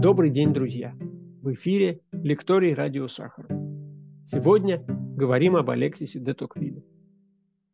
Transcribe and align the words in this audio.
Добрый 0.00 0.30
день, 0.30 0.52
друзья! 0.54 0.94
В 1.42 1.54
эфире 1.54 2.02
лекторий 2.12 2.72
радио 2.72 3.08
Сахар. 3.08 3.48
Сегодня 4.24 4.84
говорим 4.86 5.56
об 5.56 5.70
Алексисе 5.70 6.20
де 6.20 6.34
Токвиле. 6.34 6.84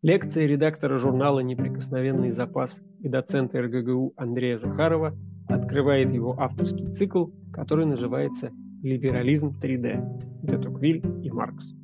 Лекция 0.00 0.46
редактора 0.46 0.98
журнала 0.98 1.40
«Неприкосновенный 1.40 2.30
запас» 2.30 2.82
и 3.00 3.10
доцента 3.10 3.60
РГГУ 3.60 4.14
Андрея 4.16 4.56
Захарова 4.56 5.14
открывает 5.48 6.12
его 6.12 6.34
авторский 6.40 6.90
цикл, 6.92 7.26
который 7.52 7.84
называется 7.84 8.50
«Либерализм 8.82 9.52
3D. 9.62 10.20
Де 10.44 10.56
Токвиль 10.56 11.02
и 11.22 11.30
Маркс». 11.30 11.74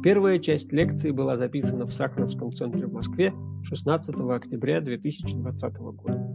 Первая 0.00 0.38
часть 0.38 0.72
лекции 0.72 1.10
была 1.10 1.36
записана 1.36 1.86
в 1.86 1.92
Сахаровском 1.92 2.52
центре 2.52 2.86
в 2.86 2.92
Москве 2.92 3.34
16 3.64 4.14
октября 4.14 4.80
2020 4.80 5.76
года. 5.78 6.32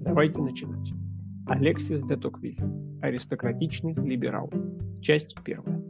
Давайте 0.00 0.40
начинать. 0.40 0.90
Алексис 1.50 2.00
де 2.02 2.16
Токвиль. 2.16 2.56
Аристократичный 3.02 3.92
либерал. 3.94 4.48
Часть 5.02 5.34
первая. 5.44 5.82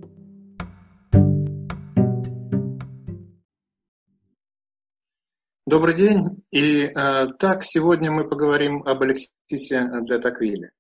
Добрый 5.67 5.95
день. 5.95 6.43
И 6.51 6.85
э, 6.85 6.93
так, 7.39 7.65
сегодня 7.65 8.11
мы 8.11 8.27
поговорим 8.27 8.83
об 8.85 9.03
Алексисе 9.03 9.87
де 10.09 10.19
Токвиле. 10.19 10.71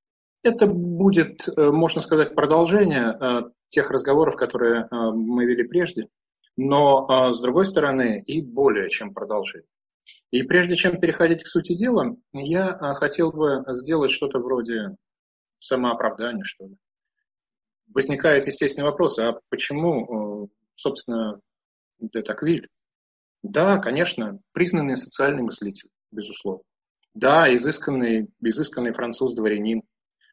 Это 0.42 0.66
будет, 0.66 1.46
э, 1.46 1.70
можно 1.70 2.00
сказать, 2.00 2.34
продолжение 2.34 3.14
э, 3.20 3.50
тех 3.68 3.90
разговоров, 3.90 4.36
которые 4.36 4.84
э, 4.84 4.86
мы 5.12 5.44
вели 5.44 5.64
прежде, 5.68 6.08
но, 6.56 7.06
э, 7.06 7.32
с 7.34 7.42
другой 7.42 7.66
стороны, 7.66 8.22
и 8.26 8.40
более 8.40 8.88
чем 8.88 9.12
продолжение. 9.12 9.68
И 10.30 10.42
прежде 10.44 10.76
чем 10.76 11.00
переходить 11.00 11.42
к 11.42 11.48
сути 11.48 11.74
дела, 11.74 12.16
я 12.32 12.68
а, 12.68 12.94
хотел 12.94 13.32
бы 13.32 13.64
сделать 13.74 14.12
что-то 14.12 14.38
вроде 14.38 14.96
самооправдания, 15.58 16.44
что 16.44 16.66
ли. 16.66 16.76
Возникает 17.92 18.46
естественный 18.46 18.86
вопрос, 18.86 19.18
а 19.18 19.40
почему, 19.48 20.48
собственно, 20.76 21.40
де 21.98 22.22
Таквиль? 22.22 22.68
Да, 23.42 23.78
конечно, 23.78 24.38
признанный 24.52 24.96
социальный 24.96 25.42
мыслитель, 25.42 25.88
безусловно. 26.12 26.62
Да, 27.14 27.52
изысканный, 27.52 28.28
изысканный 28.40 28.92
француз-дворянин. 28.92 29.82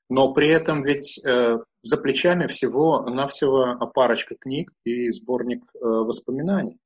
Но 0.10 0.34
при 0.34 0.50
этом 0.50 0.84
ведь 0.84 1.20
э, 1.26 1.58
за 1.82 1.98
плечами 1.98 2.46
всего-навсего 2.46 3.76
парочка 3.94 4.36
книг 4.36 4.72
и 4.86 5.10
сборник 5.10 5.64
э, 5.74 5.80
воспоминаний 5.82 6.78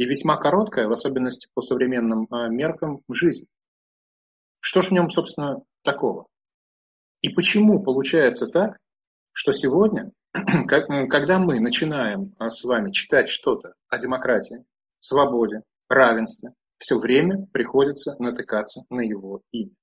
и 0.00 0.06
весьма 0.06 0.38
короткая, 0.38 0.88
в 0.88 0.92
особенности 0.92 1.50
по 1.52 1.60
современным 1.60 2.26
а, 2.30 2.48
меркам, 2.48 3.02
жизнь. 3.10 3.44
Что 4.60 4.80
ж 4.80 4.86
в 4.86 4.90
нем, 4.92 5.10
собственно, 5.10 5.62
такого? 5.82 6.26
И 7.20 7.28
почему 7.28 7.82
получается 7.82 8.46
так, 8.46 8.78
что 9.32 9.52
сегодня, 9.52 10.10
когда 10.66 11.38
мы 11.38 11.60
начинаем 11.60 12.34
а, 12.38 12.48
с 12.48 12.64
вами 12.64 12.92
читать 12.92 13.28
что-то 13.28 13.74
о 13.88 13.98
демократии, 13.98 14.64
свободе, 15.00 15.64
равенстве, 15.90 16.54
все 16.78 16.96
время 16.96 17.46
приходится 17.52 18.16
натыкаться 18.18 18.84
на 18.88 19.02
его 19.02 19.42
имя? 19.50 19.74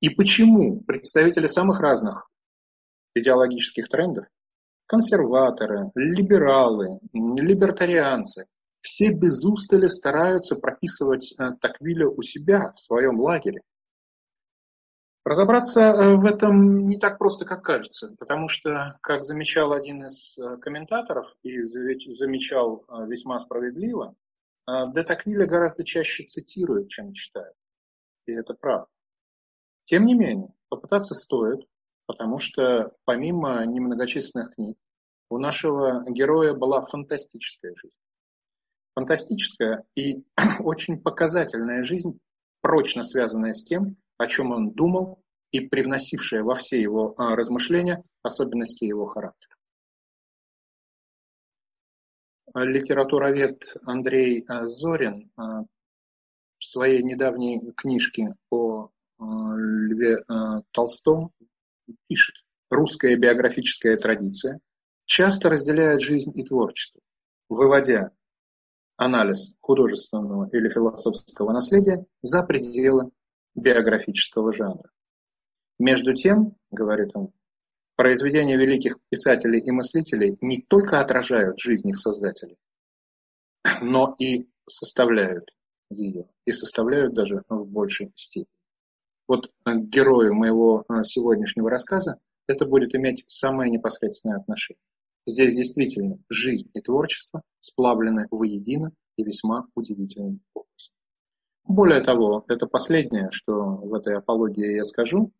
И 0.00 0.08
почему 0.08 0.80
представители 0.84 1.48
самых 1.48 1.80
разных 1.80 2.30
идеологических 3.14 3.90
трендов, 3.90 4.24
консерваторы, 4.86 5.90
либералы, 5.94 6.98
либертарианцы, 7.12 8.46
все 8.84 9.10
без 9.10 9.42
устали 9.44 9.86
стараются 9.86 10.56
прописывать 10.56 11.34
э, 11.38 11.52
Таквиля 11.60 12.06
у 12.06 12.20
себя, 12.20 12.72
в 12.72 12.80
своем 12.80 13.18
лагере. 13.18 13.62
Разобраться 15.24 15.80
э, 15.80 16.16
в 16.16 16.24
этом 16.26 16.86
не 16.86 16.98
так 16.98 17.18
просто, 17.18 17.46
как 17.46 17.64
кажется, 17.64 18.14
потому 18.18 18.48
что, 18.48 18.98
как 19.00 19.24
замечал 19.24 19.72
один 19.72 20.04
из 20.04 20.36
э, 20.36 20.58
комментаторов 20.58 21.34
и 21.42 21.62
замечал 21.62 22.84
весьма 23.06 23.40
справедливо, 23.40 24.14
Де 24.66 25.02
Таквиля 25.02 25.46
гораздо 25.46 25.84
чаще 25.84 26.24
цитируют, 26.24 26.90
чем 26.90 27.14
читают. 27.14 27.56
И 28.26 28.32
это 28.32 28.54
правда. 28.54 28.86
Тем 29.84 30.04
не 30.04 30.14
менее, 30.14 30.52
попытаться 30.68 31.14
стоит, 31.14 31.66
потому 32.06 32.38
что 32.38 32.92
помимо 33.04 33.64
немногочисленных 33.64 34.54
книг, 34.54 34.78
у 35.30 35.38
нашего 35.38 36.02
героя 36.10 36.54
была 36.54 36.82
фантастическая 36.82 37.74
жизнь 37.76 37.98
фантастическая 38.94 39.84
и 39.94 40.24
очень 40.60 41.00
показательная 41.00 41.84
жизнь, 41.84 42.18
прочно 42.60 43.04
связанная 43.04 43.52
с 43.52 43.62
тем, 43.62 43.96
о 44.16 44.26
чем 44.26 44.52
он 44.52 44.72
думал 44.72 45.22
и 45.50 45.60
привносившая 45.60 46.42
во 46.42 46.54
все 46.54 46.80
его 46.80 47.14
а, 47.16 47.36
размышления 47.36 48.02
особенности 48.22 48.84
его 48.84 49.06
характера. 49.06 49.54
Литературовед 52.54 53.76
Андрей 53.82 54.44
а, 54.48 54.66
Зорин 54.66 55.30
а, 55.36 55.62
в 56.58 56.64
своей 56.64 57.02
недавней 57.02 57.72
книжке 57.72 58.34
о 58.50 58.90
Льве 59.18 60.24
Толстом 60.72 61.30
пишет, 62.08 62.34
русская 62.68 63.16
биографическая 63.16 63.96
традиция 63.96 64.60
часто 65.04 65.50
разделяет 65.50 66.02
жизнь 66.02 66.32
и 66.34 66.44
творчество, 66.44 67.00
выводя 67.48 68.10
анализ 68.96 69.54
художественного 69.60 70.48
или 70.52 70.68
философского 70.68 71.52
наследия 71.52 72.04
за 72.22 72.42
пределы 72.42 73.10
биографического 73.54 74.52
жанра. 74.52 74.90
Между 75.78 76.14
тем, 76.14 76.56
говорит 76.70 77.10
он, 77.14 77.32
произведения 77.96 78.56
великих 78.56 78.98
писателей 79.08 79.60
и 79.60 79.70
мыслителей 79.70 80.36
не 80.40 80.62
только 80.62 81.00
отражают 81.00 81.58
жизнь 81.58 81.88
их 81.88 81.98
создателей, 81.98 82.56
но 83.82 84.14
и 84.18 84.48
составляют 84.66 85.50
ее, 85.90 86.28
и 86.44 86.52
составляют 86.52 87.14
даже 87.14 87.42
в 87.48 87.66
большей 87.66 88.12
степени. 88.14 88.60
Вот 89.26 89.50
герою 89.66 90.34
моего 90.34 90.84
э, 90.88 91.02
сегодняшнего 91.04 91.70
рассказа 91.70 92.18
это 92.46 92.66
будет 92.66 92.94
иметь 92.94 93.24
самое 93.26 93.70
непосредственное 93.70 94.36
отношение. 94.36 94.80
Здесь 95.26 95.54
действительно 95.54 96.18
жизнь 96.28 96.70
и 96.74 96.80
творчество 96.80 97.42
сплавлены 97.60 98.26
воедино 98.30 98.92
и 99.16 99.24
весьма 99.24 99.66
удивительным 99.74 100.40
образом. 100.52 100.94
Более 101.64 102.02
того, 102.02 102.44
это 102.48 102.66
последнее, 102.66 103.30
что 103.32 103.52
в 103.54 103.94
этой 103.94 104.18
апологии 104.18 104.76
я 104.76 104.84
скажу. 104.84 105.32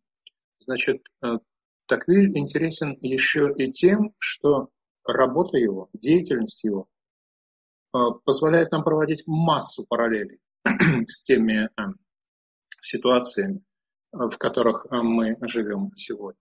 Значит, 0.59 1.03
э, 1.23 1.39
Таквиль 1.87 2.37
интересен 2.39 2.97
еще 3.03 3.53
и 3.55 3.71
тем, 3.71 4.15
что 4.19 4.71
работа 5.07 5.59
его, 5.59 5.91
деятельность 5.93 6.65
его 6.65 6.89
э, 7.95 7.99
позволяет 8.25 8.73
нам 8.73 8.85
проводить 8.85 9.25
массу 9.27 9.85
параллелей 9.87 10.41
с 11.07 11.23
теми 11.25 11.67
э, 11.67 11.83
ситуациями, 12.81 13.63
в 14.13 14.39
которых 14.39 14.87
мы 14.91 15.37
живем 15.43 15.91
сегодня. 15.95 16.41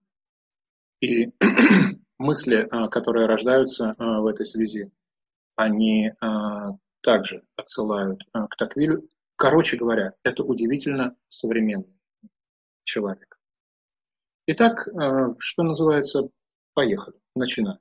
И 1.00 1.30
мысли, 2.18 2.66
а, 2.70 2.88
которые 2.88 3.26
рождаются 3.26 3.94
а, 3.98 4.20
в 4.20 4.26
этой 4.26 4.46
связи, 4.46 4.90
они 5.56 6.12
а, 6.20 6.72
также 7.00 7.44
отсылают 7.56 8.20
к 8.32 8.56
Таквилю. 8.56 9.08
Короче 9.36 9.76
говоря, 9.76 10.14
это 10.22 10.42
удивительно 10.42 11.16
современный 11.28 11.98
человек. 12.84 13.38
Итак, 14.46 14.86
что 15.38 15.62
называется, 15.62 16.28
поехали, 16.72 17.18
начинаем. 17.34 17.80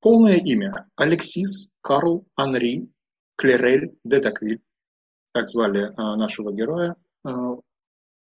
Полное 0.00 0.36
имя 0.36 0.88
Алексис 0.96 1.70
Карл 1.80 2.26
Анри 2.34 2.88
Клерель 3.36 3.96
де 4.04 4.20
Таквиль, 4.20 4.62
так 5.32 5.48
звали 5.48 5.92
нашего 5.96 6.52
героя, 6.52 6.96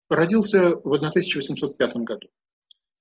родился 0.09 0.75
в 0.75 0.93
1805 0.93 1.95
году. 1.97 2.29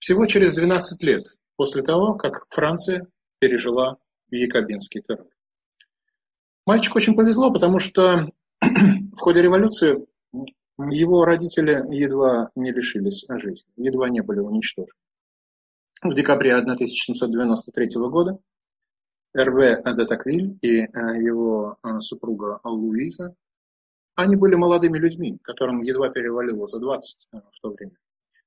Всего 0.02 0.26
через 0.26 0.52
12 0.54 1.00
лет 1.04 1.28
после 1.54 1.84
того, 1.84 2.14
как 2.16 2.46
Франция 2.50 3.06
пережила 3.38 3.98
якобинский 4.32 5.00
террор. 5.00 5.28
Мальчику 6.66 6.98
очень 6.98 7.14
повезло, 7.14 7.52
потому 7.52 7.78
что 7.78 8.28
в 8.60 9.20
ходе 9.20 9.42
революции 9.42 10.04
его 10.76 11.24
родители 11.24 11.84
едва 11.94 12.50
не 12.56 12.72
лишились 12.72 13.24
жизни, 13.28 13.70
едва 13.76 14.08
не 14.08 14.22
были 14.22 14.40
уничтожены. 14.40 14.98
В 16.02 16.12
декабре 16.14 16.56
1793 16.56 17.90
года 17.94 18.40
Эрве 19.34 19.80
де 19.86 20.04
Таквиль 20.04 20.58
и 20.62 20.80
э, 20.80 20.88
его 21.22 21.76
э, 21.84 22.00
супруга 22.00 22.58
Луиза, 22.64 23.36
они 24.16 24.34
были 24.34 24.56
молодыми 24.56 24.98
людьми, 24.98 25.38
которым 25.44 25.82
едва 25.82 26.08
перевалило 26.08 26.66
за 26.66 26.80
20 26.80 27.28
э, 27.34 27.36
в 27.38 27.60
то 27.60 27.70
время. 27.70 27.96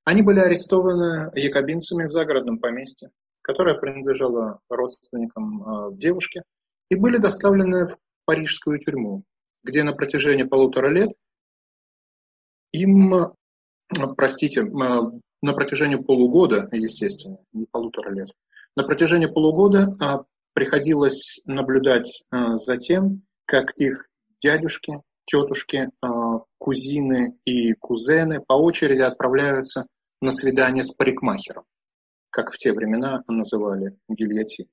Они 0.06 0.22
были 0.22 0.38
арестованы 0.38 1.32
якобинцами 1.34 2.06
в 2.06 2.12
загородном 2.12 2.60
поместье, 2.60 3.10
которое 3.42 3.74
принадлежало 3.74 4.60
родственникам 4.70 5.62
э, 5.62 5.96
девушки, 5.96 6.44
и 6.88 6.94
были 6.94 7.18
доставлены 7.18 7.86
в 7.86 7.98
парижскую 8.24 8.78
тюрьму, 8.78 9.24
где 9.64 9.82
на 9.82 9.94
протяжении 9.94 10.44
полутора 10.44 10.90
лет 10.90 11.10
им 12.72 13.32
простите, 14.16 14.62
на 14.62 15.52
протяжении 15.54 15.96
полугода, 15.96 16.68
естественно, 16.70 17.38
не 17.52 17.66
полутора 17.66 18.10
лет, 18.10 18.30
на 18.76 18.84
протяжении 18.84 19.26
полугода 19.26 20.24
приходилось 20.52 21.40
наблюдать 21.46 22.22
за 22.30 22.76
тем, 22.76 23.22
как 23.44 23.72
их 23.76 24.06
дядюшки, 24.40 25.02
тетушки, 25.24 25.90
кузины 26.58 27.36
и 27.44 27.72
кузены 27.74 28.40
по 28.40 28.54
очереди 28.54 29.00
отправляются 29.00 29.86
на 30.20 30.32
свидание 30.32 30.82
с 30.82 30.92
парикмахером, 30.92 31.64
как 32.30 32.52
в 32.52 32.58
те 32.58 32.72
времена 32.72 33.22
называли 33.28 33.96
гильотин. 34.08 34.66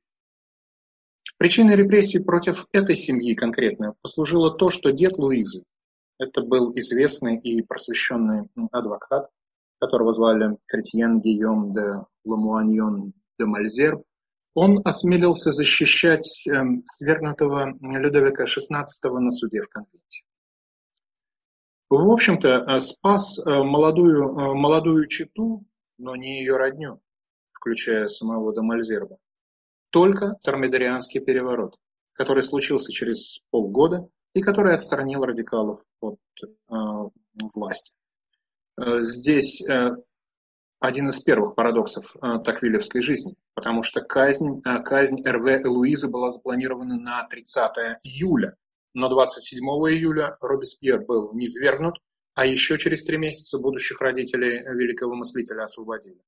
Причиной 1.38 1.75
репрессий 1.75 2.19
против 2.19 2.68
этой 2.72 2.95
семьи 2.95 3.34
конкретно 3.34 3.95
послужило 4.01 4.56
то, 4.56 4.69
что 4.69 4.92
дед 4.92 5.18
Луизы, 5.18 5.63
это 6.19 6.42
был 6.42 6.72
известный 6.75 7.38
и 7.38 7.62
просвещенный 7.62 8.50
адвокат, 8.72 9.30
которого 9.80 10.13
звали 10.13 10.57
Кретьен 10.68 11.19
Гийом 11.19 11.74
де 11.74 12.06
Ламуаньон 12.24 13.13
де 13.38 13.46
Мальзер, 13.46 14.01
он 14.54 14.80
осмелился 14.86 15.51
защищать 15.51 16.48
э, 16.48 16.54
свергнутого 16.86 17.74
Людовика 17.81 18.46
XVI 18.46 18.86
на 19.19 19.31
суде 19.31 19.62
в 19.62 19.68
конвенте. 19.68 20.24
В 21.95 22.12
общем-то, 22.12 22.48
э, 22.48 22.80
спас 22.80 23.38
э, 23.45 23.51
молодую, 23.51 24.24
э, 24.24 24.54
молодую 24.56 25.07
читу, 25.07 25.63
но 26.00 26.16
не 26.16 26.40
ее 26.40 26.57
родню, 26.57 27.00
включая 27.51 28.07
самого 28.07 28.51
Дамальзерба. 28.51 29.18
Только 29.92 30.36
Тормидорианский 30.44 31.19
переворот, 31.19 31.75
который 32.13 32.42
случился 32.42 32.92
через 32.92 33.42
полгода 33.51 34.07
и 34.34 34.42
который 34.42 34.74
отстранил 34.74 35.24
радикалов 35.24 35.81
от 36.00 36.18
э, 36.42 36.48
власти. 37.54 37.94
Здесь 38.75 39.63
один 40.80 41.10
из 41.10 41.19
первых 41.19 41.54
парадоксов 41.54 42.16
таквилевской 42.44 43.01
жизни, 43.04 43.36
потому 43.54 43.84
что 43.84 44.01
казнь, 44.01 44.62
казнь 44.63 45.22
РВ 45.24 45.63
Луизы 45.66 46.07
была 46.07 46.31
запланирована 46.31 46.98
на 46.98 47.28
30 47.28 48.00
июля, 48.04 48.56
но 48.94 49.10
27 49.10 49.63
июля 49.63 50.38
Робеспьер 50.40 51.04
был 51.06 51.34
низвергнут, 51.34 51.95
а 52.36 52.45
еще 52.45 52.78
через 52.78 53.04
три 53.04 53.18
месяца 53.18 53.60
будущих 53.60 54.01
родителей 54.01 54.60
великого 54.60 55.16
мыслителя 55.16 55.63
освободили. 55.63 56.19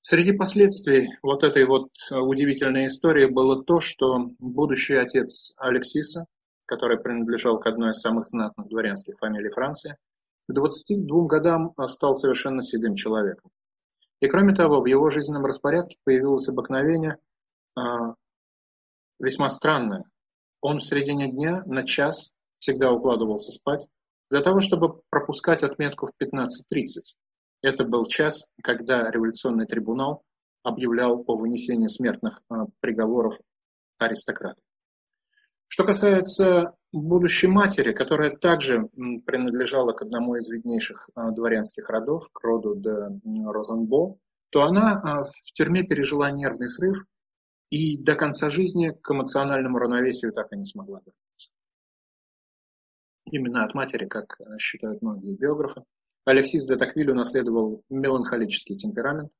Среди 0.00 0.32
последствий 0.32 1.08
вот 1.22 1.44
этой 1.44 1.64
вот 1.64 1.90
удивительной 2.10 2.88
истории 2.88 3.26
было 3.26 3.62
то, 3.62 3.80
что 3.80 4.30
будущий 4.40 4.96
отец 4.96 5.52
Алексиса, 5.56 6.26
который 6.66 6.98
принадлежал 6.98 7.60
к 7.60 7.66
одной 7.66 7.92
из 7.92 8.00
самых 8.00 8.26
знатных 8.26 8.68
дворянских 8.68 9.18
фамилий 9.18 9.50
Франции, 9.50 9.96
к 10.48 10.52
22 10.52 11.26
годам 11.26 11.72
стал 11.86 12.14
совершенно 12.14 12.62
седым 12.62 12.96
человеком. 12.96 13.50
И 14.20 14.28
кроме 14.28 14.54
того, 14.54 14.80
в 14.80 14.86
его 14.86 15.08
жизненном 15.10 15.44
распорядке 15.44 15.96
появилось 16.04 16.48
обыкновение 16.48 17.18
а, 17.76 18.14
весьма 19.20 19.48
странное 19.48 20.04
он 20.62 20.78
в 20.78 20.84
середине 20.84 21.30
дня 21.30 21.62
на 21.66 21.84
час 21.84 22.30
всегда 22.58 22.90
укладывался 22.90 23.52
спать 23.52 23.86
для 24.30 24.40
того, 24.40 24.62
чтобы 24.62 25.02
пропускать 25.10 25.62
отметку 25.62 26.06
в 26.06 26.12
15.30. 26.22 26.46
Это 27.60 27.84
был 27.84 28.06
час, 28.06 28.48
когда 28.62 29.10
революционный 29.10 29.66
трибунал 29.66 30.22
объявлял 30.62 31.22
о 31.26 31.36
вынесении 31.36 31.88
смертных 31.88 32.40
а, 32.48 32.66
приговоров 32.80 33.36
аристократов. 33.98 34.62
Что 35.66 35.84
касается 35.84 36.76
будущей 36.92 37.48
матери, 37.48 37.92
которая 37.92 38.36
также 38.36 38.88
принадлежала 39.26 39.92
к 39.92 40.02
одному 40.02 40.36
из 40.36 40.48
виднейших 40.48 41.08
а, 41.14 41.30
дворянских 41.32 41.88
родов, 41.88 42.28
к 42.32 42.40
роду 42.44 42.76
де 42.76 42.94
Розенбо, 43.44 44.16
то 44.50 44.62
она 44.62 45.00
а, 45.02 45.24
в 45.24 45.52
тюрьме 45.54 45.82
пережила 45.82 46.30
нервный 46.30 46.68
срыв 46.68 47.04
и 47.72 47.96
до 47.96 48.16
конца 48.16 48.50
жизни 48.50 48.90
к 48.90 49.10
эмоциональному 49.10 49.78
равновесию 49.78 50.30
так 50.32 50.52
и 50.52 50.58
не 50.58 50.66
смогла 50.66 50.98
вернуться. 50.98 51.50
Именно 53.24 53.64
от 53.64 53.74
матери, 53.74 54.06
как 54.06 54.38
считают 54.58 55.00
многие 55.00 55.34
биографы, 55.34 55.82
Алексис 56.26 56.66
де 56.66 56.76
Таквиль 56.76 57.10
унаследовал 57.10 57.82
меланхолический 57.88 58.76
темперамент, 58.76 59.32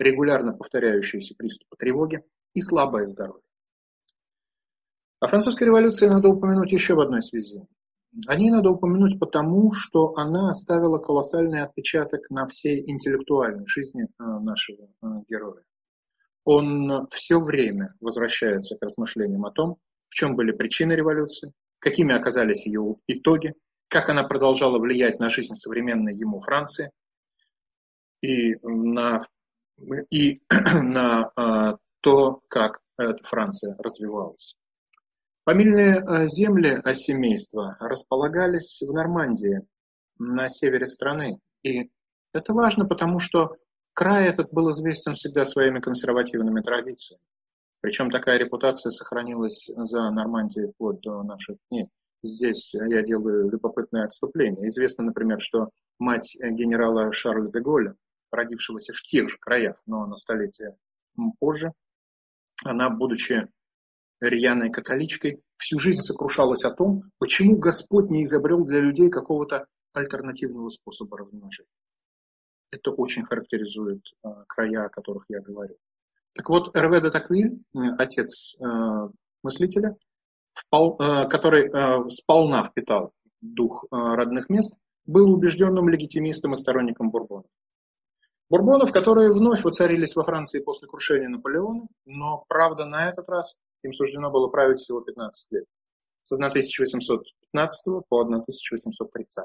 регулярно 0.00 0.52
повторяющиеся 0.52 1.36
приступы 1.36 1.76
тревоги 1.78 2.24
и 2.54 2.60
слабое 2.60 3.06
здоровье. 3.06 3.44
О 5.20 5.28
французской 5.28 5.64
революции 5.64 6.08
надо 6.08 6.28
упомянуть 6.28 6.72
еще 6.72 6.96
в 6.96 7.00
одной 7.00 7.22
связи. 7.22 7.64
О 8.26 8.34
ней 8.34 8.50
надо 8.50 8.70
упомянуть 8.70 9.20
потому, 9.20 9.70
что 9.72 10.16
она 10.16 10.50
оставила 10.50 10.98
колоссальный 10.98 11.62
отпечаток 11.62 12.28
на 12.30 12.48
всей 12.48 12.82
интеллектуальной 12.90 13.66
жизни 13.68 14.06
э, 14.06 14.24
нашего 14.40 14.86
э, 14.86 15.06
героя 15.28 15.62
он 16.46 17.08
все 17.10 17.40
время 17.40 17.92
возвращается 18.00 18.78
к 18.78 18.82
размышлениям 18.82 19.44
о 19.44 19.50
том, 19.50 19.78
в 20.08 20.14
чем 20.14 20.36
были 20.36 20.52
причины 20.52 20.92
революции, 20.92 21.52
какими 21.80 22.14
оказались 22.14 22.66
ее 22.66 22.96
итоги, 23.08 23.54
как 23.88 24.08
она 24.08 24.22
продолжала 24.22 24.78
влиять 24.78 25.18
на 25.18 25.28
жизнь 25.28 25.54
современной 25.54 26.14
ему 26.14 26.40
Франции 26.40 26.92
и 28.22 28.54
на, 28.62 29.20
и 30.10 30.40
на 30.50 31.32
а, 31.34 31.78
то, 32.00 32.40
как 32.48 32.80
эта 32.96 33.22
Франция 33.24 33.74
развивалась. 33.78 34.56
Фамильные 35.44 35.98
а, 35.98 36.26
земли 36.28 36.80
семейства 36.94 37.76
располагались 37.80 38.80
в 38.80 38.92
Нормандии, 38.92 39.66
на 40.18 40.48
севере 40.48 40.86
страны. 40.86 41.40
И 41.64 41.90
это 42.32 42.52
важно, 42.52 42.86
потому 42.86 43.18
что 43.18 43.56
Край 43.96 44.28
этот 44.28 44.52
был 44.52 44.70
известен 44.72 45.14
всегда 45.14 45.46
своими 45.46 45.80
консервативными 45.80 46.60
традициями. 46.60 47.22
Причем 47.80 48.10
такая 48.10 48.36
репутация 48.38 48.90
сохранилась 48.90 49.70
за 49.74 50.10
Нормандией 50.10 50.70
вплоть 50.70 51.00
до 51.00 51.22
наших 51.22 51.56
дней. 51.70 51.88
Здесь 52.22 52.74
я 52.74 53.02
делаю 53.02 53.48
любопытное 53.48 54.04
отступление. 54.04 54.68
Известно, 54.68 55.04
например, 55.04 55.40
что 55.40 55.70
мать 55.98 56.36
генерала 56.38 57.10
Шарля 57.10 57.50
де 57.50 57.60
Голля, 57.60 57.94
родившегося 58.30 58.92
в 58.92 59.00
тех 59.00 59.30
же 59.30 59.38
краях, 59.40 59.80
но 59.86 60.04
на 60.04 60.16
столетие 60.16 60.76
позже, 61.38 61.72
она, 62.66 62.90
будучи 62.90 63.48
рьяной 64.20 64.68
католичкой, 64.68 65.40
всю 65.56 65.78
жизнь 65.78 66.02
сокрушалась 66.02 66.64
о 66.64 66.70
том, 66.70 67.04
почему 67.18 67.56
Господь 67.56 68.10
не 68.10 68.24
изобрел 68.24 68.62
для 68.66 68.80
людей 68.80 69.08
какого-то 69.08 69.64
альтернативного 69.94 70.68
способа 70.68 71.16
размножения. 71.16 71.70
Это 72.70 72.90
очень 72.90 73.22
характеризует 73.24 74.02
э, 74.24 74.28
края, 74.48 74.86
о 74.86 74.88
которых 74.88 75.24
я 75.28 75.40
говорю. 75.40 75.76
Так 76.34 76.48
вот, 76.48 76.76
Эрве 76.76 77.00
де 77.00 77.10
Таквиль, 77.10 77.62
э, 77.74 77.78
отец 77.98 78.54
э, 78.58 78.64
мыслителя, 79.42 79.96
впол, 80.54 80.96
который 80.96 81.70
сполна 82.10 82.64
впитал 82.64 83.12
дух 83.42 83.84
родных 83.90 84.48
мест, 84.48 84.74
был 85.04 85.30
убежденным 85.30 85.88
легитимистом 85.88 86.54
и 86.54 86.56
сторонником 86.56 87.10
Бурбонов. 87.10 87.50
Бурбонов, 88.48 88.90
которые 88.90 89.32
вновь 89.32 89.64
воцарились 89.64 90.16
во 90.16 90.24
Франции 90.24 90.60
после 90.60 90.88
крушения 90.88 91.28
Наполеона, 91.28 91.86
но, 92.06 92.44
правда, 92.48 92.86
на 92.86 93.08
этот 93.08 93.28
раз 93.28 93.56
им 93.82 93.92
суждено 93.92 94.30
было 94.30 94.48
править 94.48 94.78
всего 94.78 95.00
15 95.00 95.52
лет. 95.52 95.64
С 96.22 96.32
1815 96.32 98.08
по 98.08 98.20
1830. 98.20 99.44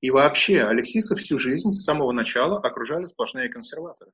И 0.00 0.10
вообще 0.10 0.62
Алексиса 0.62 1.16
всю 1.16 1.38
жизнь 1.38 1.72
с 1.72 1.84
самого 1.84 2.12
начала 2.12 2.58
окружали 2.58 3.04
сплошные 3.06 3.48
консерваторы. 3.48 4.12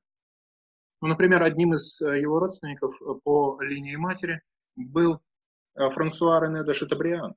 Ну, 1.01 1.09
например, 1.09 1.43
одним 1.43 1.73
из 1.73 2.01
э, 2.01 2.19
его 2.19 2.39
родственников 2.39 2.99
э, 3.01 3.05
по 3.23 3.61
линии 3.61 3.95
матери 3.95 4.41
был 4.75 5.19
э, 5.75 5.89
Франсуа 5.89 6.39
Рене 6.39 6.63
де 6.63 6.73
Шатабриан, 6.73 7.35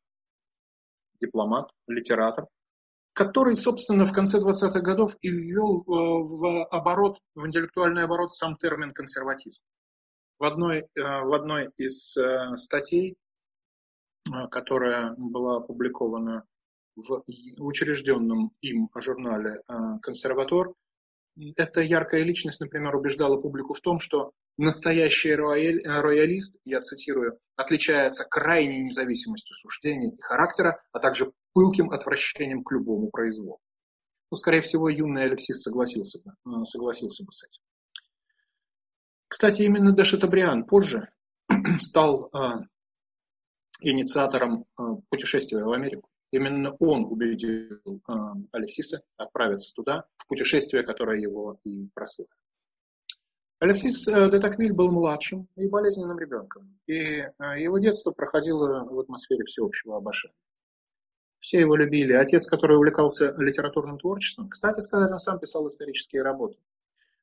дипломат, 1.20 1.70
литератор, 1.86 2.46
который, 3.12 3.54
собственно, 3.56 4.06
в 4.06 4.12
конце 4.12 4.38
20-х 4.38 4.80
годов 4.80 5.16
и 5.20 5.28
ввел 5.28 5.82
в 5.86 6.64
оборот, 6.66 7.18
в 7.34 7.46
интеллектуальный 7.46 8.04
оборот 8.04 8.32
сам 8.32 8.56
термин 8.56 8.94
консерватизм. 8.94 9.62
В 10.38 10.44
одной, 10.44 10.86
в 10.94 11.34
одной 11.34 11.68
из 11.76 12.16
статей, 12.54 13.16
которая 14.50 15.14
была 15.18 15.56
опубликована 15.56 16.44
в 17.06 17.22
учрежденном 17.58 18.50
им 18.60 18.90
журнале 18.94 19.62
э, 19.68 19.74
«Консерватор», 20.02 20.72
эта 21.56 21.80
яркая 21.80 22.22
личность, 22.24 22.60
например, 22.60 22.96
убеждала 22.96 23.40
публику 23.40 23.72
в 23.72 23.80
том, 23.80 24.00
что 24.00 24.32
настоящий 24.56 25.30
э, 25.30 25.36
роялист, 25.36 26.56
я 26.64 26.80
цитирую, 26.80 27.38
отличается 27.56 28.24
крайней 28.24 28.82
независимостью 28.82 29.54
суждений 29.54 30.10
и 30.16 30.20
характера, 30.20 30.82
а 30.92 30.98
также 30.98 31.32
пылким 31.52 31.90
отвращением 31.90 32.64
к 32.64 32.72
любому 32.72 33.10
произволу. 33.10 33.60
Ну, 34.30 34.36
скорее 34.36 34.60
всего, 34.60 34.88
юный 34.88 35.24
Алексис 35.24 35.62
согласился 35.62 36.20
бы, 36.22 36.32
э, 36.32 36.64
согласился 36.64 37.24
бы 37.24 37.32
с 37.32 37.44
этим. 37.44 37.62
Кстати, 39.28 39.62
именно 39.62 39.92
Де 39.92 40.04
Шатабриан 40.04 40.64
позже 40.64 41.10
стал 41.80 42.30
инициатором 43.80 44.64
путешествия 45.10 45.62
в 45.62 45.70
Америку. 45.70 46.07
Именно 46.30 46.74
он 46.78 47.04
убедил 47.04 47.80
э, 47.86 48.12
Алексиса 48.52 49.02
отправиться 49.16 49.72
туда, 49.74 50.04
в 50.16 50.26
путешествие, 50.26 50.82
которое 50.82 51.18
его 51.18 51.58
и 51.64 51.88
просило. 51.94 52.28
Алексис 53.60 54.06
э, 54.06 54.30
де 54.30 54.38
Таквиль 54.38 54.72
был 54.72 54.92
младшим 54.92 55.48
и 55.56 55.66
болезненным 55.68 56.18
ребенком, 56.18 56.78
и 56.86 56.94
э, 56.94 57.60
его 57.60 57.78
детство 57.78 58.12
проходило 58.12 58.84
в 58.84 59.00
атмосфере 59.00 59.44
всеобщего 59.44 59.96
обожания. 59.96 60.34
Все 61.40 61.60
его 61.60 61.74
любили. 61.76 62.12
Отец, 62.12 62.46
который 62.46 62.76
увлекался 62.76 63.34
литературным 63.38 63.98
творчеством, 63.98 64.48
кстати 64.48 64.80
сказать, 64.80 65.10
он 65.10 65.18
сам 65.18 65.40
писал 65.40 65.66
исторические 65.66 66.22
работы. 66.22 66.56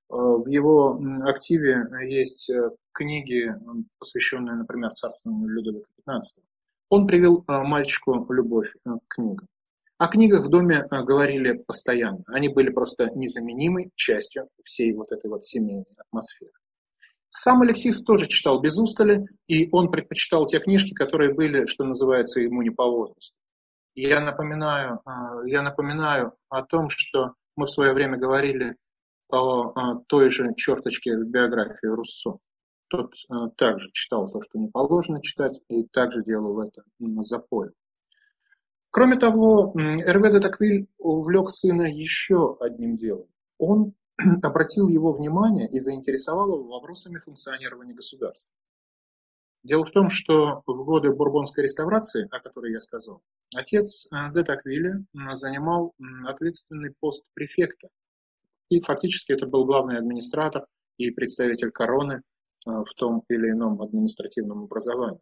Э, 0.09 0.15
в 0.15 0.47
его 0.47 0.99
активе 1.23 1.87
есть 2.09 2.51
книги, 2.91 3.55
посвященные, 3.99 4.55
например, 4.55 4.93
царствованию 4.93 5.47
Людовика 5.47 5.87
XV. 6.05 6.41
Он 6.95 7.07
привил 7.07 7.43
мальчику 7.45 8.25
любовь 8.31 8.71
к 8.85 9.15
книгам. 9.15 9.49
О 9.97 10.07
книгах 10.07 10.45
в 10.45 10.49
доме 10.49 10.81
говорили 10.89 11.51
постоянно. 11.51 12.23
Они 12.27 12.47
были 12.47 12.69
просто 12.69 13.09
незаменимой 13.13 13.91
частью 13.95 14.47
всей 14.63 14.93
вот 14.93 15.11
этой 15.11 15.29
вот 15.29 15.43
семейной 15.43 15.83
атмосферы. 15.97 16.53
Сам 17.27 17.63
Алексис 17.63 18.01
тоже 18.01 18.27
читал 18.27 18.61
без 18.61 18.77
устали, 18.77 19.25
и 19.45 19.67
он 19.73 19.91
предпочитал 19.91 20.45
те 20.45 20.59
книжки, 20.59 20.93
которые 20.93 21.33
были, 21.33 21.65
что 21.65 21.83
называется, 21.83 22.39
ему 22.39 22.61
не 22.61 22.69
по 22.69 22.85
возрасту. 22.85 23.35
Я 23.93 24.21
напоминаю, 24.21 25.01
я 25.47 25.63
напоминаю 25.63 26.31
о 26.47 26.63
том, 26.63 26.87
что 26.89 27.33
мы 27.57 27.65
в 27.65 27.71
свое 27.71 27.91
время 27.91 28.17
говорили 28.17 28.77
о 29.29 29.95
той 30.07 30.29
же 30.29 30.53
черточке 30.55 31.17
в 31.17 31.25
биографии 31.25 31.87
Руссо. 31.87 32.37
Тот 32.87 33.13
также 33.57 33.89
читал 33.93 34.29
то, 34.29 34.41
что 34.41 34.59
не 34.59 34.67
положено 34.67 35.21
читать, 35.21 35.59
и 35.69 35.85
также 35.87 36.23
делал 36.23 36.61
это 36.61 36.83
запоем. 36.99 37.73
Кроме 38.91 39.17
того, 39.17 39.73
Эрве 39.75 40.31
де 40.31 40.39
Таквиль 40.39 40.87
увлек 40.97 41.49
сына 41.49 41.81
еще 41.81 42.55
одним 42.61 42.95
делом. 42.95 43.27
Он 43.57 43.93
обратил 44.41 44.87
его 44.87 45.11
внимание 45.11 45.69
и 45.69 45.79
заинтересовал 45.79 46.59
его 46.59 46.69
вопросами 46.69 47.17
функционирования 47.17 47.93
государства. 47.93 48.51
Дело 49.63 49.83
в 49.83 49.91
том, 49.91 50.09
что 50.09 50.61
в 50.67 50.85
годы 50.85 51.11
Бурбонской 51.11 51.63
реставрации, 51.63 52.27
о 52.31 52.39
которой 52.39 52.71
я 52.71 52.79
сказал, 52.79 53.21
отец 53.55 54.07
э, 54.11 54.31
де 54.31 54.43
Таквиля 54.43 55.03
занимал 55.33 55.93
ответственный 56.23 56.93
пост 56.99 57.25
префекта. 57.33 57.89
И 58.69 58.79
фактически 58.79 59.31
это 59.33 59.47
был 59.47 59.65
главный 59.65 59.97
администратор 59.97 60.67
и 60.97 61.09
представитель 61.09 61.71
короны 61.71 62.13
э, 62.13 62.21
в 62.65 62.93
том 62.95 63.23
или 63.29 63.51
ином 63.51 63.81
административном 63.81 64.63
образовании. 64.63 65.21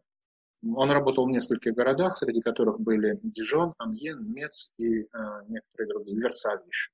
Он 0.76 0.90
работал 0.92 1.26
в 1.26 1.30
нескольких 1.30 1.74
городах, 1.74 2.18
среди 2.18 2.40
которых 2.42 2.80
были 2.80 3.20
Дижон, 3.22 3.74
Амьен, 3.78 4.32
Мец 4.32 4.72
и 4.78 5.02
э, 5.02 5.08
некоторые 5.50 5.90
другие, 5.90 6.18
Версаль 6.18 6.62
еще. 6.66 6.90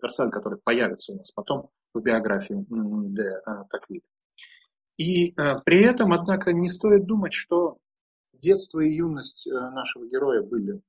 Версаль, 0.00 0.30
который 0.30 0.60
появится 0.62 1.12
у 1.12 1.16
нас 1.16 1.32
потом 1.32 1.70
в 1.92 2.00
биографии 2.00 2.64
де 3.12 3.22
э. 3.22 4.00
И 4.96 5.30
э, 5.30 5.56
при 5.64 5.82
этом, 5.82 6.12
однако, 6.12 6.52
не 6.52 6.68
стоит 6.68 7.04
думать, 7.04 7.32
что 7.32 7.78
детство 8.32 8.78
и 8.78 8.94
юность 8.94 9.48
э, 9.48 9.50
нашего 9.50 10.06
героя 10.06 10.42
были 10.42 10.80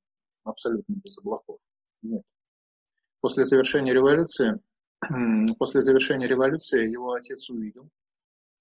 абсолютно 0.44 0.94
без 0.94 1.18
облаков. 1.18 1.60
Нет. 2.04 2.24
После 3.20 3.46
завершения 3.46 3.94
революции, 3.94 4.60
после 5.58 5.82
завершения 5.82 6.28
революции 6.28 6.90
его 6.90 7.14
отец 7.14 7.50
увидел, 7.50 7.90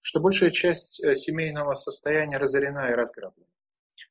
что 0.01 0.19
большая 0.19 0.51
часть 0.51 1.03
э, 1.03 1.15
семейного 1.15 1.73
состояния 1.73 2.37
разорена 2.37 2.89
и 2.89 2.95
разграблена, 2.95 3.47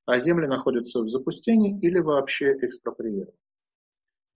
а 0.06 0.18
земли 0.18 0.46
находятся 0.46 1.02
в 1.02 1.08
запустении 1.08 1.78
или 1.80 1.98
вообще 1.98 2.52
экспроприированы. 2.52 3.36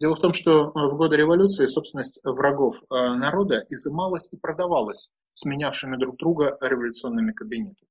Дело 0.01 0.15
в 0.15 0.21
том, 0.21 0.33
что 0.33 0.51
э, 0.51 0.71
в 0.75 0.97
годы 0.97 1.17
революции 1.17 1.67
собственность 1.67 2.21
врагов 2.25 2.77
э, 2.77 2.85
народа 2.91 3.65
изымалась 3.69 4.29
и 4.33 4.37
продавалась 4.37 5.11
сменявшими 5.35 5.97
друг 5.97 6.17
друга 6.17 6.57
революционными 6.61 7.33
кабинетами. 7.33 7.89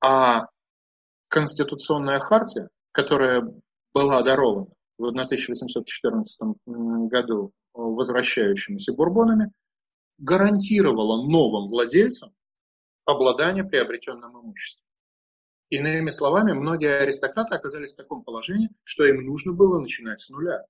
А 0.00 0.48
Конституционная 1.28 2.20
хартия, 2.20 2.68
которая 2.92 3.42
была 3.92 4.22
дарована 4.22 4.70
в 4.98 5.04
1814 5.06 6.40
году 6.66 7.52
возвращающимися 7.74 8.92
бурбонами, 8.92 9.50
гарантировала 10.18 11.28
новым 11.28 11.68
владельцам 11.68 12.32
обладания 13.04 13.64
приобретенным 13.64 14.40
имуществом. 14.40 14.84
Иными 15.70 16.10
словами, 16.10 16.52
многие 16.52 17.00
аристократы 17.00 17.54
оказались 17.54 17.94
в 17.94 17.96
таком 17.96 18.22
положении, 18.22 18.70
что 18.84 19.04
им 19.04 19.22
нужно 19.22 19.52
было 19.52 19.78
начинать 19.78 20.20
с 20.20 20.30
нуля. 20.30 20.64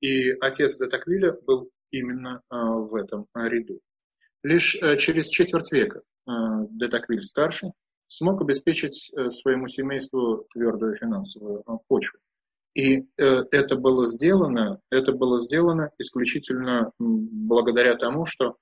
И 0.00 0.30
отец 0.40 0.78
Детаквиля 0.78 1.32
был 1.32 1.70
именно 1.90 2.42
а, 2.48 2.72
в 2.74 2.94
этом 2.94 3.26
ряду. 3.34 3.80
Лишь 4.42 4.76
э, 4.80 4.96
через 4.98 5.28
четверть 5.28 5.72
века 5.72 6.02
а, 6.26 6.66
Детаквиль-старший 6.70 7.72
смог 8.08 8.40
обеспечить 8.40 9.10
э, 9.12 9.30
своему 9.30 9.68
семейству 9.68 10.46
твердую 10.52 10.96
финансовую 10.96 11.62
а, 11.66 11.78
почву. 11.88 12.18
И 12.74 12.98
э, 12.98 13.44
это 13.50 13.76
было 13.76 14.06
сделано, 14.06 14.80
это 14.90 15.12
было 15.12 15.38
сделано 15.38 15.90
исключительно 15.98 16.92
благодаря 16.98 17.96
тому, 17.96 18.26
что 18.26 18.56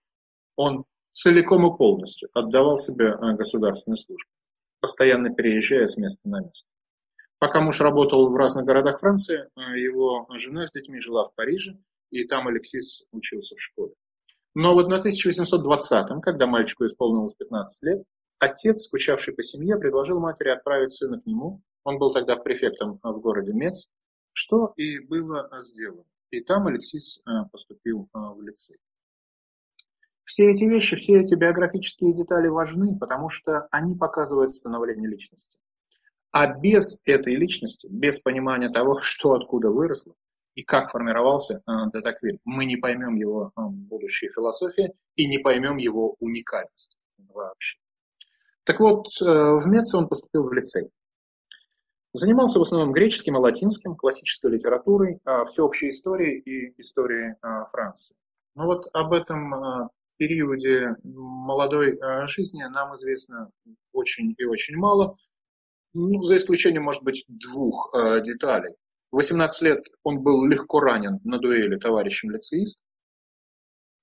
он 0.57 0.85
целиком 1.12 1.66
и 1.66 1.76
полностью 1.76 2.28
отдавал 2.33 2.78
себя 2.78 3.14
э, 3.14 3.37
государственной 3.37 3.97
службе, 3.97 4.28
постоянно 4.81 5.35
переезжая 5.35 5.87
с 5.87 5.97
места 5.97 6.28
на 6.28 6.40
место. 6.40 6.69
Пока 7.38 7.61
муж 7.61 7.81
работал 7.81 8.31
в 8.31 8.37
разных 8.37 8.64
городах 8.64 9.00
Франции, 9.00 9.49
э, 9.57 9.78
его 9.78 10.26
жена 10.37 10.64
с 10.64 10.73
детьми 10.73 11.00
жила 11.00 11.25
в 11.25 11.35
Париже, 11.35 11.76
и 12.11 12.25
там 12.25 12.49
Алексис 12.49 13.04
учился 13.11 13.57
в 13.57 13.61
школе. 13.61 13.95
Но 14.54 14.75
вот 14.75 14.88
на 14.88 15.00
1820-м, 15.00 16.21
когда 16.21 16.47
мальчику 16.47 16.87
исполнилось 16.87 17.35
15 17.35 17.83
лет, 17.85 18.04
отец, 18.38 18.83
скучавший 18.83 19.35
по 19.35 19.42
семье, 19.42 19.78
предложил 19.78 20.21
матери 20.21 20.50
отправить 20.50 20.92
сына 20.92 21.21
к 21.21 21.26
нему. 21.26 21.62
Он 21.85 21.99
был 21.99 22.12
тогда 22.12 22.37
префектом 22.37 23.00
в 23.02 23.21
городе 23.21 23.52
Мец, 23.52 23.88
что 24.35 24.73
и 24.76 24.99
было 24.99 25.49
сделано. 25.62 26.04
И 26.31 26.40
там 26.42 26.66
Алексис 26.66 27.19
э, 27.26 27.31
поступил 27.50 28.09
в 28.12 28.40
лицей. 28.42 28.78
Все 30.33 30.51
эти 30.51 30.65
вещи, 30.65 30.97
все 30.97 31.21
эти 31.21 31.35
биографические 31.35 32.15
детали 32.15 32.49
важны, 32.49 32.99
потому 32.99 33.29
что 33.29 33.69
они 33.71 33.95
показывают 33.95 34.57
становление 34.57 35.07
личности. 35.07 35.59
А 36.31 36.47
без 36.59 37.03
этой 37.05 37.37
личности, 37.37 37.87
без 37.91 38.19
понимания 38.19 38.71
того, 38.71 38.99
что 39.03 39.35
откуда 39.35 39.69
выросло 39.69 40.15
и 40.55 40.62
как 40.62 40.91
формировался 40.91 41.57
э, 41.57 41.73
Детаквиль, 41.93 42.39
мы 42.47 42.65
не 42.65 42.79
поймем 42.79 43.15
его 43.17 43.53
э, 43.55 43.61
будущей 43.61 44.31
философии 44.31 44.95
и 45.17 45.29
не 45.29 45.37
поймем 45.37 45.77
его 45.77 46.17
уникальность 46.19 46.97
вообще. 47.29 47.77
Так 48.65 48.81
вот, 48.81 49.09
э, 49.21 49.25
в 49.27 49.67
Меце 49.67 49.99
он 49.99 50.09
поступил 50.09 50.45
в 50.45 50.53
лицей. 50.55 50.89
Занимался 52.15 52.59
в 52.59 52.62
основном 52.62 52.93
греческим 52.93 53.37
и 53.37 53.39
латинским, 53.39 53.97
классической 53.97 54.53
литературой, 54.53 55.21
всеобщей 55.51 55.91
историей 55.91 56.39
и 56.41 56.81
историей 56.81 57.35
Франции. 57.71 58.17
Ну 58.55 58.65
вот 58.65 58.87
об 58.95 59.12
этом 59.12 59.91
периоде 60.16 60.97
молодой 61.04 61.97
э, 61.97 62.26
жизни 62.26 62.62
нам 62.62 62.95
известно 62.95 63.50
очень 63.92 64.35
и 64.37 64.45
очень 64.45 64.76
мало, 64.76 65.16
ну, 65.95 66.23
за 66.23 66.37
исключением, 66.37 66.85
может 66.85 67.02
быть, 67.02 67.25
двух 67.28 67.92
э, 67.95 68.23
деталей. 68.23 68.75
В 69.11 69.16
18 69.16 69.62
лет 69.62 69.85
он 70.02 70.23
был 70.23 70.47
легко 70.47 70.81
ранен 70.81 71.21
на 71.25 71.38
дуэли 71.38 71.78
товарищем 71.78 72.31
лицеист. 72.31 72.81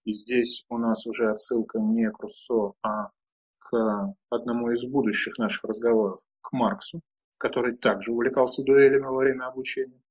И 0.05 0.13
здесь 0.13 0.65
у 0.69 0.77
нас 0.77 1.05
уже 1.07 1.31
отсылка 1.31 1.79
не 1.79 2.09
к 2.11 2.19
Руссо, 2.19 2.73
а 2.83 3.09
к 3.57 4.13
одному 4.29 4.71
из 4.71 4.83
будущих 4.85 5.37
наших 5.37 5.63
разговоров, 5.63 6.19
к 6.41 6.51
Марксу, 6.51 7.01
который 7.37 7.75
также 7.77 8.11
увлекался 8.11 8.63
дуэлями 8.63 9.05
во 9.05 9.17
время 9.17 9.45
обучения. 9.45 10.01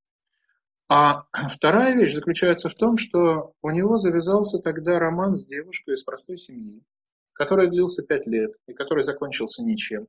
А 0.88 1.24
вторая 1.50 1.94
вещь 1.94 2.14
заключается 2.14 2.68
в 2.68 2.74
том, 2.74 2.96
что 2.96 3.52
у 3.62 3.70
него 3.70 3.98
завязался 3.98 4.58
тогда 4.58 4.98
роман 4.98 5.36
с 5.36 5.46
девушкой 5.46 5.94
из 5.94 6.02
простой 6.02 6.38
семьи, 6.38 6.82
который 7.34 7.68
длился 7.68 8.02
пять 8.02 8.26
лет 8.26 8.52
и 8.66 8.72
который 8.72 9.04
закончился 9.04 9.62
ничем, 9.62 10.08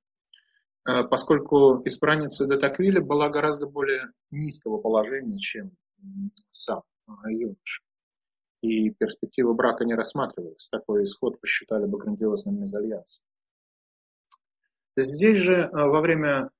э, 0.87 1.03
поскольку 1.03 1.81
избранница 1.85 2.47
Детаквиля 2.47 3.01
была 3.01 3.29
гораздо 3.29 3.67
более 3.67 4.11
низкого 4.31 4.77
положения, 4.77 5.39
чем 5.39 5.71
сам 6.49 6.83
э, 7.07 7.11
юноша. 7.31 7.83
И 8.61 8.89
перспектива 8.91 9.53
брака 9.53 9.85
не 9.85 9.95
рассматривалась. 9.95 10.67
Такой 10.69 11.03
исход 11.03 11.39
посчитали 11.39 11.85
бы 11.85 11.97
грандиозным 11.97 12.59
мезальянсом. 12.59 13.23
Здесь 14.95 15.37
же 15.37 15.53
э, 15.53 15.69
во 15.71 16.01
время 16.01 16.51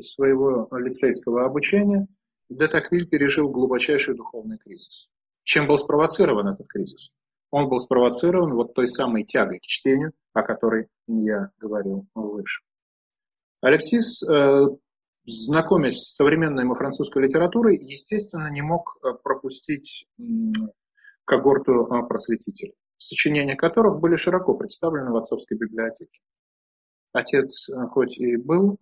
своего 0.00 0.68
лицейского 0.76 1.44
обучения– 1.44 2.08
де 2.56 2.68
Таквиль 2.68 3.08
пережил 3.08 3.50
глубочайший 3.50 4.14
духовный 4.14 4.58
кризис. 4.58 5.08
Чем 5.44 5.66
был 5.66 5.76
спровоцирован 5.76 6.48
этот 6.48 6.68
кризис? 6.68 7.10
Он 7.50 7.68
был 7.68 7.78
спровоцирован 7.78 8.54
вот 8.54 8.74
той 8.74 8.88
самой 8.88 9.24
тягой 9.24 9.58
к 9.58 9.62
чтению, 9.62 10.12
о 10.32 10.42
которой 10.42 10.88
я 11.06 11.50
говорил 11.58 12.06
выше. 12.14 12.62
Алексис 13.60 14.22
э, 14.22 14.66
знакомясь 15.24 15.98
с 15.98 16.16
современной 16.16 16.64
ему 16.64 16.74
французской 16.74 17.24
литературой, 17.24 17.76
естественно, 17.78 18.50
не 18.50 18.62
мог 18.62 18.96
э, 19.02 19.12
пропустить 19.22 20.06
когорту 21.24 21.86
э, 21.86 22.06
просветителей, 22.06 22.74
сочинения 22.96 23.56
которых 23.56 24.00
были 24.00 24.16
широко 24.16 24.54
представлены 24.54 25.10
в 25.10 25.16
отцовской 25.16 25.56
библиотеке. 25.56 26.20
Отец, 27.12 27.68
хоть 27.90 28.16
и 28.16 28.36
был 28.36 28.78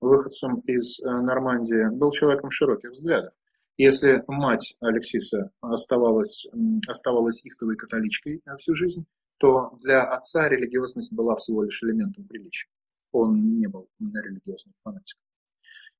выходцем 0.00 0.60
из 0.60 0.98
Нормандии, 1.00 1.94
был 1.96 2.10
человеком 2.12 2.50
широких 2.50 2.90
взглядов. 2.90 3.32
Если 3.76 4.22
мать 4.28 4.76
Алексиса 4.80 5.50
оставалась, 5.60 6.46
оставалась 6.86 7.44
истовой 7.44 7.76
католичкой 7.76 8.42
всю 8.58 8.74
жизнь, 8.74 9.04
то 9.38 9.76
для 9.82 10.04
отца 10.04 10.48
религиозность 10.48 11.12
была 11.12 11.36
всего 11.36 11.64
лишь 11.64 11.82
элементом 11.82 12.24
приличия. 12.24 12.68
Он 13.10 13.58
не 13.58 13.66
был 13.66 13.88
религиозным 13.98 14.74
фанатиком. 14.84 15.22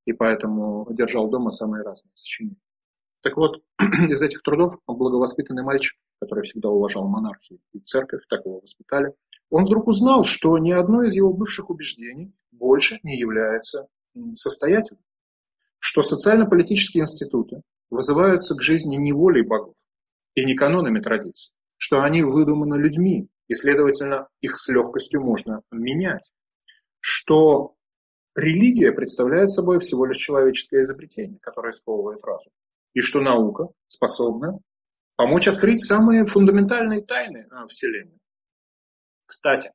И 0.05 0.13
поэтому 0.13 0.87
держал 0.91 1.29
дома 1.29 1.51
самые 1.51 1.83
разные 1.83 2.13
сочинения. 2.15 2.57
Так 3.23 3.37
вот, 3.37 3.63
из 4.09 4.23
этих 4.23 4.43
трудов 4.43 4.79
благовоспитанный 4.87 5.65
мальчик, 5.65 5.99
который 6.25 6.45
всегда 6.45 6.71
уважал 6.71 7.07
монархию 7.09 7.61
и 7.73 7.81
церковь, 7.81 8.23
так 8.29 8.45
его 8.45 8.61
воспитали, 8.61 9.13
он 9.51 9.65
вдруг 9.65 9.87
узнал, 9.87 10.25
что 10.25 10.59
ни 10.59 10.73
одно 10.73 11.03
из 11.03 11.15
его 11.15 11.33
бывших 11.33 11.71
убеждений 11.71 12.33
больше 12.51 12.99
не 13.03 13.17
является 13.17 13.87
состоятельным 14.35 15.05
что 15.87 16.03
социально-политические 16.03 17.03
институты 17.03 17.61
вызываются 17.91 18.55
к 18.55 18.63
жизни 18.63 18.97
не 18.97 19.13
волей 19.13 19.43
богов 19.43 19.75
и 20.35 20.43
не 20.47 20.55
канонами 20.55 20.99
традиций, 21.01 21.53
что 21.77 22.01
они 22.01 22.23
выдуманы 22.23 22.77
людьми, 22.77 23.29
и, 23.49 23.55
следовательно, 23.55 24.29
их 24.41 24.57
с 24.57 24.67
легкостью 24.71 25.21
можно 25.21 25.61
менять, 25.71 26.33
что 27.01 27.75
религия 28.35 28.93
представляет 28.93 29.51
собой 29.51 29.79
всего 29.81 30.07
лишь 30.07 30.17
человеческое 30.17 30.85
изобретение, 30.85 31.39
которое 31.39 31.73
сковывает 31.73 32.25
разум, 32.25 32.55
и 32.95 33.01
что 33.01 33.21
наука 33.21 33.69
способна 33.87 34.61
помочь 35.17 35.49
открыть 35.49 35.85
самые 35.85 36.25
фундаментальные 36.25 37.03
тайны 37.03 37.47
а, 37.51 37.67
Вселенной. 37.67 38.19
Кстати, 39.27 39.73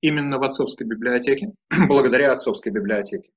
именно 0.00 0.38
в 0.38 0.42
отцовской 0.42 0.86
библиотеке, 0.86 1.52
благодаря 1.88 2.32
отцовской 2.32 2.70
библиотеке, 2.70 3.30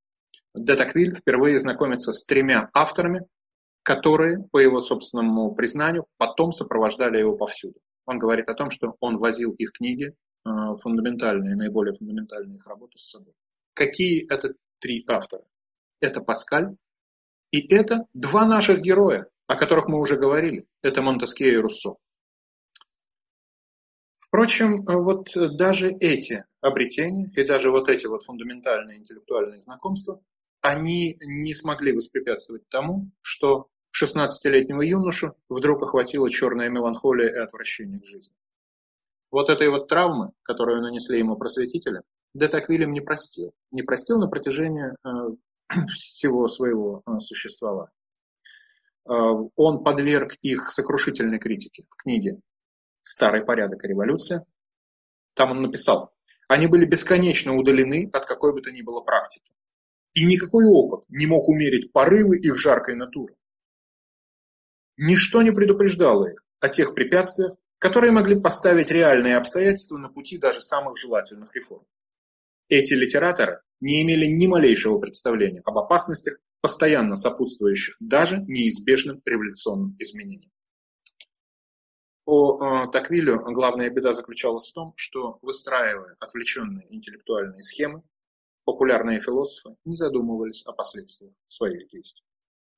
Детаквиль 0.55 1.13
впервые 1.13 1.59
знакомится 1.59 2.11
с 2.11 2.25
тремя 2.25 2.69
авторами, 2.73 3.25
которые, 3.83 4.43
по 4.51 4.59
его 4.59 4.79
собственному 4.79 5.53
признанию, 5.53 6.05
потом 6.17 6.51
сопровождали 6.51 7.19
его 7.19 7.35
повсюду. 7.35 7.79
Он 8.05 8.17
говорит 8.17 8.49
о 8.49 8.55
том, 8.55 8.71
что 8.71 8.95
он 8.99 9.17
возил 9.17 9.51
их 9.51 9.71
книги, 9.71 10.13
э, 10.45 10.49
фундаментальные, 10.81 11.55
наиболее 11.55 11.95
фундаментальные 11.95 12.57
их 12.57 12.67
работы 12.67 12.97
с 12.97 13.09
собой. 13.09 13.33
Какие 13.73 14.25
это 14.31 14.53
три 14.79 15.05
автора? 15.07 15.43
Это 16.01 16.21
Паскаль, 16.21 16.75
и 17.51 17.73
это 17.73 18.05
два 18.13 18.45
наших 18.45 18.81
героя, 18.81 19.27
о 19.49 19.55
которых 19.55 19.87
мы 19.87 19.99
уже 19.99 20.15
говорили. 20.15 20.67
Это 20.83 21.01
Монтескье 21.01 21.51
и 21.51 21.57
Руссо. 21.57 21.95
Впрочем, 24.19 24.83
вот 24.85 25.31
даже 25.57 25.89
эти 25.89 26.45
обретения 26.61 27.31
и 27.35 27.43
даже 27.43 27.71
вот 27.71 27.89
эти 27.89 28.05
вот 28.05 28.23
фундаментальные 28.25 28.99
интеллектуальные 28.99 29.61
знакомства 29.61 30.21
они 30.61 31.17
не 31.19 31.55
смогли 31.55 31.93
воспрепятствовать 31.93 32.69
тому, 32.69 33.09
что 33.21 33.69
16-летнего 33.99 34.83
юношу 34.83 35.33
вдруг 35.49 35.81
охватила 35.81 36.29
черная 36.29 36.69
меланхолия 36.69 37.29
и 37.29 37.39
отвращение 37.39 37.99
к 37.99 38.05
жизни. 38.05 38.35
Вот 39.31 39.49
этой 39.49 39.69
вот 39.69 39.87
травмы, 39.87 40.31
которую 40.43 40.83
нанесли 40.83 41.17
ему 41.17 41.37
просветители, 41.37 42.01
Детаквилем 42.35 42.91
не 42.91 43.01
простил. 43.01 43.53
Не 43.71 43.81
простил 43.81 44.19
на 44.19 44.27
протяжении 44.27 44.91
э, 44.91 45.35
всего 45.95 46.47
своего 46.47 47.01
э, 47.07 47.17
существования. 47.19 47.91
Э, 49.05 49.11
он 49.55 49.83
подверг 49.83 50.35
их 50.41 50.71
сокрушительной 50.71 51.39
критике 51.39 51.85
в 51.89 51.95
книге 51.95 52.39
«Старый 53.01 53.43
порядок 53.43 53.83
и 53.83 53.87
революция». 53.87 54.45
Там 55.33 55.51
он 55.51 55.61
написал, 55.61 56.13
они 56.47 56.67
были 56.67 56.85
бесконечно 56.85 57.55
удалены 57.55 58.09
от 58.11 58.25
какой 58.25 58.53
бы 58.53 58.61
то 58.61 58.71
ни 58.71 58.81
было 58.81 59.01
практики. 59.01 59.53
И 60.13 60.25
никакой 60.25 60.65
опыт 60.65 61.05
не 61.07 61.27
мог 61.27 61.47
умерить 61.47 61.91
порывы 61.91 62.37
их 62.37 62.57
жаркой 62.57 62.95
натуры. 62.95 63.35
Ничто 64.97 65.41
не 65.43 65.51
предупреждало 65.51 66.25
их 66.31 66.43
о 66.59 66.67
тех 66.67 66.93
препятствиях, 66.93 67.53
которые 67.77 68.11
могли 68.11 68.39
поставить 68.39 68.91
реальные 68.91 69.37
обстоятельства 69.37 69.97
на 69.97 70.09
пути 70.09 70.37
даже 70.37 70.59
самых 70.59 70.97
желательных 70.97 71.55
реформ. 71.55 71.85
Эти 72.69 72.93
литераторы 72.93 73.61
не 73.81 74.03
имели 74.03 74.27
ни 74.27 74.45
малейшего 74.45 74.99
представления 74.99 75.61
об 75.65 75.79
опасностях, 75.79 76.37
постоянно 76.61 77.15
сопутствующих 77.15 77.95
даже 77.99 78.37
неизбежным 78.37 79.21
революционным 79.25 79.95
изменениям. 79.97 80.51
По 82.25 82.61
э, 82.61 82.91
Таквилю 82.91 83.39
главная 83.39 83.89
беда 83.89 84.13
заключалась 84.13 84.69
в 84.69 84.73
том, 84.73 84.93
что 84.97 85.39
выстраивая 85.41 86.15
отвлеченные 86.19 86.85
интеллектуальные 86.93 87.63
схемы, 87.63 88.03
популярные 88.65 89.19
философы 89.19 89.75
не 89.83 89.95
задумывались 89.95 90.63
о 90.67 90.73
последствиях 90.73 91.33
своих 91.47 91.89
действий. 91.89 92.23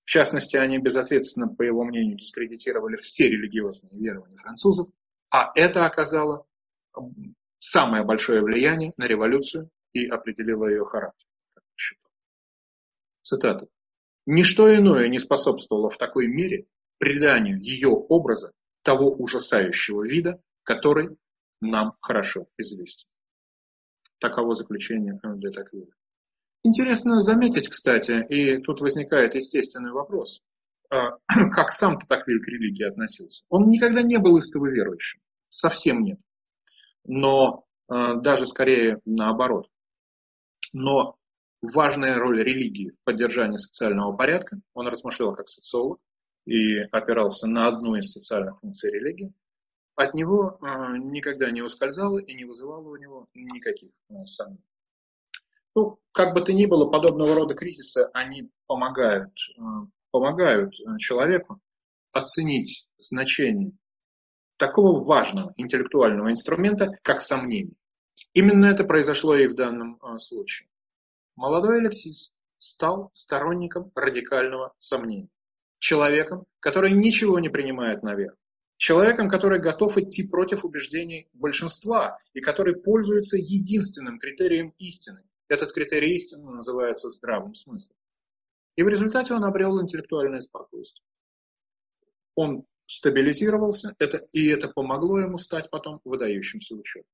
В 0.06 0.10
частности, 0.10 0.56
они 0.56 0.78
безответственно, 0.78 1.50
по 1.50 1.64
его 1.64 1.84
мнению, 1.84 2.18
дискредитировали 2.18 2.96
все 2.96 3.28
религиозные 3.28 3.92
верования 3.92 4.38
французов, 4.38 4.88
а 5.30 5.52
это 5.54 5.86
оказало 5.86 6.46
самое 7.60 8.06
большое 8.06 8.42
влияние 8.42 8.94
на 8.96 9.06
революцию 9.06 9.70
и 9.94 10.08
определило 10.08 10.68
ее 10.68 10.86
характер. 10.86 11.28
Цитата. 13.22 13.68
«Ничто 14.26 14.74
иное 14.76 15.08
не 15.08 15.20
способствовало 15.20 15.90
в 15.90 15.98
такой 15.98 16.28
мере 16.28 16.66
приданию 16.98 17.60
ее 17.60 17.90
образа 17.90 18.52
того 18.84 19.12
ужасающего 19.12 20.04
вида, 20.04 20.42
который 20.64 21.18
нам 21.60 21.94
хорошо 22.02 22.48
известен». 22.58 23.08
Таково 24.20 24.54
заключение 24.56 25.20
де 25.38 25.50
Таквиля. 25.50 25.94
Интересно 26.64 27.22
заметить, 27.22 27.70
кстати, 27.70 28.24
и 28.30 28.62
тут 28.62 28.82
возникает 28.82 29.34
естественный 29.34 29.92
вопрос, 29.92 30.44
а, 30.92 31.18
как 31.52 31.72
сам 31.72 32.00
Татаквиль 32.00 32.44
к 32.44 32.48
религии 32.48 32.84
относился. 32.84 33.44
Он 33.50 33.70
никогда 33.70 34.04
не 34.04 34.18
был 34.18 34.38
истово 34.38 34.68
верующим, 34.68 35.22
совсем 35.50 36.04
нет. 36.04 36.20
Но 37.04 37.66
а, 37.88 38.16
даже 38.16 38.46
скорее 38.46 39.00
наоборот. 39.06 39.68
Но 40.74 41.18
важная 41.62 42.16
роль 42.16 42.42
религии 42.42 42.92
в 42.92 43.04
поддержании 43.04 43.58
социального 43.58 44.16
порядка, 44.16 44.60
он 44.74 44.88
размышлял 44.88 45.36
как 45.36 45.48
социолог 45.48 46.00
и 46.46 46.78
опирался 46.92 47.48
на 47.48 47.68
одну 47.68 47.96
из 47.96 48.12
социальных 48.12 48.60
функций 48.60 48.92
религии, 48.92 49.34
от 49.96 50.14
него 50.14 50.58
э, 50.62 50.98
никогда 50.98 51.52
не 51.52 51.62
ускользало 51.62 52.18
и 52.18 52.34
не 52.34 52.46
вызывало 52.46 52.90
у 52.90 52.96
него 52.96 53.28
никаких 53.34 53.92
э, 54.10 54.26
сомнений. 54.26 54.64
Ну, 55.76 56.00
как 56.12 56.34
бы 56.34 56.42
то 56.42 56.52
ни 56.52 56.66
было, 56.66 56.90
подобного 56.90 57.36
рода 57.36 57.54
кризисы, 57.54 58.10
они 58.14 58.50
помогают, 58.68 59.34
э, 59.58 59.62
помогают 60.12 60.74
человеку 61.00 61.60
оценить 62.12 62.88
значение 62.98 63.74
такого 64.58 65.04
важного 65.04 65.54
интеллектуального 65.58 66.32
инструмента, 66.32 66.90
как 67.04 67.22
сомнение. 67.22 67.76
Именно 68.34 68.66
это 68.68 68.84
произошло 68.84 69.36
и 69.36 69.48
в 69.48 69.56
данном 69.56 70.00
случае. 70.20 70.70
Молодой 71.36 71.80
Алексис 71.80 72.34
стал 72.58 73.10
сторонником 73.14 73.92
радикального 73.96 74.74
сомнения. 74.78 75.30
Человеком, 75.80 76.46
который 76.60 76.92
ничего 76.92 77.40
не 77.40 77.50
принимает 77.50 78.04
наверх 78.04 78.36
человеком, 78.82 79.30
который 79.30 79.60
готов 79.60 79.96
идти 80.00 80.28
против 80.28 80.66
убеждений 80.66 81.30
большинства 81.34 82.18
и 82.34 82.42
который 82.42 82.76
пользуется 82.76 83.38
единственным 83.38 84.18
критерием 84.18 84.74
истины. 84.80 85.22
Этот 85.48 85.72
критерий 85.72 86.16
истины 86.16 86.50
называется 86.50 87.10
здравым 87.10 87.54
смыслом. 87.54 87.96
И 88.76 88.82
в 88.82 88.88
результате 88.88 89.36
он 89.36 89.44
обрел 89.44 89.80
интеллектуальное 89.80 90.40
спокойствие. 90.40 91.06
Он 92.34 92.66
стабилизировался, 92.88 93.96
это, 94.00 94.26
и 94.32 94.48
это 94.48 94.68
помогло 94.68 95.20
ему 95.20 95.38
стать 95.38 95.70
потом 95.70 96.02
выдающимся 96.04 96.74
ученым. 96.74 97.06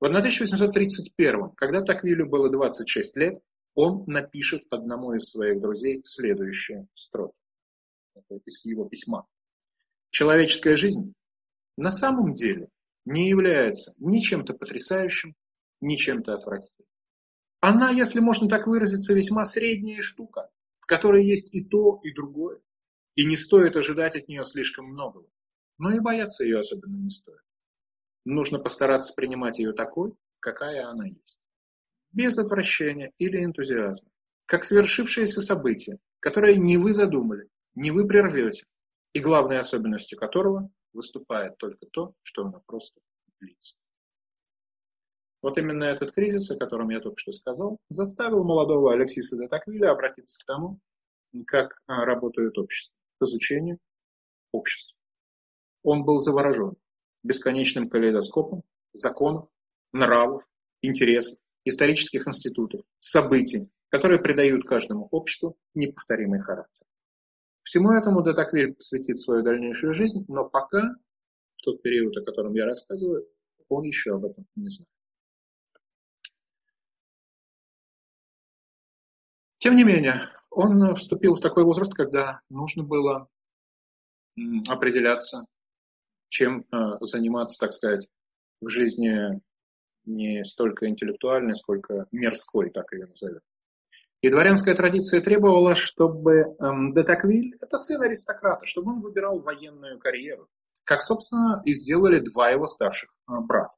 В 0.00 0.06
1831, 0.06 1.50
когда 1.50 1.82
Таквилю 1.82 2.26
было 2.26 2.48
26 2.48 3.16
лет, 3.16 3.42
он 3.74 4.04
напишет 4.06 4.62
одному 4.70 5.12
из 5.12 5.28
своих 5.28 5.60
друзей 5.60 6.00
следующие 6.04 6.88
строки. 6.94 7.36
Это 8.14 8.40
из 8.46 8.64
его 8.64 8.86
письма. 8.86 9.26
Человеческая 10.08 10.76
жизнь 10.76 11.12
на 11.76 11.90
самом 11.90 12.34
деле 12.34 12.68
не 13.04 13.28
является 13.28 13.92
ни 13.98 14.20
чем-то 14.20 14.54
потрясающим, 14.54 15.34
ни 15.82 15.96
чем-то 15.96 16.32
отвратительным. 16.32 16.88
Она, 17.60 17.90
если 17.90 18.20
можно 18.20 18.48
так 18.48 18.66
выразиться, 18.66 19.12
весьма 19.12 19.44
средняя 19.44 20.00
штука, 20.00 20.48
в 20.78 20.86
которой 20.86 21.26
есть 21.26 21.52
и 21.54 21.62
то, 21.62 22.00
и 22.02 22.12
другое. 22.14 22.60
И 23.16 23.26
не 23.26 23.36
стоит 23.36 23.76
ожидать 23.76 24.16
от 24.16 24.28
нее 24.28 24.44
слишком 24.44 24.86
многого. 24.86 25.28
Но 25.76 25.90
и 25.90 26.00
бояться 26.00 26.42
ее 26.42 26.60
особенно 26.60 26.96
не 26.96 27.10
стоит. 27.10 27.42
Нужно 28.24 28.58
постараться 28.58 29.14
принимать 29.14 29.58
ее 29.58 29.72
такой, 29.72 30.12
какая 30.40 30.86
она 30.86 31.06
есть. 31.06 31.38
Без 32.12 32.36
отвращения 32.38 33.12
или 33.18 33.44
энтузиазма. 33.44 34.10
как 34.46 34.64
свершившееся 34.64 35.40
событие, 35.40 35.98
которое 36.18 36.56
не 36.56 36.76
вы 36.76 36.92
задумали, 36.92 37.48
не 37.74 37.92
вы 37.92 38.06
прервете, 38.06 38.64
и 39.12 39.20
главной 39.20 39.58
особенностью 39.58 40.18
которого 40.18 40.70
выступает 40.92 41.56
только 41.58 41.86
то, 41.92 42.14
что 42.22 42.42
оно 42.42 42.60
просто 42.66 43.00
длится. 43.38 43.76
Вот 45.42 45.56
именно 45.56 45.84
этот 45.84 46.12
кризис, 46.12 46.50
о 46.50 46.58
котором 46.58 46.90
я 46.90 47.00
только 47.00 47.18
что 47.18 47.32
сказал, 47.32 47.78
заставил 47.88 48.44
молодого 48.44 48.92
Алексиса 48.92 49.38
де 49.38 49.48
Таквиля 49.48 49.92
обратиться 49.92 50.38
к 50.38 50.46
тому, 50.46 50.80
как 51.46 51.80
а, 51.86 52.04
работает 52.04 52.58
общество, 52.58 52.94
к 53.18 53.24
изучению 53.24 53.78
общества. 54.52 54.98
Он 55.82 56.04
был 56.04 56.18
заворожен 56.18 56.74
бесконечным 57.22 57.88
калейдоскопом 57.88 58.62
законов, 58.92 59.48
нравов, 59.92 60.42
интересов, 60.82 61.38
исторических 61.64 62.26
институтов, 62.26 62.82
событий, 63.00 63.70
которые 63.88 64.20
придают 64.20 64.66
каждому 64.66 65.08
обществу 65.10 65.56
неповторимый 65.74 66.40
характер. 66.40 66.86
Всему 67.62 67.92
этому 67.92 68.22
Детаквиль 68.22 68.74
посвятит 68.74 69.18
свою 69.18 69.42
дальнейшую 69.42 69.94
жизнь, 69.94 70.24
но 70.28 70.48
пока, 70.48 70.94
в 71.56 71.62
тот 71.62 71.82
период, 71.82 72.16
о 72.16 72.24
котором 72.24 72.54
я 72.54 72.64
рассказываю, 72.64 73.28
он 73.68 73.84
еще 73.84 74.14
об 74.14 74.24
этом 74.24 74.46
не 74.56 74.68
знает. 74.68 74.88
Тем 79.58 79.76
не 79.76 79.84
менее, 79.84 80.22
он 80.48 80.94
вступил 80.96 81.34
в 81.34 81.40
такой 81.40 81.64
возраст, 81.64 81.92
когда 81.92 82.40
нужно 82.48 82.82
было 82.82 83.28
определяться, 84.68 85.44
чем 86.30 86.64
э, 86.72 86.76
заниматься, 87.02 87.58
так 87.58 87.74
сказать, 87.74 88.08
в 88.62 88.68
жизни 88.70 89.40
не 90.06 90.44
столько 90.44 90.88
интеллектуальной, 90.88 91.54
сколько 91.54 92.06
мирской, 92.10 92.70
так 92.70 92.90
ее 92.92 93.06
назовем. 93.06 93.40
И 94.22 94.28
дворянская 94.28 94.74
традиция 94.74 95.20
требовала, 95.20 95.74
чтобы 95.74 96.54
эм, 96.58 96.94
Детаквиль, 96.94 97.56
это 97.60 97.76
сын 97.78 98.02
аристократа, 98.02 98.66
чтобы 98.66 98.92
он 98.92 99.00
выбирал 99.00 99.40
военную 99.40 99.98
карьеру, 99.98 100.48
как, 100.84 101.02
собственно, 101.02 101.62
и 101.64 101.72
сделали 101.72 102.20
два 102.20 102.50
его 102.50 102.66
старших 102.66 103.10
э, 103.10 103.32
брата. 103.40 103.76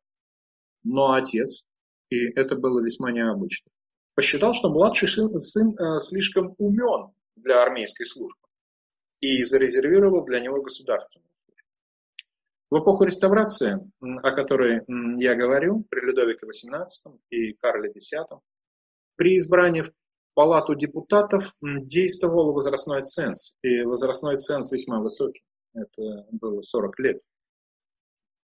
Но 0.85 1.13
отец, 1.13 1.65
и 2.11 2.27
это 2.35 2.57
было 2.57 2.81
весьма 2.81 3.13
необычно, 3.13 3.71
посчитал, 4.15 4.53
что 4.53 4.69
младший 4.69 5.09
сын, 5.09 5.37
сын 5.39 5.77
э, 5.79 6.01
слишком 6.01 6.55
умен 6.59 7.13
для 7.37 7.63
армейской 7.63 8.07
службы 8.07 8.43
и 9.21 9.45
зарезервировал 9.45 10.25
для 10.25 10.41
него 10.41 10.61
государственную. 10.61 11.32
В 12.73 12.79
эпоху 12.79 13.05
реставрации, 13.05 13.79
о 14.01 14.33
которой 14.33 14.81
я 15.23 15.35
говорю, 15.35 15.85
при 15.91 16.01
Людовике 16.01 16.47
XVIII 16.47 17.19
и 17.29 17.53
Карле 17.61 17.91
X, 17.91 18.13
при 19.15 19.37
избрании 19.37 19.83
в 19.83 19.93
палату 20.33 20.75
депутатов 20.75 21.55
действовал 21.61 22.55
возрастной 22.55 23.03
ценз, 23.03 23.53
и 23.61 23.83
возрастной 23.83 24.39
ценз 24.39 24.73
весьма 24.73 25.01
высокий, 25.01 25.43
это 25.75 26.27
было 26.31 26.63
40 26.63 26.99
лет. 27.01 27.21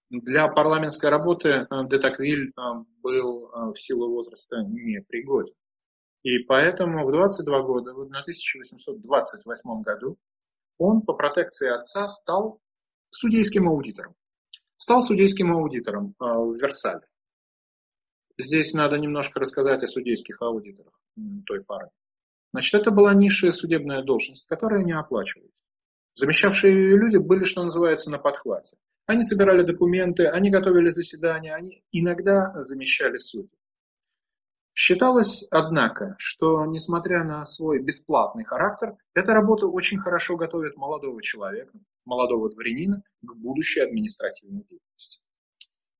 Для 0.09 0.47
парламентской 0.47 1.11
работы 1.11 1.49
э, 1.49 1.65
Детаквиль 1.87 2.49
э, 2.49 2.61
был 3.03 3.51
э, 3.51 3.71
в 3.71 3.79
силу 3.79 4.09
возраста 4.09 4.63
непригоден. 4.63 5.53
И 6.23 6.39
поэтому 6.39 7.05
в 7.05 7.11
22 7.11 7.61
года, 7.61 7.93
в 7.93 8.01
1828 8.01 9.81
году, 9.83 10.17
он 10.79 11.03
по 11.03 11.13
протекции 11.13 11.69
отца 11.69 12.07
стал 12.07 12.59
судейским 13.09 13.67
аудитором. 13.67 14.15
Стал 14.77 15.01
судейским 15.01 15.51
аудитором 15.51 16.13
в 16.19 16.53
Версале. 16.61 17.07
Здесь 18.37 18.73
надо 18.73 18.97
немножко 18.97 19.39
рассказать 19.39 19.81
о 19.83 19.87
судейских 19.87 20.41
аудиторах 20.41 20.93
той 21.45 21.63
пары. 21.63 21.89
Значит, 22.53 22.81
это 22.81 22.91
была 22.91 23.13
низшая 23.13 23.51
судебная 23.51 24.03
должность, 24.03 24.45
которая 24.47 24.83
не 24.83 24.93
оплачивалась. 24.93 25.51
Замещавшие 26.13 26.73
ее 26.73 26.97
люди 26.97 27.17
были, 27.17 27.43
что 27.43 27.63
называется, 27.63 28.09
на 28.11 28.19
подхвате. 28.19 28.77
Они 29.05 29.23
собирали 29.23 29.63
документы, 29.63 30.27
они 30.27 30.49
готовили 30.49 30.89
заседания, 30.89 31.55
они 31.55 31.83
иногда 31.91 32.53
замещали 32.61 33.17
судьи. 33.17 33.49
Считалось, 34.73 35.47
однако, 35.49 36.15
что, 36.19 36.65
несмотря 36.65 37.23
на 37.23 37.43
свой 37.45 37.79
бесплатный 37.81 38.43
характер, 38.43 38.95
эта 39.15 39.33
работа 39.33 39.65
очень 39.65 39.97
хорошо 39.97 40.35
готовит 40.37 40.77
молодого 40.77 41.21
человека, 41.23 41.71
молодого 42.07 42.49
дворянина 42.49 43.03
к 43.21 43.35
будущей 43.35 43.81
административной 43.81 44.63
деятельности. 44.63 45.21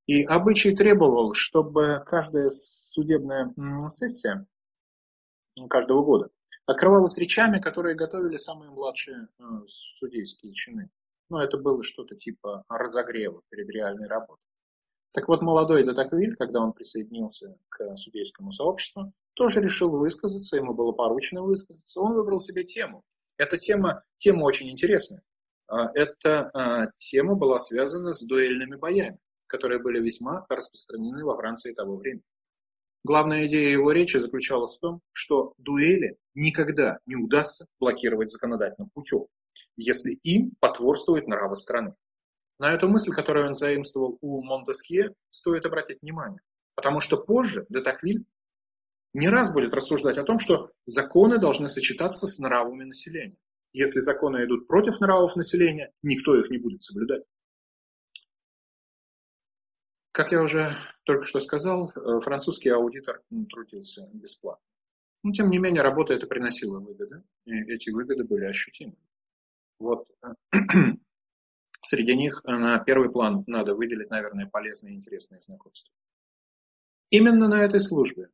И 0.06 0.24
обычай 0.24 0.74
требовал, 0.74 1.34
чтобы 1.34 2.02
каждая 2.06 2.50
судебная 2.50 3.54
сессия 3.90 4.46
каждого 5.68 6.02
года 6.02 6.30
открывалась 6.66 7.18
речами, 7.18 7.60
которые 7.60 7.94
готовили 7.94 8.36
самые 8.36 8.70
младшие 8.70 9.28
э, 9.38 9.42
судейские 9.68 10.52
чины. 10.52 10.90
Но 11.30 11.42
это 11.42 11.58
было 11.58 11.82
что-то 11.82 12.14
типа 12.14 12.64
разогрева 12.68 13.42
перед 13.50 13.68
реальной 13.70 14.06
работой. 14.06 14.42
Так 15.12 15.28
вот, 15.28 15.40
молодой 15.40 15.84
Детаквиль, 15.84 16.36
когда 16.36 16.60
он 16.60 16.72
присоединился 16.72 17.56
к 17.70 17.96
судейскому 17.96 18.52
сообществу, 18.52 19.12
тоже 19.34 19.60
решил 19.60 19.90
высказаться, 19.90 20.56
ему 20.56 20.74
было 20.74 20.92
поручено 20.92 21.42
высказаться. 21.42 22.00
Он 22.00 22.14
выбрал 22.14 22.38
себе 22.38 22.64
тему. 22.64 23.02
Эта 23.38 23.56
тема, 23.56 24.04
тема 24.18 24.44
очень 24.44 24.68
интересная. 24.68 25.22
А, 25.68 25.90
эта 25.94 26.50
а, 26.52 26.86
тема 26.96 27.34
была 27.34 27.58
связана 27.58 28.12
с 28.14 28.26
дуэльными 28.26 28.76
боями 28.76 29.18
которые 29.48 29.82
были 29.82 30.00
весьма 30.00 30.46
распространены 30.48 31.24
во 31.24 31.36
Франции 31.36 31.74
того 31.74 31.96
времени. 31.96 32.22
Главная 33.02 33.46
идея 33.46 33.70
его 33.70 33.90
речи 33.90 34.18
заключалась 34.18 34.76
в 34.76 34.80
том, 34.80 35.00
что 35.12 35.54
дуэли 35.56 36.18
никогда 36.34 36.98
не 37.06 37.16
удастся 37.16 37.66
блокировать 37.80 38.30
законодательным 38.30 38.90
путем, 38.90 39.26
если 39.76 40.12
им 40.22 40.52
потворствует 40.60 41.26
нравы 41.26 41.56
страны. 41.56 41.94
На 42.58 42.72
эту 42.72 42.88
мысль, 42.88 43.12
которую 43.12 43.48
он 43.48 43.54
заимствовал 43.54 44.18
у 44.20 44.42
Монтескье, 44.42 45.14
стоит 45.30 45.64
обратить 45.64 46.02
внимание, 46.02 46.40
потому 46.74 47.00
что 47.00 47.16
позже 47.16 47.66
Детаквиль 47.68 48.24
не 49.14 49.28
раз 49.28 49.52
будет 49.52 49.72
рассуждать 49.72 50.18
о 50.18 50.24
том, 50.24 50.38
что 50.38 50.70
законы 50.84 51.38
должны 51.38 51.68
сочетаться 51.68 52.26
с 52.26 52.38
нравами 52.38 52.84
населения. 52.84 53.38
Если 53.72 54.00
законы 54.00 54.44
идут 54.44 54.66
против 54.66 55.00
нравов 55.00 55.36
населения, 55.36 55.92
никто 56.02 56.38
их 56.38 56.50
не 56.50 56.58
будет 56.58 56.82
соблюдать. 56.82 57.24
Как 60.12 60.32
я 60.32 60.42
уже 60.42 60.76
только 61.04 61.24
что 61.24 61.38
сказал, 61.38 61.90
э, 61.90 62.20
французский 62.20 62.70
аудитор 62.70 63.22
трудился 63.50 64.08
бесплатно. 64.12 64.64
Но, 65.22 65.32
тем 65.32 65.50
не 65.50 65.58
менее, 65.58 65.82
работа 65.82 66.14
это 66.14 66.26
приносила 66.26 66.80
выгоды, 66.80 67.22
и 67.44 67.52
эти 67.72 67.90
выгоды 67.90 68.24
были 68.24 68.44
ощутимы. 68.44 68.96
Вот 69.78 70.08
э, 70.22 70.58
среди 71.82 72.16
них 72.16 72.42
на 72.44 72.78
первый 72.78 73.10
план 73.10 73.44
надо 73.46 73.74
выделить, 73.74 74.10
наверное, 74.10 74.46
полезные 74.46 74.94
и 74.94 74.96
интересные 74.96 75.40
знакомства. 75.40 75.94
Именно 77.10 77.48
на 77.48 77.64
этой 77.64 77.80
службе 77.80 78.30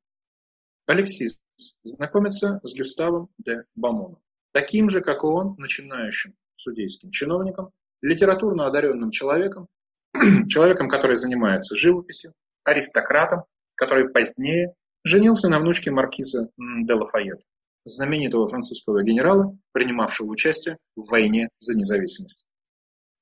Алексис 0.87 1.41
знакомится 1.83 2.61
с 2.63 2.75
Гюставом 2.75 3.29
де 3.39 3.65
Бамоном, 3.75 4.23
таким 4.55 4.89
же, 4.89 5.03
как 5.03 5.25
и 5.25 5.27
он, 5.27 5.57
начинающим 5.59 6.35
судейским 6.57 7.11
чиновником, 7.11 7.73
литературно 8.01 8.67
одаренным 8.67 9.11
человеком, 9.11 9.67
человеком, 10.49 10.89
который 10.89 11.17
занимается 11.17 11.77
живописью, 11.77 12.33
аристократом, 12.63 13.43
который 13.75 14.09
позднее 14.09 14.75
женился 15.03 15.49
на 15.49 15.59
внучке 15.59 15.91
маркиза 15.91 16.51
де 16.57 16.95
Лафайет, 16.95 17.43
знаменитого 17.85 18.47
французского 18.47 19.03
генерала, 19.03 19.59
принимавшего 19.73 20.29
участие 20.29 20.79
в 20.97 21.11
войне 21.11 21.49
за 21.59 21.77
независимость 21.77 22.47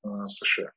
э, 0.05 0.09
США. 0.27 0.71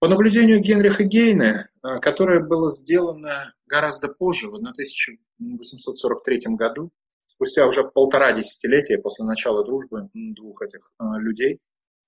По 0.00 0.08
наблюдению 0.08 0.60
Генриха 0.60 1.04
Гейна, 1.04 1.68
э, 1.82 2.00
которое 2.00 2.40
было 2.40 2.72
сделано 2.72 3.54
гораздо 3.66 4.08
позже, 4.08 4.50
в 4.50 4.54
1843 4.54 6.56
году, 6.56 6.90
спустя 7.28 7.66
уже 7.66 7.84
полтора 7.84 8.32
десятилетия 8.32 8.98
после 8.98 9.24
начала 9.24 9.64
дружбы 9.64 10.08
двух 10.14 10.62
этих 10.62 10.90
э, 10.98 11.04
людей, 11.20 11.60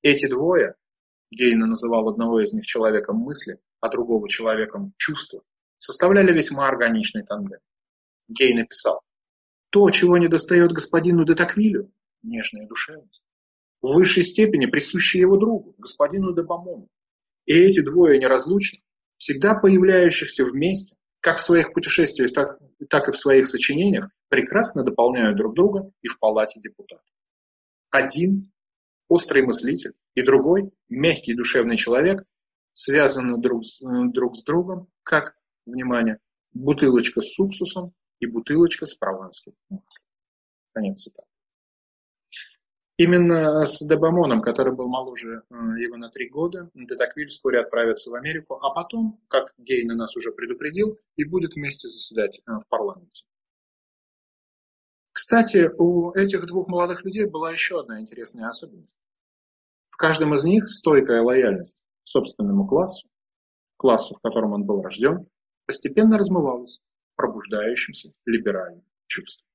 эти 0.02 0.26
двое 0.28 0.74
Гейна 1.30 1.66
называл 1.66 2.08
одного 2.08 2.40
из 2.40 2.52
них 2.52 2.66
человеком 2.66 3.16
мысли, 3.18 3.60
а 3.80 3.88
другого 3.88 4.28
человеком 4.28 4.94
чувства, 4.96 5.42
составляли 5.78 6.32
весьма 6.32 6.66
органичный 6.66 7.22
тандем. 7.22 7.60
Гей 8.28 8.54
написал, 8.54 9.02
то, 9.70 9.88
чего 9.90 10.18
не 10.18 10.28
достает 10.28 10.72
господину 10.72 11.24
Детаквилю, 11.24 11.92
нежная 12.22 12.66
душевность, 12.66 13.24
в 13.80 13.94
высшей 13.94 14.22
степени 14.22 14.66
присущая 14.66 15.22
его 15.22 15.36
другу, 15.36 15.74
господину 15.78 16.34
Дебамону. 16.34 16.88
И 17.46 17.54
эти 17.54 17.80
двое 17.80 18.18
неразлучны, 18.18 18.80
всегда 19.16 19.54
появляющихся 19.54 20.44
вместе, 20.44 20.96
как 21.20 21.38
в 21.38 21.44
своих 21.44 21.72
путешествиях, 21.72 22.32
так, 22.32 22.58
так 22.88 23.08
и 23.08 23.12
в 23.12 23.18
своих 23.18 23.46
сочинениях, 23.46 24.10
прекрасно 24.28 24.82
дополняют 24.82 25.36
друг 25.36 25.54
друга 25.54 25.90
и 26.02 26.08
в 26.08 26.18
палате 26.18 26.60
депутатов. 26.60 27.06
Один 27.90 28.50
острый 29.08 29.42
мыслитель, 29.42 29.92
и 30.14 30.22
другой, 30.22 30.70
мягкий 30.88 31.34
душевный 31.34 31.76
человек, 31.76 32.22
связаны 32.72 33.38
друг 33.38 33.64
с, 33.64 33.80
друг 34.12 34.36
с 34.36 34.44
другом, 34.44 34.88
как, 35.02 35.34
внимание, 35.66 36.18
бутылочка 36.52 37.20
с 37.20 37.38
уксусом 37.38 37.92
и 38.20 38.26
бутылочка 38.26 38.86
с 38.86 38.94
прованским 38.94 39.52
маслом. 39.68 40.08
Конец 40.72 41.02
цитаты. 41.02 41.29
Именно 43.00 43.64
с 43.64 43.78
Дебамоном, 43.80 44.42
который 44.42 44.74
был 44.74 44.86
моложе 44.86 45.42
его 45.48 45.96
на 45.96 46.10
три 46.10 46.28
года, 46.28 46.70
Детаквиль 46.74 47.28
вскоре 47.28 47.60
отправится 47.60 48.10
в 48.10 48.14
Америку, 48.14 48.56
а 48.60 48.74
потом, 48.74 49.18
как 49.28 49.54
Гейна 49.56 49.94
нас 49.94 50.14
уже 50.16 50.32
предупредил, 50.32 50.98
и 51.16 51.24
будет 51.24 51.54
вместе 51.54 51.88
заседать 51.88 52.42
э, 52.46 52.52
в 52.52 52.68
парламенте. 52.68 53.24
Кстати, 55.12 55.70
у 55.78 56.12
этих 56.12 56.44
двух 56.44 56.68
молодых 56.68 57.02
людей 57.02 57.24
была 57.24 57.50
еще 57.50 57.80
одна 57.80 58.02
интересная 58.02 58.50
особенность. 58.50 58.94
В 59.88 59.96
каждом 59.96 60.34
из 60.34 60.44
них 60.44 60.68
стойкая 60.68 61.22
лояльность 61.22 61.82
собственному 62.02 62.68
классу, 62.68 63.08
классу, 63.78 64.14
в 64.14 64.20
котором 64.20 64.52
он 64.52 64.66
был 64.66 64.82
рожден, 64.82 65.26
постепенно 65.64 66.18
размывалась 66.18 66.82
пробуждающимся 67.16 68.12
либеральным 68.26 68.84
чувством. 69.06 69.49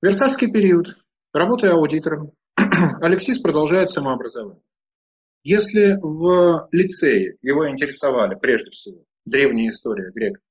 Версальский 0.00 0.52
период. 0.52 0.96
Работая 1.32 1.72
аудитором, 1.72 2.30
Алексис 3.00 3.40
продолжает 3.40 3.90
самообразование. 3.90 4.62
Если 5.42 5.96
в 6.00 6.68
лицее 6.70 7.36
его 7.42 7.68
интересовали 7.68 8.36
прежде 8.36 8.70
всего 8.70 9.04
древняя 9.24 9.70
история 9.70 10.12
греков 10.12 10.42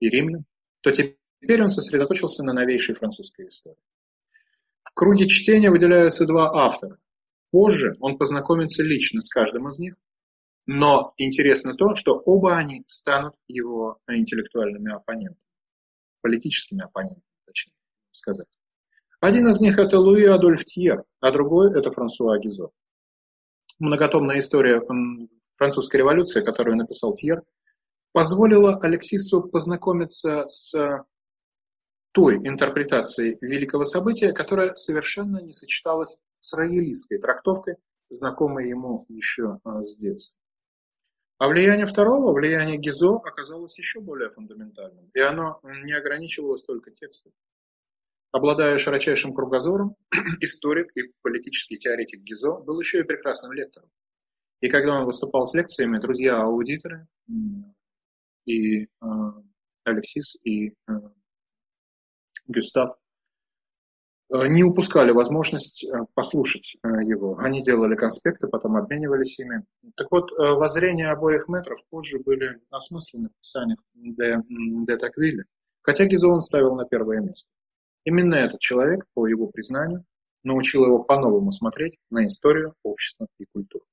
и 0.00 0.08
римлян, 0.08 0.46
то 0.80 0.92
теперь 0.92 1.62
он 1.62 1.68
сосредоточился 1.68 2.42
на 2.42 2.54
новейшей 2.54 2.94
французской 2.94 3.48
истории. 3.48 3.76
В 4.82 4.94
круге 4.94 5.28
чтения 5.28 5.70
выделяются 5.70 6.26
два 6.26 6.50
автора. 6.64 6.96
Позже 7.50 7.96
он 8.00 8.16
познакомится 8.16 8.82
лично 8.82 9.20
с 9.20 9.28
каждым 9.28 9.68
из 9.68 9.78
них, 9.78 9.96
но 10.64 11.12
интересно 11.18 11.74
то, 11.74 11.94
что 11.96 12.14
оба 12.14 12.56
они 12.56 12.82
станут 12.86 13.34
его 13.46 13.98
интеллектуальными 14.08 14.90
оппонентами, 14.94 15.44
политическими 16.22 16.82
оппонентами, 16.82 17.22
точнее 17.44 17.74
сказать. 18.10 18.48
Один 19.20 19.48
из 19.48 19.60
них 19.60 19.78
это 19.78 19.98
Луи 19.98 20.24
Адольф 20.24 20.64
Тьер, 20.64 21.04
а 21.20 21.32
другой 21.32 21.78
это 21.78 21.90
Франсуа 21.90 22.38
Гизо. 22.38 22.68
Многотомная 23.78 24.38
история 24.38 24.82
французской 25.56 25.96
революции, 25.96 26.42
которую 26.42 26.76
написал 26.76 27.14
Тьер, 27.14 27.42
позволила 28.12 28.78
Алексису 28.78 29.42
познакомиться 29.42 30.46
с 30.48 31.04
той 32.12 32.36
интерпретацией 32.36 33.36
великого 33.40 33.84
события, 33.84 34.32
которая 34.32 34.74
совершенно 34.74 35.42
не 35.42 35.52
сочеталась 35.52 36.16
с 36.40 36.54
роялистской 36.54 37.18
трактовкой, 37.18 37.76
знакомой 38.08 38.68
ему 38.68 39.04
еще 39.08 39.60
а, 39.64 39.84
с 39.84 39.96
детства. 39.96 40.38
А 41.38 41.48
влияние 41.48 41.84
второго, 41.84 42.32
влияние 42.32 42.78
Гизо, 42.78 43.16
оказалось 43.16 43.78
еще 43.78 44.00
более 44.00 44.30
фундаментальным, 44.30 45.10
и 45.12 45.20
оно 45.20 45.60
не 45.62 45.92
ограничивалось 45.92 46.62
только 46.62 46.90
текстом. 46.90 47.32
Обладая 48.36 48.76
широчайшим 48.76 49.32
кругозором, 49.32 49.96
историк 50.42 50.94
и 50.94 51.10
политический 51.22 51.78
теоретик 51.78 52.20
Гизо 52.20 52.52
был 52.52 52.78
еще 52.78 53.00
и 53.00 53.02
прекрасным 53.02 53.52
лектором. 53.52 53.88
И 54.60 54.68
когда 54.68 54.92
он 54.92 55.06
выступал 55.06 55.46
с 55.46 55.54
лекциями, 55.54 55.98
друзья-аудиторы 55.98 57.06
и 58.44 58.82
э, 58.82 58.86
Алексис, 59.84 60.36
и 60.44 60.68
э, 60.68 60.92
Гюстав 62.46 62.98
э, 64.30 64.48
не 64.48 64.64
упускали 64.64 65.12
возможность 65.12 65.86
послушать 66.12 66.76
его. 66.84 67.38
Они 67.38 67.64
делали 67.64 67.96
конспекты, 67.96 68.48
потом 68.48 68.76
обменивались 68.76 69.38
ими. 69.38 69.64
Так 69.96 70.08
вот, 70.10 70.30
воззрения 70.32 71.08
обоих 71.08 71.48
метров 71.48 71.78
позже 71.88 72.18
были 72.18 72.60
осмыслены 72.68 73.30
в 73.30 73.40
писаниях 73.40 73.78
де, 73.94 74.42
де 74.48 74.98
Таквилля, 74.98 75.46
хотя 75.80 76.04
Гизо 76.04 76.28
он 76.28 76.42
ставил 76.42 76.74
на 76.74 76.84
первое 76.84 77.20
место. 77.20 77.50
Именно 78.06 78.36
этот 78.36 78.60
человек, 78.60 79.04
по 79.14 79.26
его 79.26 79.48
признанию, 79.48 80.04
научил 80.44 80.84
его 80.84 81.02
по-новому 81.02 81.50
смотреть 81.50 81.98
на 82.08 82.24
историю, 82.24 82.74
общество 82.84 83.26
и 83.40 83.46
культуру. 83.52 83.84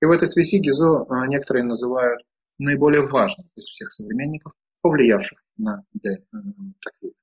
И 0.00 0.06
в 0.06 0.12
этой 0.12 0.28
связи 0.28 0.60
Гизо 0.60 1.04
а, 1.08 1.26
некоторые 1.26 1.64
называют 1.64 2.22
наиболее 2.58 3.02
важным 3.02 3.50
из 3.56 3.64
всех 3.64 3.92
современников, 3.92 4.52
повлиявших 4.80 5.42
на 5.56 5.82
Де 5.92 6.24
Таквилля. 6.80 7.14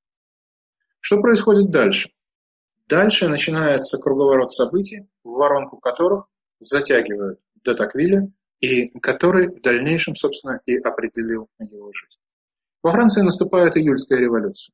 Что 0.99 1.21
происходит 1.21 1.71
дальше? 1.71 2.09
Дальше 2.87 3.29
начинается 3.29 3.97
круговорот 3.97 4.53
событий, 4.53 5.07
в 5.23 5.29
воронку 5.29 5.77
которых 5.77 6.25
затягивают 6.59 7.39
Де 7.63 7.75
Таквилля, 7.75 8.29
и 8.59 8.89
который 8.99 9.55
в 9.55 9.61
дальнейшем, 9.61 10.15
собственно, 10.15 10.59
и 10.65 10.75
определил 10.79 11.47
его 11.59 11.91
жизнь. 11.93 12.19
Во 12.83 12.91
Франции 12.91 13.21
наступает 13.21 13.77
июльская 13.77 14.19
революция. 14.19 14.73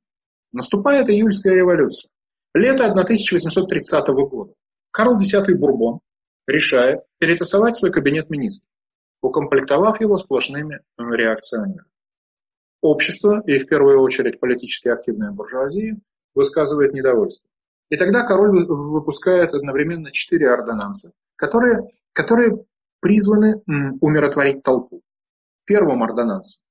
Наступает 0.52 1.10
июльская 1.10 1.54
революция. 1.54 2.10
Лето 2.54 2.86
1830 2.86 4.08
года. 4.08 4.54
Карл 4.92 5.18
X 5.18 5.32
Бурбон 5.58 6.00
решает 6.48 7.02
перетасовать 7.18 7.78
свой 7.78 7.92
кабинет 7.92 8.30
министров, 8.30 8.68
укомплектовав 9.22 10.02
его 10.02 10.18
сплошными 10.18 10.76
э, 10.76 10.82
реакционерами. 10.98 11.90
Общество, 12.82 13.42
и 13.46 13.58
в 13.58 13.68
первую 13.68 14.02
очередь 14.02 14.40
политически 14.40 14.90
активная 14.90 15.32
буржуазия, 15.32 15.98
высказывает 16.34 16.94
недовольство. 16.94 17.48
И 17.90 17.98
тогда 17.98 18.26
король 18.26 18.66
выпускает 18.66 19.54
одновременно 19.54 20.12
четыре 20.12 20.50
ордонанса, 20.50 21.14
которые, 21.36 21.92
которые 22.14 22.66
призваны 23.00 23.62
умиротворить 24.02 24.64
толпу. 24.64 25.02
Первым 25.66 26.02
ордонансом 26.04 26.64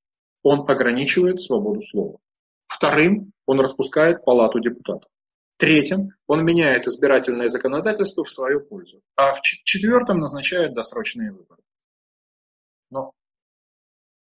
он 0.43 0.65
ограничивает 0.69 1.41
свободу 1.41 1.83
слова. 1.83 2.19
Вторым 2.67 3.33
он 3.51 3.59
распускает 3.59 4.25
палату 4.25 4.61
депутатов. 4.61 5.11
Третьим 5.57 6.11
он 6.29 6.45
меняет 6.45 6.87
избирательное 6.87 7.49
законодательство 7.49 8.23
в 8.23 8.31
свою 8.31 8.61
пользу. 8.61 9.03
А 9.17 9.35
в 9.35 9.41
четвертом 9.43 10.19
назначает 10.19 10.73
досрочные 10.73 11.33
выборы. 11.33 11.61
Но 12.91 13.11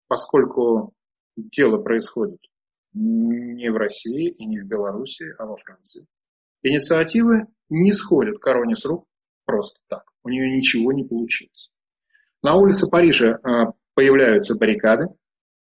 поскольку 0.08 0.94
дело 1.36 1.82
происходит 1.82 2.40
не 2.94 3.72
в 3.72 3.78
России 3.78 4.30
и 4.30 4.46
не 4.46 4.60
в 4.60 4.68
Белоруссии, 4.68 5.34
а 5.40 5.48
во 5.48 5.58
Франции, 5.58 6.06
инициативы 6.62 7.48
не 7.70 7.94
сходят 7.94 8.38
короне 8.38 8.76
с 8.76 8.86
рук 8.86 9.08
просто 9.46 9.80
так. 9.88 10.04
У 10.24 10.30
нее 10.30 10.48
ничего 10.48 10.94
не 10.94 11.04
получилось. 11.04 11.72
На 12.44 12.54
улице 12.54 12.88
Парижа 12.88 13.40
а, 13.42 13.74
появляются 13.96 14.54
баррикады, 14.54 15.08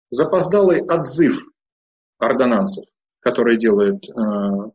запоздалый 0.09 0.81
отзыв 0.81 1.41
ордонансов, 2.17 2.83
которые 3.25 3.57
делает 3.57 4.07
э, 4.07 4.69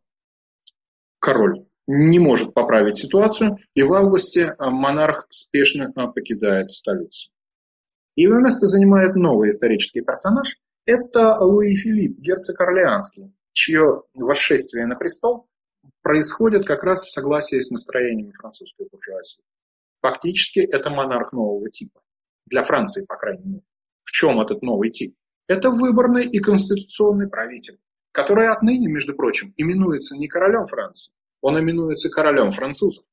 король, 1.19 1.65
не 1.87 2.19
может 2.19 2.53
поправить 2.53 2.97
ситуацию, 2.97 3.57
и 3.73 3.81
в 3.81 3.93
августе 3.93 4.41
э, 4.41 4.65
монарх 4.69 5.25
спешно 5.29 5.93
э, 5.95 6.07
покидает 6.13 6.71
столицу. 6.71 7.31
Его 8.17 8.39
место 8.41 8.67
занимает 8.67 9.15
новый 9.15 9.51
исторический 9.51 10.01
персонаж. 10.01 10.57
Это 10.85 11.37
Луи 11.39 11.75
Филипп, 11.75 12.19
герцог 12.19 12.59
Орлеанский, 12.59 13.33
чье 13.53 14.03
восшествие 14.13 14.85
на 14.85 14.95
престол 14.95 15.47
происходит 16.01 16.67
как 16.67 16.83
раз 16.83 17.05
в 17.05 17.11
согласии 17.11 17.59
с 17.59 17.71
настроениями 17.71 18.33
французской 18.33 18.85
буржуазии. 18.91 19.43
Фактически 20.01 20.59
это 20.59 20.89
монарх 20.89 21.31
нового 21.31 21.69
типа. 21.69 22.01
Для 22.47 22.63
Франции, 22.63 23.05
по 23.05 23.15
крайней 23.15 23.45
мере. 23.45 23.65
В 24.03 24.11
чем 24.11 24.41
этот 24.41 24.61
новый 24.61 24.89
тип? 24.89 25.15
Это 25.47 25.69
выборный 25.69 26.25
и 26.25 26.39
конституционный 26.39 27.29
правитель, 27.29 27.79
который 28.11 28.49
отныне, 28.49 28.87
между 28.87 29.15
прочим, 29.15 29.53
именуется 29.57 30.17
не 30.17 30.27
королем 30.27 30.67
Франции, 30.67 31.13
он 31.41 31.59
именуется 31.59 32.09
королем 32.09 32.51
французов, 32.51 33.03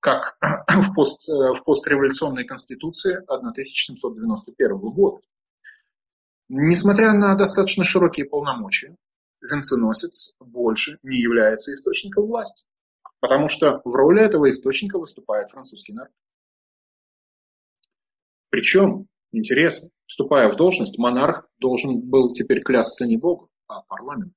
как 0.00 0.36
в, 0.40 0.94
пост, 0.94 1.28
в 1.28 1.64
постреволюционной 1.64 2.44
конституции 2.44 3.22
1791 3.26 4.78
года. 4.78 5.22
Несмотря 6.48 7.12
на 7.12 7.36
достаточно 7.36 7.84
широкие 7.84 8.26
полномочия, 8.26 8.96
венценосец 9.40 10.34
больше 10.40 10.98
не 11.02 11.18
является 11.18 11.72
источником 11.72 12.26
власти, 12.26 12.64
потому 13.20 13.48
что 13.48 13.80
в 13.84 13.94
роли 13.94 14.22
этого 14.22 14.50
источника 14.50 14.98
выступает 14.98 15.50
французский 15.50 15.92
народ. 15.92 16.12
Причем 18.50 19.06
Интересно. 19.32 19.90
Вступая 20.06 20.48
в 20.48 20.56
должность, 20.56 20.98
монарх 20.98 21.48
должен 21.58 22.00
был 22.00 22.32
теперь 22.32 22.62
клясться 22.62 23.06
не 23.06 23.16
Богу, 23.16 23.48
а 23.70 23.82
парламенту. 23.82 24.34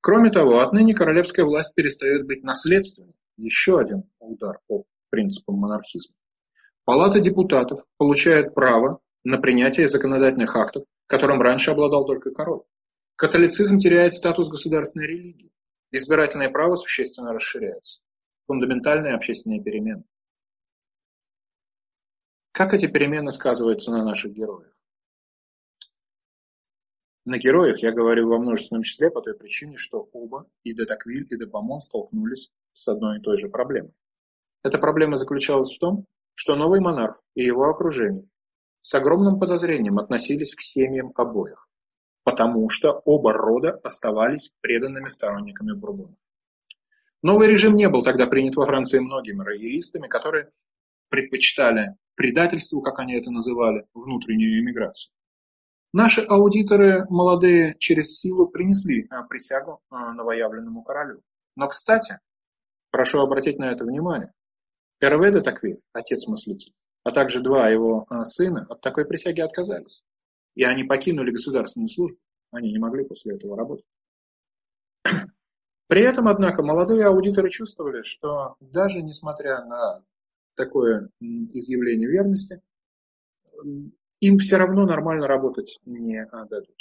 Кроме 0.00 0.30
того, 0.30 0.60
отныне 0.60 0.94
королевская 0.94 1.44
власть 1.44 1.74
перестает 1.74 2.26
быть 2.26 2.42
наследственной. 2.42 3.14
Еще 3.36 3.78
один 3.78 4.04
удар 4.18 4.58
по 4.66 4.84
принципам 5.10 5.56
монархизма. 5.56 6.14
Палата 6.84 7.20
депутатов 7.20 7.84
получает 7.96 8.54
право 8.54 9.00
на 9.24 9.38
принятие 9.38 9.86
законодательных 9.86 10.56
актов, 10.56 10.84
которым 11.06 11.40
раньше 11.40 11.70
обладал 11.70 12.04
только 12.04 12.32
король. 12.32 12.62
Католицизм 13.16 13.78
теряет 13.78 14.14
статус 14.14 14.48
государственной 14.48 15.06
религии. 15.06 15.52
Избирательное 15.92 16.50
право 16.50 16.74
существенно 16.74 17.32
расширяется. 17.32 18.00
Фундаментальные 18.46 19.14
общественные 19.14 19.62
перемены. 19.62 20.04
Как 22.50 22.74
эти 22.74 22.86
перемены 22.86 23.30
сказываются 23.30 23.92
на 23.92 24.04
наших 24.04 24.32
героях? 24.32 24.72
На 27.24 27.38
героях 27.38 27.82
я 27.82 27.92
говорю 27.92 28.28
во 28.28 28.38
множественном 28.38 28.82
числе 28.82 29.08
по 29.08 29.20
той 29.20 29.34
причине, 29.34 29.76
что 29.76 30.08
оба, 30.12 30.46
и 30.64 30.74
де 30.74 30.84
Таквиль, 30.86 31.26
и 31.30 31.36
де 31.36 31.46
Бамон 31.46 31.80
столкнулись 31.80 32.50
с 32.72 32.88
одной 32.88 33.18
и 33.18 33.20
той 33.20 33.38
же 33.38 33.48
проблемой. 33.48 33.92
Эта 34.64 34.78
проблема 34.78 35.16
заключалась 35.16 35.72
в 35.72 35.78
том, 35.78 36.06
что 36.34 36.56
новый 36.56 36.80
монарх 36.80 37.22
и 37.34 37.44
его 37.44 37.68
окружение 37.68 38.28
с 38.80 38.92
огромным 38.94 39.38
подозрением 39.38 39.98
относились 39.98 40.56
к 40.56 40.62
семьям 40.62 41.12
обоих, 41.14 41.68
потому 42.24 42.68
что 42.68 43.00
оба 43.04 43.32
рода 43.32 43.78
оставались 43.84 44.52
преданными 44.60 45.06
сторонниками 45.06 45.72
Бурбона. 45.74 46.16
Новый 47.22 47.46
режим 47.46 47.76
не 47.76 47.88
был 47.88 48.02
тогда 48.02 48.26
принят 48.26 48.56
во 48.56 48.66
Франции 48.66 48.98
многими 48.98 49.44
роялистами, 49.44 50.08
которые 50.08 50.50
предпочитали 51.08 51.94
предательству, 52.16 52.82
как 52.82 52.98
они 52.98 53.14
это 53.14 53.30
называли, 53.30 53.86
внутреннюю 53.94 54.58
эмиграцию. 54.58 55.12
Наши 55.92 56.22
аудиторы 56.22 57.04
молодые 57.10 57.76
через 57.78 58.18
силу 58.18 58.48
принесли 58.48 59.06
а, 59.10 59.24
присягу 59.24 59.80
а, 59.90 60.12
новоявленному 60.14 60.82
королю. 60.82 61.20
Но, 61.54 61.68
кстати, 61.68 62.18
прошу 62.90 63.20
обратить 63.20 63.58
на 63.58 63.70
это 63.70 63.84
внимание, 63.84 64.32
Эрве 65.00 65.32
де 65.32 65.42
Таквиль, 65.42 65.80
отец-мыслитель, 65.92 66.72
а 67.04 67.10
также 67.10 67.40
два 67.40 67.68
его 67.68 68.06
а, 68.08 68.24
сына 68.24 68.66
от 68.70 68.80
такой 68.80 69.04
присяги 69.04 69.42
отказались. 69.42 70.02
И 70.54 70.64
они 70.64 70.84
покинули 70.84 71.30
государственную 71.30 71.88
службу. 71.88 72.18
Они 72.52 72.72
не 72.72 72.78
могли 72.78 73.04
после 73.04 73.34
этого 73.34 73.56
работать. 73.56 73.84
При 75.88 76.02
этом, 76.02 76.26
однако, 76.28 76.62
молодые 76.62 77.06
аудиторы 77.06 77.50
чувствовали, 77.50 78.02
что 78.02 78.56
даже 78.60 79.02
несмотря 79.02 79.62
на 79.64 80.02
такое 80.54 81.10
изъявление 81.20 82.08
верности, 82.08 82.62
им 84.22 84.38
все 84.38 84.56
равно 84.56 84.86
нормально 84.86 85.26
работать 85.26 85.80
не 85.84 86.24
дадут. 86.30 86.76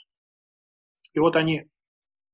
И 1.14 1.20
вот 1.20 1.36
они 1.36 1.68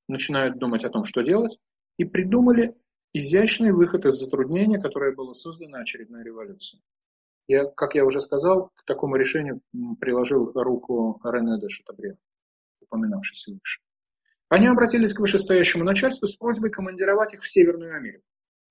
начинают 0.09 0.59
думать 0.59 0.83
о 0.83 0.89
том, 0.89 1.05
что 1.05 1.21
делать, 1.21 1.57
и 1.95 2.03
придумали 2.03 2.75
изящный 3.13 3.71
выход 3.71 4.05
из 4.05 4.15
затруднения, 4.15 4.81
которое 4.81 5.15
было 5.15 5.31
создано 5.31 5.77
очередной 5.77 6.23
революцией. 6.23 6.83
Я, 7.47 7.65
как 7.65 7.95
я 7.95 8.03
уже 8.03 8.19
сказал, 8.19 8.71
к 8.75 8.83
такому 8.83 9.15
решению 9.15 9.61
приложил 10.01 10.51
руку 10.53 11.21
Рене 11.23 11.57
де 11.61 11.69
Шатабре, 11.69 12.17
упоминавшийся 12.81 13.51
выше. 13.51 13.79
Они 14.49 14.67
обратились 14.67 15.13
к 15.13 15.21
вышестоящему 15.21 15.85
начальству 15.85 16.27
с 16.27 16.35
просьбой 16.35 16.69
командировать 16.69 17.33
их 17.33 17.43
в 17.43 17.49
Северную 17.49 17.95
Америку 17.95 18.25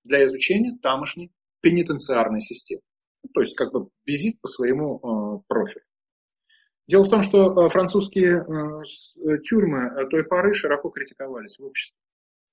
для 0.05 0.22
изучения 0.25 0.77
тамошней 0.83 1.33
пенитенциарной 1.62 2.42
системы. 2.42 2.83
То 3.33 3.40
есть 3.40 3.57
как 3.57 3.72
бы 3.72 3.88
визит 4.05 4.38
по 4.42 4.49
своему 4.49 4.99
э, 4.99 5.42
профилю. 5.49 5.85
Дело 6.88 7.03
в 7.03 7.11
том, 7.11 7.22
что 7.22 7.66
э, 7.66 7.68
французские 7.68 8.38
э, 8.38 9.38
тюрьмы 9.38 10.07
той 10.09 10.22
поры 10.25 10.55
широко 10.55 10.88
критиковались 10.90 11.59
в 11.59 11.64
обществе. 11.64 11.99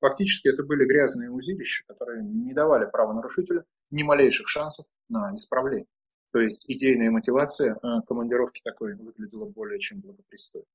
Фактически 0.01 0.47
это 0.47 0.63
были 0.63 0.85
грязные 0.85 1.31
узилища, 1.31 1.83
которые 1.87 2.23
не 2.23 2.53
давали 2.53 2.89
правонарушителю 2.89 3.63
ни 3.91 4.03
малейших 4.03 4.49
шансов 4.49 4.85
на 5.07 5.35
исправление. 5.35 5.85
То 6.31 6.39
есть 6.39 6.65
идейная 6.67 7.11
мотивация 7.11 7.77
командировки 8.07 8.59
такой 8.63 8.95
выглядела 8.95 9.45
более 9.45 9.79
чем 9.79 10.01
благопристойно. 10.01 10.65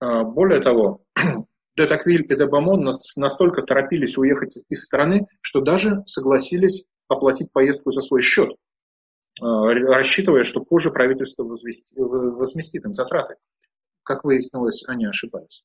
Более 0.00 0.60
того, 0.60 1.02
де 1.76 1.86
Таквиль 1.86 2.26
и 2.28 2.36
де 2.36 2.46
Бамон 2.46 2.84
настолько 3.16 3.62
торопились 3.62 4.18
уехать 4.18 4.58
из 4.68 4.84
страны, 4.84 5.26
что 5.40 5.60
даже 5.60 6.02
согласились 6.06 6.84
оплатить 7.08 7.52
поездку 7.52 7.92
за 7.92 8.02
свой 8.02 8.20
счет, 8.20 8.50
рассчитывая, 9.40 10.44
что 10.44 10.60
позже 10.60 10.90
правительство 10.90 11.44
возместит 11.44 12.84
им 12.84 12.94
затраты. 12.94 13.36
Как 14.02 14.24
выяснилось, 14.24 14.84
они 14.86 15.06
ошибались. 15.06 15.64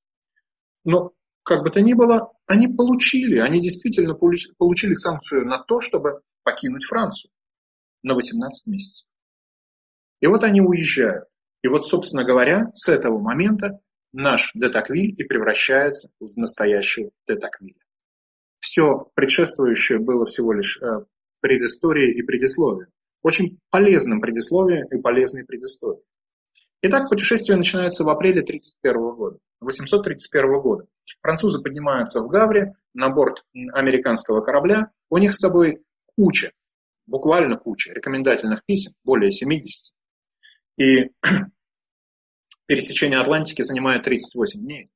Но, 0.84 1.14
как 1.44 1.64
бы 1.64 1.70
то 1.70 1.82
ни 1.82 1.94
было, 1.94 2.32
они 2.48 2.68
получили, 2.68 3.38
они 3.38 3.62
действительно 3.62 4.14
получили 4.14 4.94
санкцию 4.94 5.46
на 5.46 5.64
то, 5.64 5.82
чтобы 5.82 6.22
покинуть 6.44 6.86
Францию 6.86 7.32
на 8.04 8.14
18 8.14 8.68
месяцев. 8.68 9.08
И 10.22 10.28
вот 10.28 10.44
они 10.44 10.62
уезжают. 10.62 11.26
И 11.64 11.68
вот, 11.68 11.86
собственно 11.86 12.24
говоря, 12.24 12.72
с 12.76 12.88
этого 12.90 13.20
момента 13.20 13.80
наш 14.14 14.52
Детаквиль 14.54 15.14
и 15.18 15.24
превращается 15.24 16.10
в 16.20 16.38
настоящий 16.38 17.10
Детаквиль. 17.28 17.78
Все 18.60 19.12
предшествующее 19.16 20.00
было 20.00 20.26
всего 20.26 20.54
лишь 20.54 20.80
э, 20.82 21.06
предысторией 21.42 22.18
и 22.18 22.22
предисловием. 22.22 22.90
Очень 23.26 23.58
полезным 23.72 24.22
предисловием 24.22 24.86
и 24.90 25.02
полезной 25.02 25.46
предысторией. 25.46 26.04
Итак, 26.84 27.10
путешествие 27.10 27.58
начинается 27.58 28.04
в 28.04 28.10
апреле 28.10 28.42
1931 28.42 29.16
года, 29.16 29.40
831 29.62 30.62
года. 30.62 30.86
Французы 31.24 31.60
поднимаются 31.60 32.22
в 32.22 32.28
Гавре 32.28 32.76
на 32.94 33.10
борт 33.10 33.44
американского 33.74 34.42
корабля. 34.42 34.92
У 35.10 35.18
них 35.18 35.34
с 35.34 35.40
собой 35.40 35.84
куча, 36.16 36.52
буквально 37.08 37.58
куча 37.58 37.94
рекомендательных 37.94 38.64
писем, 38.64 38.92
более 39.04 39.32
70. 39.32 39.96
И 40.78 41.10
пересечение 42.68 43.18
Атлантики 43.22 43.64
занимает 43.64 44.04
38 44.04 44.60
дней. 44.60 44.92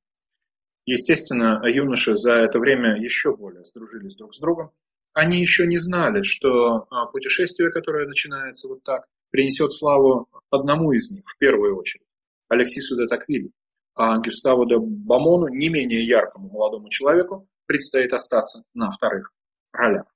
Естественно, 0.84 1.60
юноши 1.66 2.14
за 2.14 2.34
это 2.34 2.60
время 2.60 2.96
еще 2.96 3.36
более 3.36 3.64
сдружились 3.64 4.14
друг 4.14 4.36
с 4.36 4.38
другом. 4.38 4.70
Они 5.12 5.40
еще 5.40 5.66
не 5.66 5.78
знали, 5.78 6.22
что 6.22 6.86
а, 6.90 7.06
путешествие, 7.06 7.70
которое 7.70 8.06
начинается 8.06 8.68
вот 8.68 8.82
так, 8.84 9.06
принесет 9.30 9.72
славу 9.72 10.28
одному 10.50 10.92
из 10.92 11.10
них 11.10 11.24
в 11.26 11.36
первую 11.38 11.76
очередь, 11.76 12.06
Алексису 12.48 12.96
де 12.96 13.06
Таквилю. 13.06 13.50
А 13.94 14.18
Гюставу 14.18 14.66
де 14.66 14.76
Бамону, 14.78 15.48
не 15.48 15.68
менее 15.68 16.04
яркому 16.04 16.48
молодому 16.48 16.88
человеку, 16.88 17.48
предстоит 17.66 18.12
остаться 18.12 18.64
на 18.74 18.90
вторых 18.90 19.32
ролях. 19.72 20.06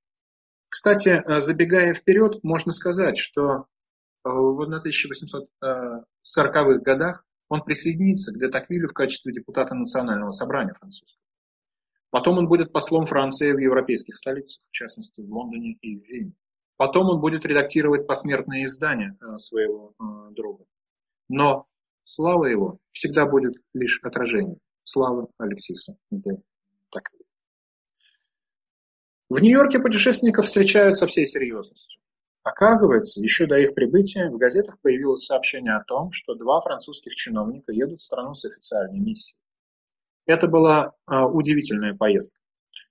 Кстати, 0.69 1.09
э, 1.09 1.41
забегая 1.41 1.95
вперед, 1.95 2.43
можно 2.43 2.73
сказать, 2.73 3.19
что 3.19 3.67
э, 4.25 4.29
в 4.29 4.61
1840-х 4.63 6.79
годах 6.81 7.25
он 7.49 7.63
присоединится 7.63 8.33
к 8.33 8.39
Детаквилю 8.39 8.89
в 8.89 8.93
качестве 8.93 9.33
депутата 9.33 9.75
Национального 9.75 10.31
собрания 10.31 10.75
французского. 10.75 11.21
Потом 12.15 12.39
он 12.39 12.47
будет 12.47 12.73
послом 12.73 13.07
Франции 13.07 13.51
в 13.51 13.59
европейских 13.59 14.15
столицах, 14.15 14.63
в 14.71 14.73
частности 14.73 15.21
в 15.21 15.35
Лондоне 15.35 15.73
и 15.81 15.99
в 15.99 16.05
Вене. 16.05 16.33
Потом 16.77 17.09
он 17.09 17.21
будет 17.21 17.45
редактировать 17.45 18.07
посмертные 18.07 18.67
издания 18.67 19.19
э, 19.21 19.37
своего 19.39 19.95
э, 19.99 20.33
друга. 20.33 20.65
Но 21.29 21.67
слава 22.05 22.45
его 22.45 22.79
всегда 22.93 23.27
будет 23.27 23.55
лишь 23.73 23.99
отражением 24.05 24.59
славы 24.85 25.27
Алексиса 25.39 25.97
де. 26.13 26.41
В 29.29 29.41
Нью-Йорке 29.41 29.81
путешественников 29.81 30.47
встречают 30.47 30.97
со 30.97 31.09
всей 31.09 31.27
серьезностью. 31.27 32.01
Оказывается, 32.45 33.21
еще 33.21 33.47
до 33.47 33.59
их 33.59 33.75
прибытия 33.75 34.31
в 34.31 34.39
газетах 34.39 34.81
появилось 34.83 35.25
сообщение 35.25 35.75
о 35.75 35.83
том, 35.83 36.13
что 36.13 36.37
два 36.37 36.61
французских 36.61 37.17
чиновника 37.17 37.73
едут 37.73 37.99
в 37.99 38.05
страну 38.05 38.35
с 38.35 38.45
официальной 38.45 39.01
миссией. 39.01 39.37
Это 40.27 40.47
была 40.47 40.93
а, 41.07 41.27
удивительная 41.27 41.95
поездка. 41.95 42.39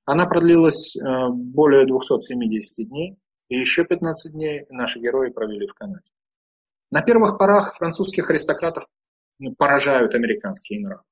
Она 0.05 0.25
продлилась 0.25 0.95
а, 0.95 1.29
более 1.29 1.85
270 1.87 2.87
дней, 2.87 3.17
и 3.49 3.57
еще 3.57 3.85
15 3.85 4.33
дней 4.33 4.65
наши 4.69 4.99
герои 4.99 5.29
провели 5.29 5.67
в 5.67 5.73
Канаде. 5.73 6.05
На 6.91 7.01
первых 7.01 7.37
порах 7.37 7.75
французских 7.75 8.29
аристократов 8.29 8.85
ну, 9.39 9.55
поражают 9.55 10.13
американские 10.13 10.81
нравы. 10.81 11.03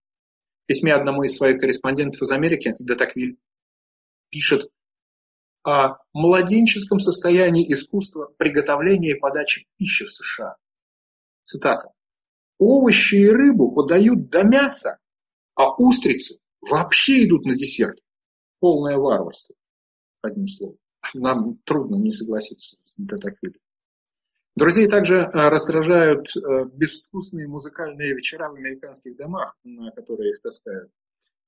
В 0.63 0.67
письме 0.67 0.93
одному 0.93 1.23
из 1.23 1.35
своих 1.35 1.59
корреспондентов 1.59 2.21
из 2.21 2.31
Америки 2.31 2.75
Детаквиль 2.79 3.37
пишет 4.29 4.69
о 5.63 5.97
младенческом 6.13 6.99
состоянии 6.99 7.71
искусства 7.71 8.31
приготовления 8.37 9.11
и 9.11 9.19
подачи 9.19 9.67
пищи 9.77 10.05
в 10.05 10.11
США. 10.11 10.55
Цитата. 11.43 11.91
Овощи 12.57 13.15
и 13.15 13.27
рыбу 13.27 13.71
подают 13.71 14.29
до 14.29 14.43
мяса, 14.43 14.97
а 15.61 15.75
устрицы 15.77 16.39
вообще 16.59 17.25
идут 17.25 17.45
на 17.45 17.55
десерт. 17.55 17.99
Полное 18.59 18.97
варварство, 18.97 19.55
одним 20.21 20.47
словом. 20.47 20.77
Нам 21.13 21.57
трудно 21.65 21.97
не 21.97 22.11
согласиться 22.11 22.77
с 22.81 22.95
Детаквилем. 22.97 23.59
Друзей 24.55 24.87
также 24.87 25.17
э, 25.17 25.29
раздражают 25.33 26.35
э, 26.35 26.65
безвкусные 26.73 27.47
музыкальные 27.47 28.15
вечера 28.15 28.49
в 28.49 28.55
американских 28.55 29.15
домах, 29.15 29.55
на 29.63 29.91
которые 29.91 30.31
их 30.31 30.41
таскают. 30.41 30.91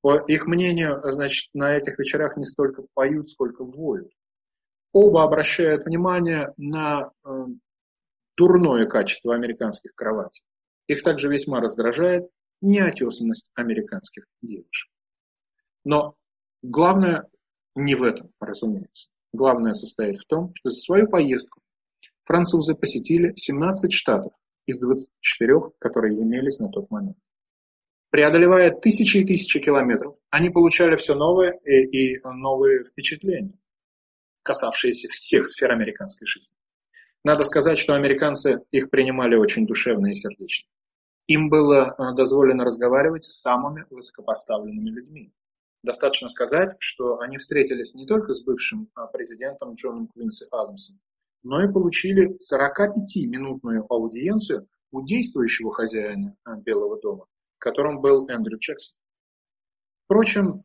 По 0.01 0.17
их 0.27 0.45
мнению, 0.45 1.01
значит, 1.11 1.49
на 1.53 1.75
этих 1.75 1.97
вечерах 1.97 2.37
не 2.37 2.45
столько 2.45 2.83
поют, 2.93 3.29
сколько 3.31 3.63
воют. 3.63 4.11
Оба 4.91 5.23
обращают 5.23 5.85
внимание 5.85 6.53
на 6.57 7.11
э, 7.25 7.29
дурное 8.37 8.85
качество 8.85 9.33
американских 9.33 9.95
кроватей. 9.95 10.43
Их 10.87 11.01
также 11.01 11.29
весьма 11.29 11.61
раздражает 11.61 12.29
неотесанность 12.63 13.51
американских 13.53 14.25
девушек. 14.41 14.89
Но 15.83 16.15
главное 16.61 17.27
не 17.75 17.95
в 17.95 18.03
этом, 18.03 18.31
разумеется. 18.39 19.09
Главное 19.33 19.73
состоит 19.73 20.19
в 20.19 20.25
том, 20.25 20.53
что 20.55 20.69
за 20.69 20.77
свою 20.77 21.07
поездку 21.07 21.61
французы 22.23 22.75
посетили 22.75 23.33
17 23.35 23.91
штатов 23.91 24.33
из 24.65 24.79
24, 24.79 25.71
которые 25.79 26.19
имелись 26.21 26.59
на 26.59 26.69
тот 26.69 26.89
момент. 26.89 27.17
преодолевая 28.09 28.71
тысячи 28.71 29.17
и 29.17 29.25
тысячи 29.25 29.59
километров, 29.59 30.15
они 30.29 30.51
получали 30.51 30.95
все 30.97 31.15
новые 31.15 31.59
и, 31.65 32.13
и 32.15 32.21
новые 32.23 32.83
впечатления, 32.83 33.57
касавшиеся 34.43 35.09
всех 35.09 35.49
сфер 35.49 35.71
американской 35.71 36.27
жизни. 36.27 36.55
Надо 37.23 37.43
сказать, 37.43 37.79
что 37.79 37.95
американцы 37.95 38.61
их 38.71 38.91
принимали 38.91 39.35
очень 39.35 39.65
душевно 39.65 40.11
и 40.11 40.13
сердечно. 40.13 40.69
Им 41.27 41.49
было 41.49 41.95
э, 41.97 42.15
дозволено 42.15 42.65
разговаривать 42.65 43.23
с 43.23 43.39
самыми 43.39 43.85
высокопоставленными 43.89 44.89
людьми. 44.89 45.33
Достаточно 45.81 46.27
сказать, 46.27 46.75
что 46.79 47.19
они 47.19 47.37
встретились 47.37 47.93
не 47.93 48.05
только 48.05 48.33
с 48.33 48.43
бывшим 48.43 48.89
э, 48.95 49.01
президентом 49.11 49.75
Джоном 49.75 50.07
Квинси 50.07 50.47
Адамсом, 50.51 50.99
но 51.43 51.63
и 51.63 51.71
получили 51.71 52.37
45-минутную 52.51 53.85
аудиенцию 53.89 54.67
у 54.91 55.01
действующего 55.05 55.71
хозяина 55.71 56.35
э, 56.45 56.55
Белого 56.57 56.99
дома, 56.99 57.25
которым 57.57 58.01
был 58.01 58.27
Эндрю 58.27 58.57
Джексон. 58.59 58.97
Впрочем, 60.05 60.61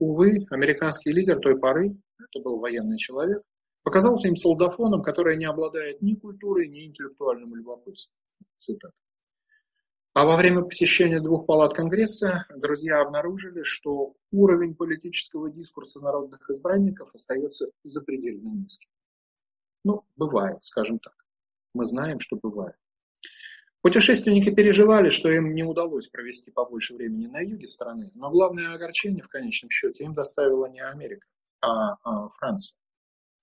увы, 0.00 0.46
американский 0.50 1.12
лидер 1.12 1.38
той 1.38 1.58
поры, 1.58 1.96
это 2.18 2.42
был 2.42 2.58
военный 2.58 2.98
человек, 2.98 3.40
показался 3.84 4.26
им 4.26 4.34
солдафоном, 4.34 5.02
который 5.02 5.36
не 5.36 5.44
обладает 5.44 6.02
ни 6.02 6.14
культурой, 6.14 6.66
ни 6.68 6.86
интеллектуальным 6.86 7.54
любопытством. 7.54 8.12
Цитата. 8.56 8.92
А 10.12 10.24
во 10.24 10.36
время 10.36 10.62
посещения 10.62 11.20
двух 11.20 11.46
палат 11.46 11.74
Конгресса 11.74 12.44
друзья 12.56 13.00
обнаружили, 13.00 13.62
что 13.62 14.14
уровень 14.32 14.74
политического 14.74 15.50
дискурса 15.50 16.00
народных 16.00 16.50
избранников 16.50 17.14
остается 17.14 17.70
запредельно 17.84 18.48
низким. 18.48 18.90
Ну, 19.84 20.04
бывает, 20.16 20.64
скажем 20.64 20.98
так. 20.98 21.14
Мы 21.74 21.84
знаем, 21.84 22.18
что 22.18 22.36
бывает. 22.36 22.74
Путешественники 23.82 24.52
переживали, 24.52 25.10
что 25.10 25.30
им 25.30 25.54
не 25.54 25.62
удалось 25.62 26.08
провести 26.08 26.50
побольше 26.50 26.94
времени 26.94 27.26
на 27.28 27.38
юге 27.38 27.66
страны, 27.68 28.10
но 28.14 28.30
главное 28.30 28.74
огорчение 28.74 29.22
в 29.22 29.28
конечном 29.28 29.70
счете 29.70 30.04
им 30.04 30.12
доставила 30.12 30.66
не 30.66 30.80
Америка, 30.80 31.24
а, 31.60 31.94
а 32.02 32.28
Франция. 32.30 32.76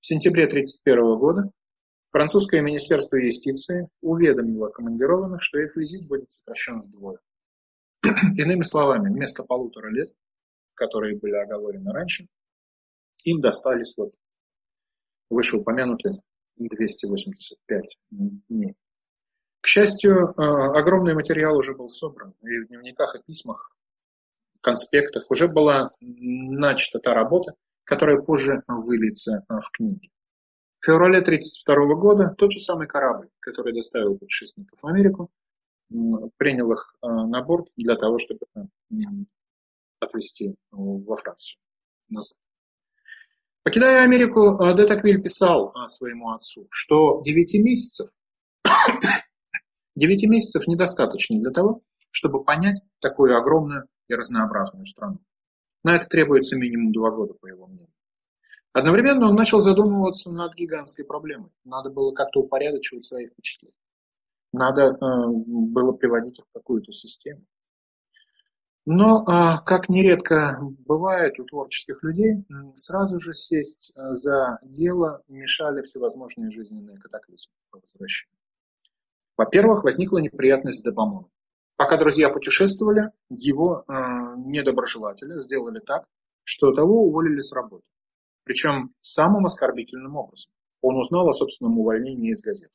В 0.01 0.05
сентябре 0.05 0.45
1931 0.45 1.17
года 1.17 1.51
Французское 2.11 2.61
министерство 2.61 3.17
юстиции 3.17 3.89
уведомило 4.01 4.69
командированных, 4.69 5.41
что 5.41 5.59
их 5.59 5.75
визит 5.75 6.07
будет 6.07 6.31
сокращен 6.31 6.81
вдвое. 6.81 7.19
Иными 8.37 8.63
словами, 8.63 9.09
вместо 9.09 9.43
полутора 9.43 9.89
лет, 9.91 10.09
которые 10.73 11.17
были 11.17 11.35
оговорены 11.35 11.91
раньше, 11.91 12.27
им 13.25 13.41
достались 13.41 13.95
вот 13.97 14.13
вышеупомянутые 15.29 16.21
285 16.55 17.97
дней. 18.09 18.75
К 19.61 19.67
счастью, 19.67 20.13
э, 20.13 20.33
огромный 20.37 21.13
материал 21.13 21.57
уже 21.57 21.75
был 21.75 21.89
собран, 21.89 22.33
и 22.41 22.59
в 22.59 22.67
дневниках 22.67 23.15
и 23.15 23.23
письмах, 23.23 23.75
конспектах 24.67 25.31
уже 25.31 25.47
была 25.47 25.91
начата 26.01 26.99
та 26.99 27.13
работа, 27.13 27.53
которая 27.85 28.21
позже 28.21 28.63
выльется 28.67 29.45
в 29.47 29.71
книги. 29.71 30.09
В 30.79 30.85
феврале 30.85 31.19
1932 31.19 31.95
года 31.95 32.35
тот 32.37 32.51
же 32.51 32.59
самый 32.59 32.87
корабль, 32.87 33.29
который 33.39 33.73
доставил 33.73 34.17
путешественников 34.17 34.79
в 34.81 34.87
Америку, 34.87 35.29
принял 36.37 36.71
их 36.71 36.95
э, 37.01 37.07
на 37.07 37.41
борт 37.41 37.69
для 37.77 37.95
того, 37.95 38.17
чтобы 38.19 38.41
отвезти 39.99 40.55
во 40.71 41.15
Францию 41.15 41.59
назад. 42.09 42.37
Покидая 43.63 44.03
Америку, 44.03 44.61
э, 44.61 44.77
Детаквиль 44.77 45.21
писал 45.21 45.73
э, 45.75 45.87
своему 45.87 46.31
отцу, 46.31 46.67
что 46.69 47.21
9 47.23 47.53
месяцев, 47.55 48.09
9 49.95 50.23
месяцев 50.29 50.67
недостаточно 50.67 51.39
для 51.39 51.51
того, 51.51 51.81
чтобы 52.11 52.43
понять 52.43 52.81
такую 52.99 53.35
огромную 53.35 53.87
и 54.07 54.13
разнообразную 54.13 54.85
страну. 54.85 55.19
На 55.83 55.95
это 55.95 56.07
требуется 56.07 56.55
минимум 56.55 56.91
2 56.91 57.11
года, 57.11 57.33
по 57.33 57.47
его 57.47 57.67
мнению. 57.67 57.93
Одновременно 58.77 59.27
он 59.27 59.33
начал 59.33 59.57
задумываться 59.57 60.31
над 60.31 60.53
гигантской 60.53 61.03
проблемой. 61.03 61.49
Надо 61.65 61.89
было 61.89 62.11
как-то 62.11 62.41
упорядочивать 62.41 63.05
свои 63.05 63.25
впечатления. 63.25 63.73
Надо 64.53 64.83
э, 64.83 64.95
было 64.99 65.93
приводить 65.93 66.37
их 66.37 66.45
в 66.45 66.53
какую-то 66.53 66.91
систему. 66.91 67.41
Но, 68.85 69.23
э, 69.23 69.65
как 69.65 69.89
нередко 69.89 70.59
бывает 70.61 71.39
у 71.39 71.45
творческих 71.45 72.03
людей, 72.03 72.45
сразу 72.75 73.19
же 73.19 73.33
сесть 73.33 73.91
э, 73.95 74.13
за 74.13 74.59
дело 74.61 75.23
мешали 75.27 75.81
всевозможные 75.81 76.51
жизненные 76.51 76.99
катаклизмы 76.99 77.55
по 77.71 77.79
возвращению. 77.79 78.37
Во-первых, 79.37 79.85
возникла 79.85 80.19
неприятность 80.19 80.81
с 80.81 80.83
Дебамоном. 80.83 81.31
Пока 81.77 81.97
друзья 81.97 82.29
путешествовали, 82.29 83.11
его 83.29 83.85
э, 83.87 83.93
недоброжелатели 84.37 85.39
сделали 85.39 85.79
так, 85.79 86.05
что 86.43 86.73
того 86.73 87.07
уволили 87.07 87.41
с 87.41 87.51
работы. 87.53 87.83
Причем 88.47 88.93
самым 89.01 89.45
оскорбительным 89.45 90.15
образом. 90.15 90.49
Он 90.81 90.95
узнал 90.95 91.27
о 91.27 91.33
собственном 91.33 91.79
увольнении 91.79 92.31
из 92.31 92.41
газет. 92.41 92.71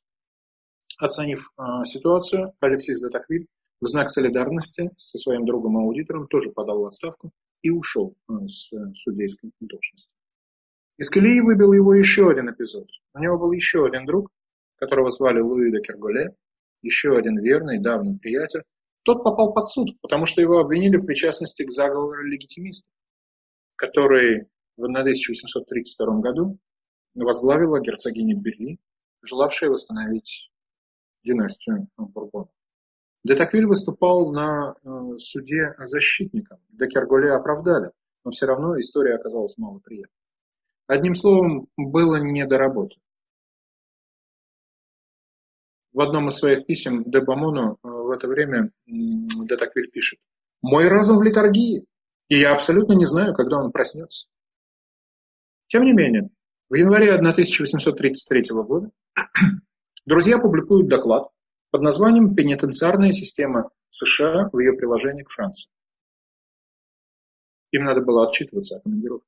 Оценив 0.99 1.51
э, 1.57 1.85
ситуацию, 1.87 2.53
Алексей 2.61 2.95
Златоквиль 2.95 3.47
в 3.81 3.87
знак 3.87 4.11
солидарности 4.11 4.91
со 4.99 5.17
своим 5.17 5.47
другом-аудитором 5.47 6.29
тоже 6.29 6.51
подал 6.51 6.83
в 6.83 6.87
отставку 6.87 7.33
и 7.63 7.71
ушел 7.71 8.15
э, 8.29 8.47
с 8.47 8.71
э, 8.71 8.93
судейской 8.97 9.51
должности. 9.61 10.11
Из 10.99 11.09
колеи 11.09 11.41
выбил 11.41 11.73
его 11.73 11.95
еще 11.95 12.29
один 12.29 12.51
эпизод. 12.51 12.89
У 13.15 13.19
него 13.21 13.39
был 13.39 13.53
еще 13.53 13.87
один 13.87 14.05
друг, 14.05 14.29
которого 14.77 15.11
звали 15.11 15.41
Луи 15.41 15.71
де 15.71 15.81
Керголе, 15.81 16.37
еще 16.83 17.17
один 17.17 17.39
верный, 17.39 17.81
давний 17.81 18.19
приятель. 18.19 18.65
Тот 19.05 19.25
попал 19.25 19.55
под 19.55 19.67
суд, 19.69 19.99
потому 20.03 20.27
что 20.27 20.43
его 20.43 20.59
обвинили 20.59 20.99
в 20.99 21.07
причастности 21.07 21.65
к 21.65 21.73
заговору 21.73 22.23
легитимистов, 22.25 22.91
который 23.77 24.49
в 24.77 24.83
1832 24.83 26.21
году 26.21 26.59
возглавила 27.15 27.81
герцогиня 27.81 28.41
Бери, 28.41 28.79
желавшая 29.23 29.71
восстановить 29.71 30.51
династию 31.23 31.89
Бурбонов. 31.97 32.51
Детаквиль 33.25 33.67
выступал 33.67 34.33
на 34.33 34.75
э, 34.83 35.17
суде 35.19 35.75
защитником. 35.79 36.59
Декерголе 36.71 37.33
оправдали, 37.33 37.93
но 38.25 38.33
все 38.33 38.47
равно 38.47 38.79
история 38.81 39.15
оказалась 39.15 39.57
малоприятной. 39.59 40.17
Одним 40.89 41.15
словом, 41.15 41.69
было 41.77 42.17
не 42.17 42.45
до 42.45 42.59
работы. 42.59 42.97
В 45.93 46.01
одном 46.01 46.29
из 46.29 46.37
своих 46.37 46.67
писем 46.67 47.05
Дебамону 47.05 47.75
э, 47.75 47.89
в 47.89 48.11
это 48.11 48.27
время 48.27 48.73
Детаквиль 48.87 49.91
пишет 49.91 50.19
«Мой 50.61 50.89
разум 50.89 51.19
в 51.19 51.23
литургии, 51.23 51.87
и 52.29 52.39
я 52.39 52.53
абсолютно 52.53 52.95
не 52.95 53.05
знаю, 53.05 53.35
когда 53.35 53.59
он 53.59 53.71
проснется. 53.71 54.27
Тем 55.73 55.85
не 55.85 55.95
менее, 55.95 56.29
в 56.69 56.75
январе 56.75 57.15
1833 57.15 58.45
года 58.51 58.91
друзья 60.05 60.39
публикуют 60.39 60.89
доклад 60.89 61.31
под 61.71 61.81
названием 61.81 62.35
«Пенитенциарная 62.35 63.13
система 63.13 63.71
США 63.89 64.51
в 64.53 64.59
ее 64.59 64.75
приложении 64.75 65.23
к 65.23 65.31
Франции». 65.31 65.71
Им 67.71 67.85
надо 67.85 68.03
было 68.03 68.29
отчитываться 68.29 68.77
о 68.77 68.81
командировке. 68.81 69.27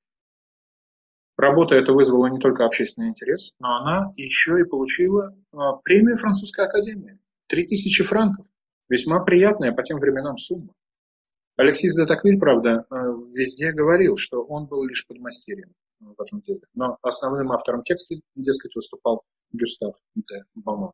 Работа 1.38 1.76
эта 1.76 1.92
вызвала 1.92 2.26
не 2.26 2.38
только 2.38 2.66
общественный 2.66 3.08
интерес, 3.08 3.54
но 3.58 3.76
она 3.78 4.12
еще 4.14 4.60
и 4.60 4.64
получила 4.64 5.34
а, 5.50 5.76
премию 5.76 6.18
Французской 6.18 6.66
академии. 6.66 7.18
3000 7.46 8.04
франков. 8.04 8.46
Весьма 8.90 9.24
приятная 9.24 9.72
по 9.72 9.82
тем 9.82 9.98
временам 9.98 10.36
сумма. 10.36 10.74
Алексей 11.56 11.88
Датаквиль, 11.96 12.38
правда, 12.38 12.84
а, 12.90 12.96
везде 13.32 13.72
говорил, 13.72 14.18
что 14.18 14.44
он 14.44 14.66
был 14.66 14.84
лишь 14.84 15.06
подмастерьем 15.06 15.72
в 16.00 16.20
этом 16.20 16.40
деле. 16.40 16.60
Но 16.74 16.98
основным 17.02 17.52
автором 17.52 17.82
текста, 17.82 18.16
дескать, 18.34 18.74
выступал 18.74 19.22
Гюстав 19.52 19.94
де 20.14 20.44
Бомон. 20.54 20.92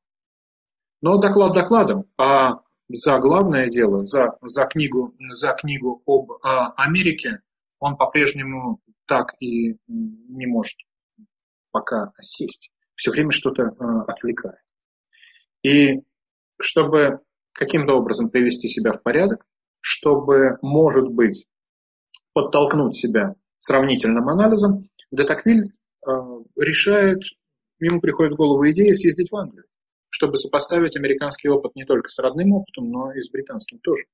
Но 1.02 1.18
доклад 1.18 1.54
докладом, 1.54 2.04
а 2.18 2.60
за 2.88 3.18
главное 3.18 3.68
дело, 3.68 4.04
за, 4.04 4.36
за, 4.42 4.66
книгу, 4.66 5.14
за 5.30 5.54
книгу 5.54 6.02
об 6.06 6.32
а, 6.42 6.72
Америке, 6.76 7.40
он 7.78 7.96
по-прежнему 7.96 8.80
так 9.06 9.34
и 9.40 9.76
не 9.88 10.46
может 10.46 10.76
пока 11.70 12.12
сесть. 12.20 12.70
Все 12.94 13.10
время 13.10 13.30
что-то 13.30 13.74
а, 13.78 14.02
отвлекает. 14.02 14.60
И 15.62 16.02
чтобы 16.60 17.20
каким-то 17.52 17.94
образом 17.94 18.28
привести 18.28 18.68
себя 18.68 18.92
в 18.92 19.02
порядок, 19.02 19.46
чтобы, 19.80 20.58
может 20.62 21.08
быть, 21.08 21.46
подтолкнуть 22.32 22.96
себя 22.96 23.34
сравнительным 23.60 24.28
анализом, 24.28 24.88
Детаквиль 25.12 25.72
э, 26.06 26.10
решает, 26.56 27.22
ему 27.78 28.00
приходит 28.00 28.32
в 28.32 28.36
голову 28.36 28.68
идея 28.70 28.94
съездить 28.94 29.30
в 29.30 29.36
Англию, 29.36 29.66
чтобы 30.08 30.38
сопоставить 30.38 30.96
американский 30.96 31.48
опыт 31.48 31.76
не 31.76 31.84
только 31.84 32.08
с 32.08 32.18
родным 32.18 32.52
опытом, 32.52 32.90
но 32.90 33.12
и 33.12 33.20
с 33.20 33.30
британским 33.30 33.78
тоже. 33.80 34.04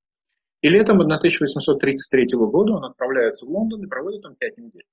И 0.62 0.68
летом 0.68 1.00
1833 1.00 2.26
года 2.34 2.72
он 2.74 2.84
отправляется 2.84 3.46
в 3.46 3.50
Лондон 3.50 3.84
и 3.84 3.88
проводит 3.88 4.22
там 4.22 4.34
пять 4.34 4.58
недель. 4.58 4.86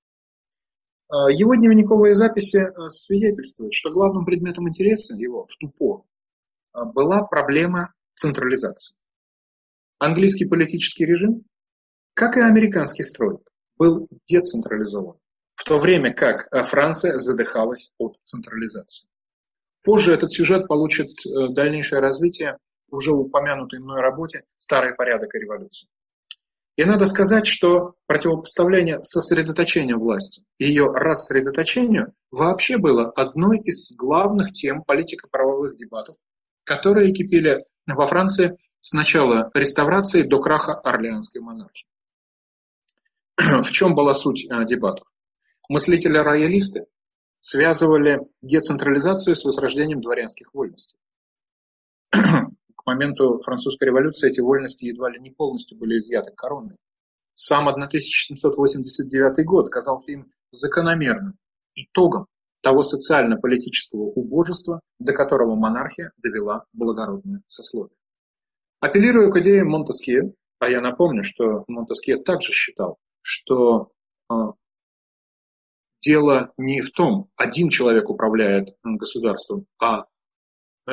Э, 1.12 1.32
его 1.32 1.56
дневниковые 1.56 2.14
записи 2.14 2.58
э, 2.58 2.90
свидетельствуют, 2.90 3.74
что 3.74 3.92
главным 3.92 4.24
предметом 4.24 4.70
интереса 4.70 5.16
его 5.16 5.48
в 5.48 5.56
ту 5.58 5.70
пору 5.70 6.06
была 6.74 7.24
проблема 7.24 7.94
централизации. 8.16 8.96
Английский 10.00 10.46
политический 10.46 11.06
режим, 11.06 11.44
как 12.16 12.36
и 12.36 12.42
американский 12.42 13.04
строй, 13.04 13.38
был 13.78 14.08
децентрализован, 14.28 15.18
в 15.56 15.64
то 15.64 15.78
время 15.78 16.14
как 16.14 16.48
Франция 16.68 17.18
задыхалась 17.18 17.92
от 17.98 18.18
централизации. 18.24 19.08
Позже 19.84 20.14
этот 20.14 20.32
сюжет 20.32 20.68
получит 20.68 21.10
э, 21.26 21.50
дальнейшее 21.50 22.00
развитие 22.00 22.58
в 22.90 22.96
уже 22.96 23.12
упомянутой 23.12 23.80
мной 23.80 24.00
работе 24.00 24.44
«Старый 24.58 24.96
порядок 24.96 25.36
и 25.36 25.40
революция». 25.40 25.90
И 26.76 26.86
надо 26.86 27.06
сказать, 27.06 27.46
что 27.46 27.94
противопоставление 28.08 29.04
сосредоточения 29.04 29.96
власти 29.96 30.44
и 30.58 30.66
ее 30.66 30.88
рассредоточению 30.92 32.14
вообще 32.32 32.78
было 32.78 33.12
одной 33.12 33.60
из 33.60 33.96
главных 33.96 34.54
тем 34.54 34.84
политико-правовых 34.84 35.76
дебатов, 35.76 36.16
которые 36.64 37.14
кипели 37.14 37.66
во 37.86 38.08
Франции 38.08 38.58
с 38.80 38.94
начала 38.94 39.52
реставрации 39.54 40.24
до 40.24 40.40
краха 40.40 40.74
Орлеанской 40.74 41.42
монархии. 41.42 41.86
В 43.38 43.72
чем 43.72 43.96
была 43.96 44.14
суть 44.14 44.46
э, 44.46 44.66
дебатов? 44.66 45.08
Мыслители-роялисты 45.70 46.86
связывали 47.40 48.20
децентрализацию 48.42 49.36
с 49.36 49.44
возрождением 49.44 50.02
дворянских 50.02 50.54
вольностей. 50.54 50.98
К 52.12 52.86
моменту 52.86 53.42
французской 53.44 53.86
революции 53.86 54.30
эти 54.30 54.40
вольности 54.40 54.86
едва 54.86 55.10
ли 55.10 55.20
не 55.20 55.32
полностью 55.32 55.78
были 55.78 55.98
изъяты 55.98 56.32
короной. 56.36 56.76
Сам 57.34 57.68
1789 57.68 59.46
год 59.46 59.70
казался 59.70 60.12
им 60.12 60.32
закономерным 60.52 61.36
итогом 61.76 62.28
того 62.62 62.84
социально-политического 62.84 64.02
убожества, 64.02 64.80
до 65.00 65.14
которого 65.14 65.56
монархия 65.56 66.12
довела 66.18 66.66
благородное 66.72 67.42
сословие. 67.48 67.96
Апеллируя 68.80 69.32
к 69.32 69.38
идее 69.38 69.64
Монтескье, 69.64 70.34
а 70.60 70.70
я 70.70 70.82
напомню, 70.82 71.24
что 71.24 71.64
Монтескье 71.68 72.18
также 72.18 72.52
считал, 72.52 73.00
что 73.24 73.92
а, 74.30 74.54
дело 76.02 76.54
не 76.58 76.82
в 76.82 76.92
том, 76.92 77.30
один 77.36 77.70
человек 77.70 78.10
управляет 78.10 78.76
государством, 78.84 79.66
а 79.80 80.06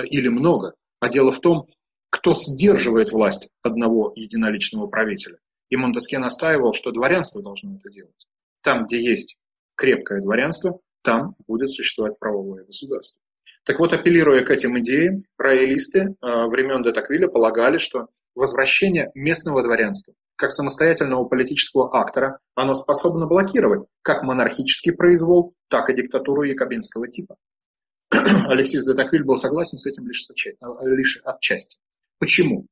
или 0.04 0.28
много, 0.28 0.74
а 1.00 1.08
дело 1.08 1.32
в 1.32 1.40
том, 1.40 1.66
кто 2.10 2.34
сдерживает 2.34 3.12
власть 3.12 3.50
одного 3.62 4.12
единоличного 4.14 4.86
правителя. 4.86 5.38
И 5.68 5.76
Монтеске 5.76 6.18
настаивал, 6.18 6.72
что 6.74 6.90
дворянство 6.90 7.42
должно 7.42 7.76
это 7.76 7.90
делать. 7.90 8.26
Там, 8.62 8.86
где 8.86 9.02
есть 9.02 9.38
крепкое 9.76 10.20
дворянство, 10.20 10.80
там 11.02 11.34
будет 11.46 11.70
существовать 11.70 12.18
правовое 12.18 12.64
государство. 12.64 13.22
Так 13.64 13.78
вот, 13.78 13.92
апеллируя 13.92 14.44
к 14.44 14.50
этим 14.50 14.78
идеям, 14.80 15.24
роялисты 15.38 16.00
э, 16.00 16.46
времен 16.46 16.82
Детаквиля 16.82 17.28
полагали, 17.28 17.78
что 17.78 18.08
возвращение 18.34 19.10
местного 19.14 19.62
дворянства 19.62 20.14
как 20.40 20.52
самостоятельного 20.52 21.24
политического 21.26 21.94
актора, 21.94 22.38
оно 22.54 22.72
способно 22.72 23.26
блокировать 23.26 23.86
как 24.00 24.22
монархический 24.22 24.92
произвол, 24.92 25.54
так 25.68 25.90
и 25.90 25.94
диктатуру 25.94 26.44
якобинского 26.44 27.08
типа. 27.08 27.36
Алексис 28.10 28.86
де 28.86 28.94
Таквиль 28.94 29.22
был 29.22 29.36
согласен 29.36 29.76
с 29.76 29.86
этим 29.86 30.06
лишь, 30.06 30.26
лишь 30.82 31.20
отчасти. 31.24 31.78
Почему? 32.18 32.66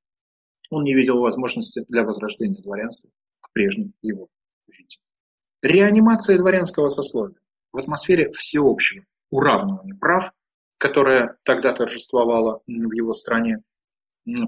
Он 0.71 0.83
не 0.83 0.95
видел 0.95 1.21
возможности 1.21 1.85
для 1.89 2.05
возрождения 2.05 2.63
дворянства 2.63 3.11
в 3.41 3.53
прежнем 3.53 3.93
его 4.01 4.29
виде. 4.67 4.97
Реанимация 5.61 6.39
дворянского 6.39 6.89
сословия 6.89 7.37
в 7.73 7.79
атмосфере 7.79 8.31
всеобщего 8.33 9.05
уравнивания 9.31 9.95
прав, 9.95 10.33
которое 10.79 11.37
тогда 11.43 11.75
торжествовало 11.75 12.63
в 12.67 12.93
его 12.93 13.13
стране, 13.13 13.63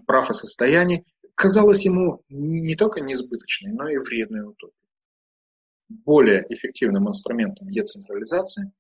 прав 0.07 0.31
и 0.31 0.35
состояний, 0.35 1.05
казалось 1.35 1.85
ему 1.85 2.23
не 2.29 2.77
только 2.77 3.01
несбыточной, 3.01 3.73
но 3.73 3.89
и 3.89 3.97
вредной 3.97 4.49
утопией. 4.49 4.89
Более 5.89 6.45
эффективным 6.49 7.09
инструментом 7.09 7.69
децентрализации 7.71 8.73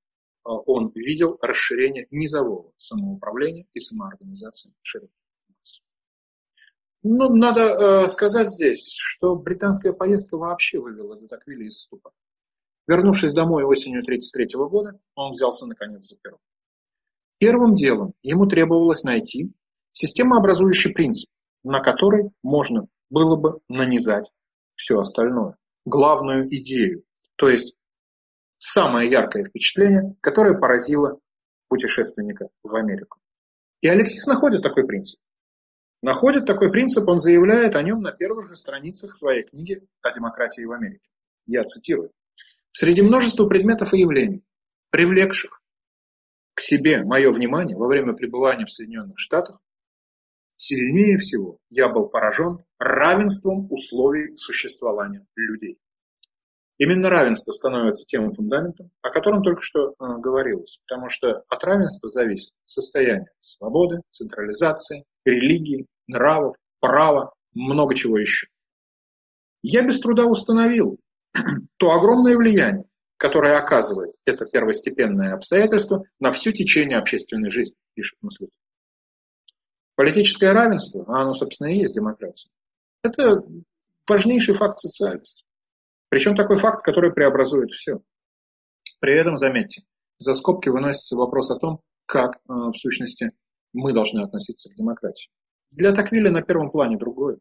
а, 0.44 0.54
он 0.54 0.92
видел 0.94 1.38
расширение 1.40 2.06
низового 2.10 2.72
самоуправления 2.76 3.66
и 3.74 3.80
самоорганизации 3.80 4.74
широких 4.82 5.14
масс. 5.48 5.82
Ну, 7.02 7.34
надо 7.34 8.04
э, 8.04 8.06
сказать 8.06 8.50
здесь, 8.50 8.92
что 8.96 9.34
британская 9.34 9.92
поездка 9.92 10.36
вообще 10.36 10.78
вывела 10.78 11.18
Детаквиля 11.18 11.66
из 11.66 11.80
ступора. 11.80 12.14
Вернувшись 12.86 13.34
домой 13.34 13.64
осенью 13.64 14.02
1933 14.02 14.58
года, 14.68 15.00
он 15.14 15.32
взялся 15.32 15.66
наконец 15.66 16.06
за 16.08 16.18
перо. 16.18 16.38
Первым 17.38 17.74
делом 17.74 18.12
ему 18.22 18.46
требовалось 18.46 19.02
найти 19.02 19.52
системообразующий 19.92 20.92
принцип, 20.92 21.28
на 21.62 21.80
который 21.80 22.30
можно 22.42 22.86
было 23.10 23.36
бы 23.36 23.60
нанизать 23.68 24.30
все 24.76 24.98
остальное. 24.98 25.56
Главную 25.84 26.48
идею, 26.48 27.04
то 27.36 27.48
есть 27.48 27.74
самое 28.58 29.10
яркое 29.10 29.44
впечатление, 29.44 30.14
которое 30.20 30.58
поразило 30.58 31.18
путешественника 31.68 32.48
в 32.62 32.74
Америку. 32.74 33.18
И 33.80 33.88
Алексис 33.88 34.26
находит 34.26 34.62
такой 34.62 34.86
принцип. 34.86 35.20
Находит 36.02 36.46
такой 36.46 36.70
принцип, 36.70 37.06
он 37.08 37.18
заявляет 37.18 37.76
о 37.76 37.82
нем 37.82 38.00
на 38.00 38.12
первых 38.12 38.48
же 38.48 38.56
страницах 38.56 39.16
своей 39.16 39.44
книги 39.44 39.86
о 40.00 40.12
демократии 40.12 40.64
в 40.64 40.72
Америке. 40.72 41.06
Я 41.46 41.64
цитирую. 41.64 42.10
Среди 42.72 43.02
множества 43.02 43.46
предметов 43.46 43.92
и 43.92 43.98
явлений, 43.98 44.42
привлекших 44.90 45.62
к 46.54 46.60
себе 46.60 47.02
мое 47.04 47.30
внимание 47.32 47.76
во 47.76 47.86
время 47.86 48.14
пребывания 48.14 48.64
в 48.64 48.72
Соединенных 48.72 49.18
Штатах, 49.18 49.60
Сильнее 50.62 51.16
всего 51.16 51.56
я 51.70 51.88
был 51.88 52.10
поражен 52.10 52.58
равенством 52.78 53.66
условий 53.72 54.36
существования 54.36 55.26
людей. 55.34 55.78
Именно 56.76 57.08
равенство 57.08 57.52
становится 57.52 58.04
тем 58.04 58.34
фундаментом, 58.34 58.90
о 59.00 59.08
котором 59.08 59.42
только 59.42 59.62
что 59.62 59.88
э, 59.88 59.92
говорилось, 60.18 60.78
потому 60.86 61.08
что 61.08 61.44
от 61.48 61.64
равенства 61.64 62.10
зависит 62.10 62.52
состояние 62.66 63.30
свободы, 63.38 64.02
централизации, 64.10 65.04
религии, 65.24 65.86
нравов, 66.06 66.56
права, 66.78 67.32
много 67.54 67.94
чего 67.94 68.18
еще. 68.18 68.48
Я 69.62 69.80
без 69.80 69.98
труда 69.98 70.26
установил 70.26 70.98
то 71.78 71.92
огромное 71.92 72.36
влияние, 72.36 72.84
которое 73.16 73.56
оказывает 73.56 74.14
это 74.26 74.44
первостепенное 74.44 75.32
обстоятельство 75.32 76.04
на 76.18 76.30
все 76.32 76.52
течение 76.52 76.98
общественной 76.98 77.48
жизни, 77.48 77.76
пишет 77.94 78.18
мыслитель. 78.20 78.52
Политическое 80.00 80.52
равенство, 80.52 81.04
а 81.08 81.20
оно, 81.20 81.34
собственно, 81.34 81.66
и 81.68 81.80
есть 81.80 81.94
демократия, 81.94 82.48
это 83.02 83.44
важнейший 84.08 84.54
факт 84.54 84.78
социальности. 84.78 85.44
Причем 86.08 86.34
такой 86.34 86.56
факт, 86.56 86.82
который 86.82 87.12
преобразует 87.12 87.68
все. 87.68 88.00
При 89.00 89.14
этом, 89.14 89.36
заметьте, 89.36 89.82
за 90.16 90.32
скобки 90.32 90.70
выносится 90.70 91.16
вопрос 91.16 91.50
о 91.50 91.58
том, 91.58 91.82
как, 92.06 92.36
э, 92.36 92.38
в 92.48 92.72
сущности, 92.76 93.32
мы 93.74 93.92
должны 93.92 94.20
относиться 94.22 94.72
к 94.72 94.74
демократии. 94.74 95.30
Для 95.70 95.94
Таквиля 95.94 96.30
на 96.30 96.40
первом 96.40 96.70
плане 96.70 96.96
другое. 96.96 97.36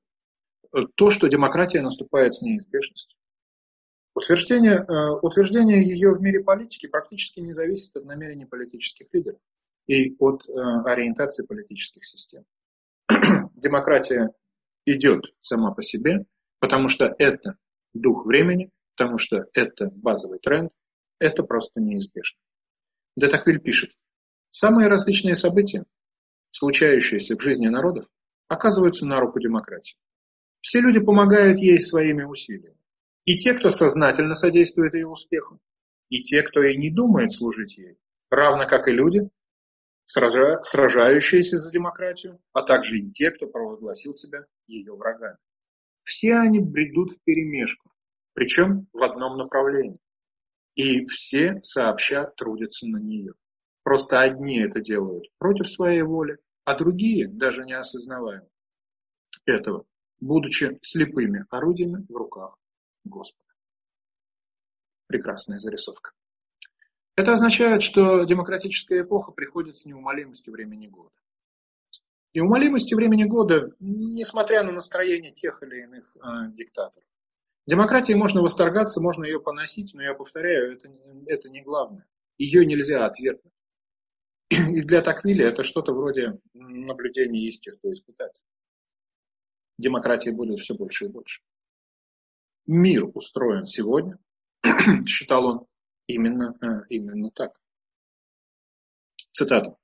То, 0.96 1.12
что 1.12 1.30
демократия 1.30 1.80
наступает 1.80 2.34
с 2.34 2.42
неизбежностью. 2.42 3.18
Утверждение, 4.16 4.86
э, 4.86 5.10
утверждение 5.22 5.82
ее 5.82 6.14
в 6.14 6.22
мире 6.22 6.44
политики 6.44 6.88
практически 6.88 7.40
не 7.40 7.54
зависит 7.54 7.96
от 7.96 8.04
намерений 8.04 8.46
политических 8.46 9.08
лидеров 9.14 9.40
и 9.90 10.16
от 10.20 10.48
э, 10.48 10.52
ориентации 10.86 11.44
политических 11.44 12.06
систем. 12.06 12.46
Демократия 13.56 14.30
идет 14.86 15.22
сама 15.42 15.72
по 15.72 15.82
себе, 15.82 16.28
потому 16.60 16.90
что 16.90 17.14
это 17.18 17.58
дух 17.96 18.28
времени, 18.28 18.70
потому 18.96 19.18
что 19.18 19.48
это 19.54 19.90
базовый 19.90 20.38
тренд, 20.38 20.72
это 21.20 21.42
просто 21.42 21.82
неизбежно. 21.82 22.38
Детаквиль 23.16 23.60
пишет, 23.60 23.90
самые 24.52 24.90
различные 24.90 25.36
события, 25.36 25.86
случающиеся 26.52 27.36
в 27.36 27.42
жизни 27.42 27.68
народов, 27.68 28.06
оказываются 28.48 29.08
на 29.08 29.20
руку 29.20 29.40
демократии. 29.40 29.98
Все 30.62 30.82
люди 30.82 31.00
помогают 31.00 31.58
ей 31.58 31.80
своими 31.80 32.24
усилиями. 32.24 32.78
И 33.26 33.40
те, 33.40 33.56
кто 33.56 33.70
сознательно 33.70 34.36
содействует 34.36 34.94
ее 34.94 35.08
успеху, 35.08 35.60
и 36.10 36.22
те, 36.22 36.44
кто 36.44 36.62
и 36.62 36.78
не 36.78 36.92
думает 36.92 37.34
служить 37.34 37.78
ей, 37.78 37.98
равно 38.30 38.68
как 38.68 38.88
и 38.88 38.92
люди, 38.92 39.32
сражающиеся 40.10 41.60
за 41.60 41.72
демократию, 41.72 42.40
а 42.52 42.64
также 42.64 42.98
и 42.98 43.12
те, 43.12 43.32
кто 43.32 43.48
провозгласил 43.48 44.14
себя 44.14 44.46
ее 44.66 44.94
врагами. 44.96 45.38
Все 46.04 46.36
они 46.36 46.60
бредут 46.60 47.14
вперемешку, 47.14 47.92
причем 48.34 48.88
в 48.92 49.04
одном 49.04 49.38
направлении. 49.38 50.00
И 50.76 51.06
все 51.06 51.62
сообща 51.62 52.26
трудятся 52.38 52.88
на 52.88 52.98
нее. 52.98 53.34
Просто 53.84 54.22
одни 54.22 54.60
это 54.60 54.82
делают 54.82 55.26
против 55.38 55.70
своей 55.70 56.02
воли, 56.02 56.38
а 56.64 56.76
другие, 56.76 57.28
даже 57.28 57.66
не 57.66 57.74
осознавая 57.74 58.48
этого, 59.46 59.86
будучи 60.20 60.80
слепыми 60.82 61.46
орудиями 61.50 62.06
в 62.08 62.16
руках 62.16 62.58
Господа. 63.04 63.50
Прекрасная 65.08 65.60
зарисовка. 65.60 66.12
Это 67.20 67.34
означает, 67.34 67.84
что 67.84 68.24
демократическая 68.24 69.02
эпоха 69.02 69.34
приходит 69.34 69.78
с 69.78 69.86
неумолимостью 69.86 70.54
времени 70.54 70.88
года. 70.88 71.14
неумолимостью 72.34 72.96
времени 72.96 73.26
года, 73.26 73.74
несмотря 73.82 74.64
на 74.64 74.72
настроение 74.72 75.34
тех 75.34 75.62
или 75.62 75.84
иных 75.84 76.16
э, 76.16 76.54
диктаторов. 76.54 77.06
Демократии 77.68 78.14
можно 78.14 78.42
восторгаться, 78.42 79.02
можно 79.02 79.26
ее 79.26 79.42
поносить, 79.42 79.94
но 79.94 80.02
я 80.02 80.14
повторяю, 80.14 80.78
это, 80.78 80.90
это 81.28 81.50
не 81.50 81.62
главное. 81.62 82.06
Ее 82.38 82.66
нельзя 82.66 83.06
отвергнуть. 83.06 83.54
И 84.50 84.82
для 84.82 85.02
Таквили 85.02 85.44
это 85.44 85.66
что-то 85.66 85.92
вроде 85.92 86.40
наблюдения 86.54 87.44
естества 87.44 87.92
испытать. 87.92 88.42
Демократии 89.78 90.30
будет 90.30 90.62
все 90.62 90.74
больше 90.74 91.06
и 91.06 91.10
больше. 91.10 91.42
Мир 92.66 93.10
устроен 93.14 93.66
сегодня, 93.66 94.18
считал 95.06 95.46
он, 95.46 95.69
именно, 96.10 96.56
э, 96.62 96.86
именно 96.90 97.30
так. 97.32 97.52
Цитата. 99.32 99.76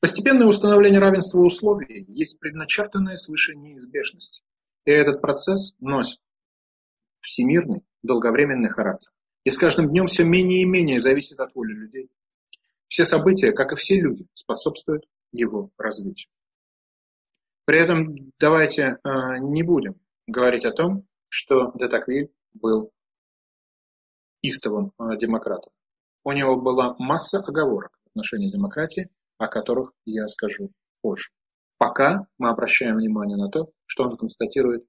Постепенное 0.00 0.46
установление 0.46 1.00
равенства 1.00 1.40
условий 1.40 2.04
есть 2.08 2.38
предначертанная 2.38 3.16
свыше 3.16 3.56
неизбежность. 3.56 4.44
И 4.84 4.90
этот 4.90 5.20
процесс 5.20 5.74
носит 5.80 6.20
всемирный, 7.20 7.84
долговременный 8.02 8.68
характер. 8.68 9.10
И 9.44 9.50
с 9.50 9.58
каждым 9.58 9.88
днем 9.88 10.06
все 10.06 10.24
менее 10.24 10.62
и 10.62 10.66
менее 10.66 11.00
зависит 11.00 11.40
от 11.40 11.54
воли 11.54 11.72
людей. 11.72 12.10
Все 12.86 13.04
события, 13.04 13.52
как 13.52 13.72
и 13.72 13.76
все 13.76 14.00
люди, 14.00 14.26
способствуют 14.34 15.04
его 15.32 15.70
развитию. 15.78 16.30
При 17.64 17.80
этом 17.80 18.32
давайте 18.38 18.82
э, 18.82 18.98
не 19.40 19.62
будем 19.62 20.00
говорить 20.26 20.64
о 20.64 20.72
том, 20.72 21.06
что 21.28 21.72
Детаквиль 21.74 22.30
был 22.54 22.92
истовым 24.42 24.92
э, 24.98 25.16
демократом. 25.18 25.72
У 26.24 26.32
него 26.32 26.60
была 26.60 26.94
масса 26.98 27.38
оговорок 27.38 27.98
в 28.04 28.08
отношении 28.10 28.50
демократии, 28.50 29.10
о 29.38 29.48
которых 29.48 29.92
я 30.04 30.28
скажу 30.28 30.72
позже. 31.00 31.30
Пока 31.78 32.26
мы 32.38 32.50
обращаем 32.50 32.96
внимание 32.96 33.36
на 33.36 33.48
то, 33.48 33.70
что 33.86 34.04
он 34.04 34.16
констатирует 34.16 34.84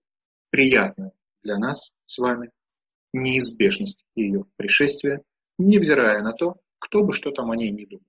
приятную 0.50 1.12
для 1.44 1.58
нас 1.58 1.94
с 2.06 2.18
вами 2.18 2.52
неизбежность 3.14 4.04
ее 4.16 4.46
пришествия, 4.56 5.24
невзирая 5.58 6.22
на 6.22 6.34
то, 6.34 6.58
кто 6.80 7.04
бы 7.04 7.14
что 7.14 7.32
там 7.32 7.52
о 7.52 7.56
ней 7.56 7.72
не 7.72 7.86
думал. 7.86 8.04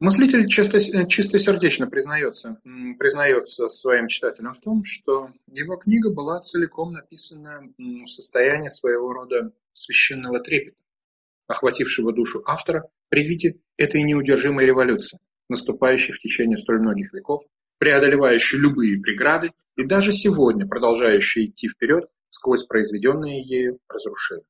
Мыслитель 0.00 0.48
чисто, 0.48 1.06
чистосердечно 1.06 1.86
признается, 1.86 2.60
признается 2.98 3.68
своим 3.68 4.08
читателям 4.08 4.54
в 4.54 4.60
том, 4.60 4.84
что 4.84 5.30
его 5.46 5.76
книга 5.76 6.12
была 6.12 6.40
целиком 6.40 6.92
написана 6.92 7.62
в 7.78 8.06
состоянии 8.06 8.68
своего 8.68 9.12
рода 9.12 9.52
священного 9.74 10.40
трепета, 10.40 10.78
охватившего 11.46 12.12
душу 12.12 12.42
автора 12.46 12.88
при 13.08 13.24
виде 13.26 13.60
этой 13.76 14.02
неудержимой 14.02 14.64
революции, 14.64 15.18
наступающей 15.48 16.14
в 16.14 16.18
течение 16.18 16.56
столь 16.56 16.80
многих 16.80 17.12
веков, 17.12 17.44
преодолевающей 17.78 18.58
любые 18.58 19.00
преграды 19.00 19.52
и 19.76 19.84
даже 19.84 20.12
сегодня 20.12 20.66
продолжающей 20.66 21.46
идти 21.46 21.68
вперед 21.68 22.08
сквозь 22.28 22.64
произведенные 22.64 23.42
ею 23.42 23.78
разрушения. 23.88 24.46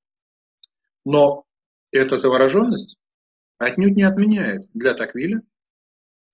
Но 1.05 1.45
эта 1.91 2.17
завороженность 2.17 2.99
отнюдь 3.59 3.97
не 3.97 4.05
отменяет 4.05 4.69
для 4.73 4.95
Таквиля 4.95 5.43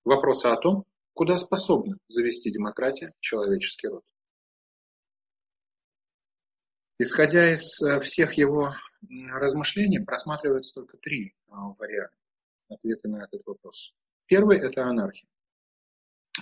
вопроса 0.04 0.52
о 0.52 0.56
том, 0.56 0.84
куда 1.12 1.38
способна 1.38 1.98
завести 2.08 2.50
демократия 2.50 3.12
человеческий 3.20 3.88
род. 3.88 4.02
Исходя 7.02 7.54
из 7.54 7.80
э, 7.80 7.98
всех 8.00 8.34
его 8.34 8.74
размышлений, 9.32 10.00
просматривается 10.00 10.74
только 10.74 10.98
три 10.98 11.34
а, 11.48 11.68
варианта 11.78 12.14
ответа 12.68 13.08
на 13.08 13.24
этот 13.24 13.40
вопрос. 13.46 13.94
Первый– 14.26 14.58
это 14.60 14.84
анархия. 14.84 15.30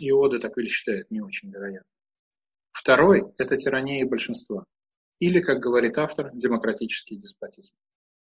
Иода 0.01 0.41
Таквиль 0.41 0.67
считает 0.67 1.13
не 1.13 1.21
очень 1.21 1.53
вероятно. 1.53 1.89
Второй– 2.73 3.23
это 3.39 3.57
тирания 3.57 4.05
большинства. 4.05 4.65
Или, 5.21 5.41
как 5.41 5.61
говорит 5.61 5.97
автор, 5.97 6.33
демократический 6.35 7.19
деспотизм. 7.19 7.77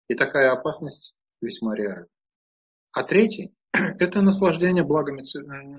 И 0.07 0.13
такая 0.13 0.51
опасность 0.51 1.15
весьма 1.41 1.75
реальна. 1.75 2.09
А 2.91 3.01
третий– 3.01 3.55
это 3.73 4.21
наслаждение 4.21 4.83
благами, 4.83 5.23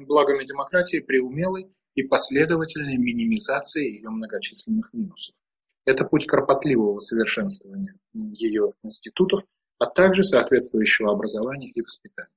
благами 0.05 0.45
демократии 0.45 0.99
при 0.99 1.21
умелой 1.21 1.73
и 1.95 2.03
последовательной 2.03 2.97
минимизации 2.97 3.99
ее 3.99 4.11
многочисленных 4.11 4.93
минусов. 4.93 5.37
Это 5.85 6.05
путь 6.05 6.27
кропотливого 6.27 7.01
совершенствования 7.01 7.95
ее 8.13 8.73
институтов, 8.83 9.43
а 9.79 9.87
также 9.87 10.25
соответствующего 10.25 11.13
образования 11.13 11.71
и 11.71 11.81
воспитания. 11.81 12.31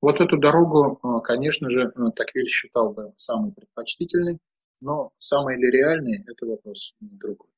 Вот 0.00 0.20
эту 0.20 0.36
дорогу, 0.36 1.00
э, 1.02 1.20
конечно 1.24 1.70
же, 1.70 1.90
э, 1.94 2.10
Таквиль 2.14 2.46
считал 2.46 2.92
бы 2.92 3.12
самой 3.16 3.52
предпочтительной, 3.52 4.38
но 4.80 5.10
самой 5.18 5.56
ли 5.56 5.70
реальной– 5.70 6.24
это 6.26 6.46
вопрос 6.46 6.94
другой. 7.00 7.48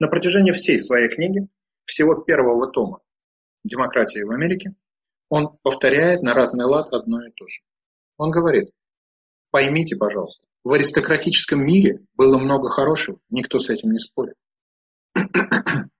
На 0.00 0.08
протяжении 0.08 0.50
всей 0.50 0.80
своей 0.80 1.08
книги, 1.08 1.46
всего 1.84 2.16
первого 2.16 2.72
тома 2.72 3.00
«Демократия 3.62 4.24
в 4.24 4.30
Америке», 4.30 4.74
он 5.28 5.56
повторяет 5.62 6.22
на 6.22 6.34
разный 6.34 6.64
лад 6.64 6.92
одно 6.92 7.24
и 7.24 7.30
то 7.30 7.46
же. 7.46 7.62
Он 8.16 8.30
говорит, 8.30 8.70
поймите, 9.50 9.96
пожалуйста, 9.96 10.48
в 10.64 10.72
аристократическом 10.72 11.64
мире 11.64 12.04
было 12.14 12.38
много 12.38 12.70
хорошего, 12.70 13.18
никто 13.30 13.58
с 13.58 13.68
этим 13.70 13.90
не 13.90 13.98
спорит. 13.98 14.36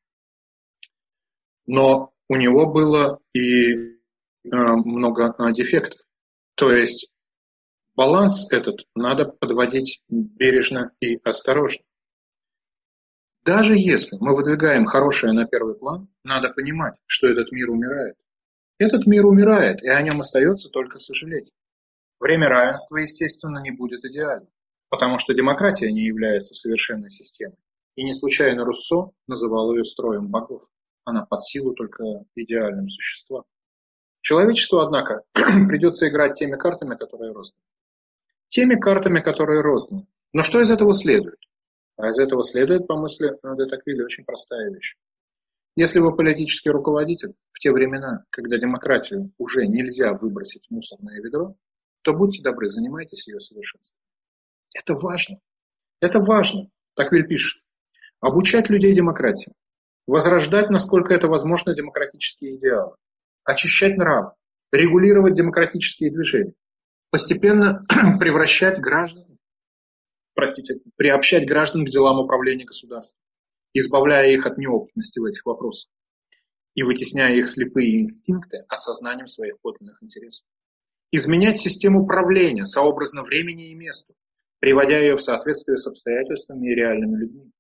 Но 1.67 2.13
у 2.29 2.37
него 2.37 2.73
было 2.73 3.21
и 3.33 3.73
э, 3.73 3.97
много 4.45 5.35
э, 5.39 5.53
дефектов. 5.53 6.01
То 6.55 6.73
есть 6.73 7.11
баланс 7.95 8.47
этот 8.53 8.87
надо 8.95 9.27
подводить 9.27 10.03
бережно 10.09 10.93
и 11.01 11.17
осторожно. 11.25 11.85
Даже 13.45 13.75
если 13.77 14.17
мы 14.21 14.37
выдвигаем 14.37 14.87
хорошее 14.87 15.33
на 15.33 15.47
первый 15.47 15.75
план, 15.75 16.09
надо 16.23 16.51
понимать, 16.51 17.01
что 17.07 17.27
этот 17.27 17.51
мир 17.51 17.71
умирает. 17.71 18.17
Этот 18.79 19.07
мир 19.07 19.27
умирает, 19.27 19.83
и 19.83 19.89
о 19.89 20.01
нем 20.01 20.21
остается 20.21 20.69
только 20.69 20.99
сожалеть. 20.99 21.51
Время 22.21 22.49
равенства, 22.49 22.99
естественно, 22.99 23.59
не 23.59 23.73
будет 23.73 24.05
идеальным, 24.05 24.49
потому 24.93 25.19
что 25.19 25.33
демократия 25.33 25.91
не 25.91 26.03
является 26.03 26.55
совершенной 26.55 27.11
системой. 27.11 27.57
И 27.97 28.05
не 28.05 28.15
случайно 28.15 28.63
Руссо 28.63 29.13
называл 29.27 29.73
ее 29.73 29.87
строем 29.87 30.29
богов. 30.29 30.69
Она 31.07 31.25
под 31.25 31.43
силу 31.43 31.73
только 31.73 32.05
идеальным 32.35 32.91
существам. 32.91 33.45
Человечеству, 34.21 34.81
однако, 34.81 35.23
придется 35.33 36.09
играть 36.09 36.39
теми 36.39 36.57
картами, 36.57 36.95
которые 36.97 37.33
розданы. 37.33 37.63
Теми 38.49 38.75
картами, 38.75 39.21
которые 39.21 39.63
розданы. 39.63 40.07
Но 40.35 40.43
что 40.43 40.61
из 40.61 40.71
этого 40.71 40.93
следует? 40.93 41.41
А 41.97 42.11
из 42.11 42.19
этого 42.19 42.43
следует, 42.43 42.87
по 42.87 42.95
мысли 42.95 43.31
Детаквиля, 43.43 44.05
очень 44.05 44.27
простая 44.27 44.71
вещь. 44.71 44.97
Если 45.75 46.01
вы 46.01 46.15
политический 46.15 46.69
руководитель 46.69 47.33
в 47.53 47.61
те 47.61 47.73
времена, 47.73 48.27
когда 48.29 48.59
демократию 48.59 49.33
уже 49.39 49.67
нельзя 49.67 50.13
выбросить 50.13 50.67
в 50.67 50.71
мусорное 50.71 51.19
ведро, 51.23 51.57
то 52.03 52.13
будьте 52.13 52.43
добры, 52.43 52.69
занимайтесь 52.69 53.27
ее 53.27 53.41
совершенством. 53.41 54.02
Это 54.75 54.95
важно. 54.95 55.39
Это 56.01 56.21
важно. 56.21 56.69
Так 56.95 57.13
Виль 57.13 57.27
пишет. 57.27 57.63
Обучать 58.21 58.71
людей 58.71 58.95
демократии. 58.95 59.53
Возрождать, 60.07 60.71
насколько 60.71 61.15
это 61.15 61.29
возможно, 61.29 61.75
демократические 61.75 62.57
идеалы. 62.57 62.97
Очищать 63.45 63.97
нравы. 63.97 64.33
Регулировать 64.73 65.35
демократические 65.35 66.11
движения. 66.11 66.55
Постепенно 67.11 67.85
превращать 68.19 68.81
граждан, 68.81 69.39
простите, 70.35 70.81
приобщать 70.97 71.47
граждан 71.47 71.85
к 71.85 71.91
делам 71.91 72.19
управления 72.21 72.65
государством 72.65 73.19
избавляя 73.75 74.31
их 74.31 74.47
от 74.47 74.59
неопытности 74.59 75.19
в 75.19 75.25
этих 75.25 75.45
вопросах 75.47 75.91
и 76.75 76.83
вытесняя 76.83 77.35
их 77.35 77.49
слепые 77.49 78.01
инстинкты 78.01 78.65
осознанием 78.69 79.27
своих 79.27 79.61
подлинных 79.61 80.03
интересов. 80.03 80.47
Изменять 81.11 81.59
систему 81.59 82.03
управления 82.03 82.65
сообразно 82.65 83.23
времени 83.23 83.71
и 83.71 83.75
месту, 83.75 84.15
приводя 84.63 85.01
ее 85.01 85.17
в 85.17 85.21
соответствие 85.21 85.77
с 85.77 85.89
обстоятельствами 85.89 86.69
и 86.69 86.75
реальными 86.77 87.17
людьми. 87.17 87.51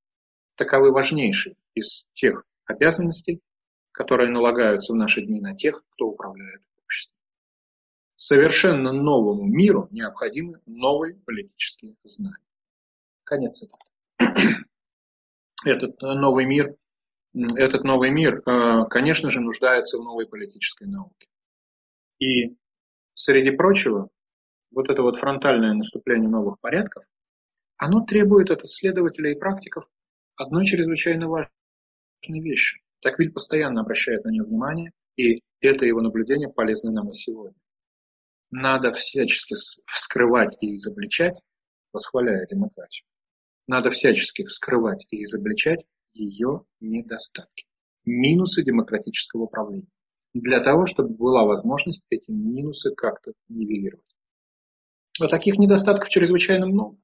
Таковы 0.55 0.93
важнейшие 0.93 1.57
из 1.75 2.05
тех 2.13 2.45
обязанностей, 2.65 3.41
которые 3.91 4.31
налагаются 4.31 4.93
в 4.93 4.97
наши 4.97 5.21
дни 5.23 5.41
на 5.41 5.57
тех, 5.57 5.83
кто 5.91 6.07
управляет 6.07 6.63
обществом. 6.85 7.19
Совершенно 8.15 8.93
новому 8.93 9.43
миру 9.43 9.89
необходимы 9.91 10.61
новые 10.65 11.17
политические 11.17 11.97
знания. 12.05 12.37
Конец 13.25 13.59
цитаты 13.59 13.85
этот 15.65 16.01
э, 16.01 16.07
новый 16.07 16.45
мир, 16.45 16.77
этот 17.35 17.83
новый 17.83 18.11
мир, 18.13 18.43
э, 18.47 18.85
конечно 18.89 19.29
же, 19.29 19.41
нуждается 19.41 19.99
в 19.99 20.05
новой 20.05 20.29
политической 20.29 20.87
науке. 20.87 21.27
И 22.21 22.57
среди 23.15 23.51
прочего, 23.51 24.09
вот 24.73 24.91
это 24.91 25.03
вот 25.03 25.17
фронтальное 25.17 25.75
наступление 25.75 26.29
новых 26.29 26.59
порядков, 26.61 27.05
оно 27.77 28.05
требует 28.05 28.51
от 28.51 28.65
исследователей 28.65 29.33
и 29.33 29.39
практиков 29.39 29.85
одной 30.37 30.67
чрезвычайно 30.67 31.29
важной 31.29 31.51
вещи. 32.41 32.81
Таквиль 33.01 33.33
постоянно 33.33 33.81
обращает 33.81 34.25
на 34.25 34.31
нее 34.31 34.45
внимание, 34.45 34.93
и 35.17 35.43
это 35.61 35.85
его 35.85 36.01
наблюдение 36.01 36.49
полезно 36.49 36.91
нам 36.91 37.11
и 37.11 37.15
сегодня. 37.15 37.59
надо 38.51 38.93
всячески 38.93 39.55
вскрывать 39.87 40.57
и 40.61 40.77
изобличать, 40.77 41.41
восхваляя 41.93 42.47
демократию, 42.47 43.07
надо 43.67 43.91
всячески 43.91 44.45
вскрывать 44.45 45.07
и 45.11 45.25
изобличать 45.25 45.85
ее 46.13 46.65
недостатки, 46.81 47.67
минусы 48.05 48.63
демократического 48.63 49.47
правления, 49.47 49.89
для 50.35 50.61
того, 50.61 50.87
чтобы 50.87 51.15
была 51.15 51.45
возможность 51.45 52.05
эти 52.11 52.31
минусы 52.31 52.95
как-то 52.95 53.33
нивелировать. 53.49 54.12
А 55.21 55.29
таких 55.29 55.59
недостатков 55.59 56.09
чрезвычайно 56.09 56.67
много. 56.67 56.97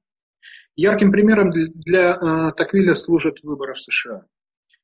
Ярким 0.75 1.11
примером 1.11 1.51
для 1.51 2.15
э, 2.15 2.51
Таквиля 2.53 2.95
служат 2.95 3.43
выборы 3.43 3.73
в 3.73 3.79
США. 3.79 4.25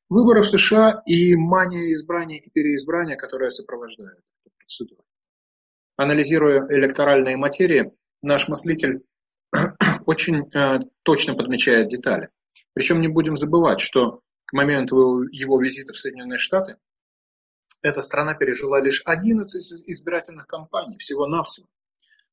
Выборы 0.08 0.42
в 0.42 0.48
США 0.48 1.02
и 1.06 1.34
мания 1.34 1.94
избрания 1.94 2.38
и 2.38 2.50
переизбрания, 2.50 3.16
которая 3.16 3.50
сопровождает 3.50 4.18
эту 4.44 4.54
процедуру. 4.56 5.04
Анализируя 5.96 6.66
электоральные 6.68 7.36
материи, 7.36 7.92
наш 8.22 8.46
мыслитель 8.46 9.02
очень 10.06 10.48
э, 10.54 10.80
точно 11.02 11.34
подмечает 11.34 11.88
детали. 11.88 12.28
Причем 12.74 13.00
не 13.00 13.08
будем 13.08 13.36
забывать, 13.36 13.80
что 13.80 14.20
к 14.44 14.52
моменту 14.52 15.22
его 15.22 15.60
визита 15.60 15.92
в 15.92 15.98
Соединенные 15.98 16.38
Штаты 16.38 16.76
эта 17.82 18.02
страна 18.02 18.34
пережила 18.34 18.80
лишь 18.80 19.02
11 19.04 19.84
избирательных 19.86 20.46
кампаний, 20.46 20.98
всего-навсего. 20.98 21.66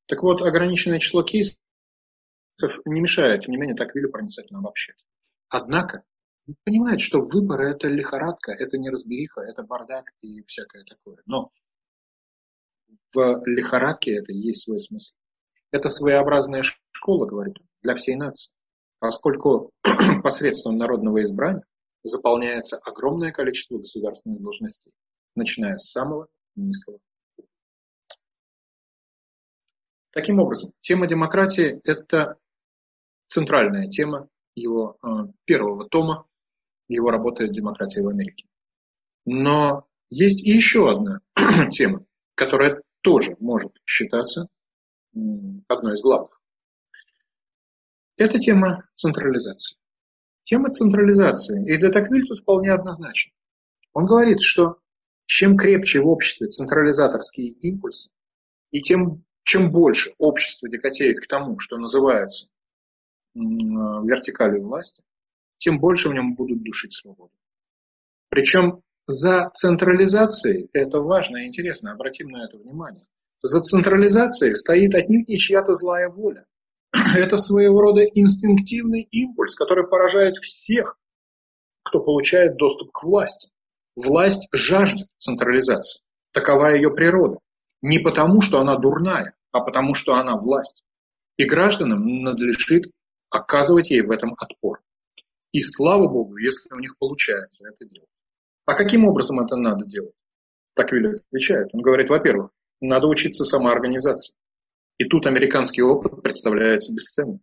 Так 0.06 0.22
вот, 0.22 0.42
ограниченное 0.42 0.98
число 0.98 1.22
кейсов 1.22 1.56
не 2.84 3.00
мешает, 3.00 3.42
тем 3.42 3.52
не 3.52 3.56
менее, 3.58 3.76
так 3.76 3.94
Вилю 3.94 4.10
проницательно 4.10 4.58
обобщать. 4.58 5.02
Однако, 5.48 6.04
понимает, 6.64 7.00
что 7.00 7.20
выборы– 7.20 7.70
это 7.70 7.88
лихорадка, 7.88 8.52
это 8.52 8.76
неразбериха, 8.76 9.40
это 9.40 9.62
бардак 9.62 10.10
и 10.20 10.42
всякое 10.46 10.84
такое. 10.84 11.18
Но 11.26 11.50
в 13.14 13.42
лихорадке 13.46 14.16
это 14.16 14.32
есть 14.32 14.62
свой 14.64 14.80
смысл. 14.80 15.14
Это 15.70 15.88
своеобразная 15.88 16.62
школа, 16.90 17.26
говорит 17.26 17.58
он, 17.60 17.66
для 17.82 17.94
всей 17.94 18.16
нации. 18.16 18.52
Поскольку 18.98 19.70
посредством 20.22 20.76
народного 20.76 21.22
избрания 21.22 21.64
заполняется 22.02 22.76
огромное 22.76 23.32
количество 23.32 23.78
государственных 23.78 24.40
должностей, 24.42 24.92
начиная 25.34 25.78
с 25.78 25.90
самого 25.90 26.28
низкого. 26.54 26.98
Таким 30.14 30.38
образом, 30.38 30.72
тема 30.80 31.08
демократии– 31.08 31.80
это 31.84 32.38
центральная 33.26 33.88
тема 33.88 34.28
его 34.54 34.96
э, 35.02 35.08
первого 35.44 35.88
тома, 35.88 36.24
его 36.86 37.10
работы 37.10 37.48
«Демократия 37.48 38.00
в 38.00 38.08
Америке». 38.08 38.46
Но 39.26 39.88
есть 40.10 40.46
и 40.46 40.50
еще 40.50 40.88
одна 40.88 41.18
тема, 41.72 42.06
которая 42.36 42.80
тоже 43.00 43.36
может 43.40 43.72
считаться 43.84 44.48
одной 45.68 45.94
из 45.94 46.00
главных. 46.00 46.40
Это 48.16 48.38
тема 48.38 48.88
централизации. 48.94 49.78
Тема 50.44 50.70
централизации. 50.70 51.68
И 51.68 51.76
для 51.76 51.90
Токвиль 51.90 52.26
тут 52.28 52.38
вполне 52.38 52.72
однозначна. 52.72 53.32
Он 53.92 54.06
говорит, 54.06 54.40
что 54.42 54.78
чем 55.26 55.56
крепче 55.56 56.00
в 56.00 56.06
обществе 56.06 56.46
централизаторские 56.46 57.48
импульсы, 57.48 58.10
и 58.70 58.80
тем, 58.80 59.24
чем 59.44 59.70
больше 59.70 60.12
общество 60.18 60.68
декатеет 60.68 61.20
к 61.20 61.28
тому, 61.28 61.58
что 61.58 61.76
называется 61.76 62.48
вертикалью 63.34 64.66
власти, 64.66 65.02
тем 65.58 65.78
больше 65.78 66.08
в 66.08 66.14
нем 66.14 66.34
будут 66.34 66.62
душить 66.62 66.92
свободу. 66.92 67.32
Причем 68.28 68.82
за 69.06 69.50
централизацией, 69.54 70.68
это 70.72 70.98
важно 70.98 71.38
и 71.38 71.48
интересно, 71.48 71.92
обратим 71.92 72.28
на 72.28 72.44
это 72.44 72.56
внимание, 72.56 73.02
за 73.42 73.60
централизацией 73.60 74.54
стоит 74.54 74.94
отнюдь 74.94 75.28
не 75.28 75.36
чья-то 75.36 75.74
злая 75.74 76.08
воля. 76.08 76.46
Это 77.14 77.36
своего 77.36 77.80
рода 77.80 78.02
инстинктивный 78.02 79.02
импульс, 79.02 79.54
который 79.54 79.86
поражает 79.86 80.36
всех, 80.38 80.96
кто 81.82 82.00
получает 82.00 82.56
доступ 82.56 82.92
к 82.92 83.02
власти. 83.02 83.50
Власть 83.96 84.48
жаждет 84.52 85.08
централизации. 85.18 86.02
Такова 86.32 86.74
ее 86.74 86.90
природа. 86.90 87.38
Не 87.86 87.98
потому, 87.98 88.40
что 88.40 88.60
она 88.60 88.78
дурная, 88.78 89.34
а 89.52 89.60
потому, 89.60 89.94
что 89.94 90.14
она 90.14 90.38
власть. 90.38 90.82
И 91.36 91.44
гражданам 91.44 92.22
надлежит 92.22 92.90
оказывать 93.28 93.90
ей 93.90 94.00
в 94.00 94.10
этом 94.10 94.34
отпор. 94.38 94.80
И 95.52 95.62
слава 95.62 96.08
Богу, 96.08 96.38
если 96.38 96.72
у 96.72 96.78
них 96.78 96.96
получается 96.96 97.68
это 97.68 97.86
делать. 97.86 98.08
А 98.64 98.72
каким 98.72 99.04
образом 99.04 99.38
это 99.40 99.56
надо 99.56 99.84
делать? 99.84 100.14
Так 100.72 100.92
Вилли 100.92 101.08
отвечает. 101.08 101.74
Он 101.74 101.82
говорит, 101.82 102.08
во-первых, 102.08 102.52
надо 102.80 103.06
учиться 103.06 103.44
самоорганизации. 103.44 104.34
И 104.96 105.04
тут 105.04 105.26
американский 105.26 105.82
опыт 105.82 106.22
представляется 106.22 106.94
бесценным. 106.94 107.40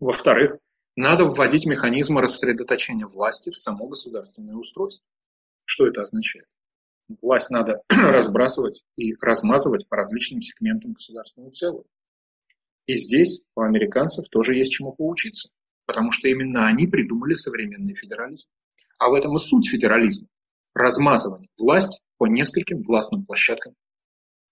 Во-вторых, 0.00 0.56
надо 0.96 1.26
вводить 1.26 1.66
механизмы 1.66 2.22
рассредоточения 2.22 3.06
власти 3.06 3.50
в 3.50 3.58
само 3.58 3.86
государственное 3.86 4.54
устройство. 4.54 5.06
Что 5.66 5.86
это 5.86 6.00
означает? 6.00 6.46
Власть 7.22 7.50
надо 7.50 7.82
разбрасывать 7.88 8.84
и 8.96 9.14
размазывать 9.20 9.88
по 9.88 9.96
различным 9.96 10.42
сегментам 10.42 10.92
государственного 10.92 11.52
целого. 11.52 11.84
И 12.86 12.96
здесь 12.96 13.42
у 13.54 13.62
американцев 13.62 14.28
тоже 14.30 14.56
есть 14.56 14.72
чему 14.72 14.92
поучиться, 14.92 15.50
потому 15.86 16.10
что 16.10 16.28
именно 16.28 16.66
они 16.66 16.86
придумали 16.86 17.34
современный 17.34 17.94
федерализм. 17.94 18.48
А 18.98 19.10
в 19.10 19.14
этом 19.14 19.34
и 19.34 19.38
суть 19.38 19.68
федерализма– 19.68 20.28
размазывание 20.74 21.48
власти 21.58 22.00
по 22.18 22.26
нескольким 22.26 22.80
властным 22.82 23.24
площадкам 23.24 23.74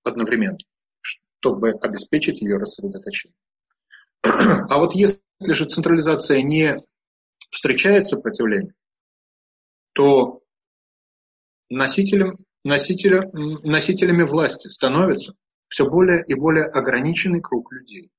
одновременно, 0.03 0.59
чтобы 1.01 1.73
обеспечить 1.73 2.41
ее 2.41 2.57
рассредоточение. 2.57 3.37
А 4.23 4.79
вот 4.79 4.95
если 4.95 5.21
же 5.41 5.67
централизация 5.67 6.43
не 6.43 6.77
встречает 7.51 8.07
сопротивление, 8.07 8.75
то 9.93 10.43
носителем, 11.69 12.39
носителя, 12.65 13.31
носителями 13.33 14.23
власти 14.23 14.69
становится 14.69 15.35
все 15.69 15.89
более 15.89 16.25
и 16.27 16.35
более 16.35 16.67
ограниченный 16.67 17.41
круг 17.41 17.73
людей 17.73 18.11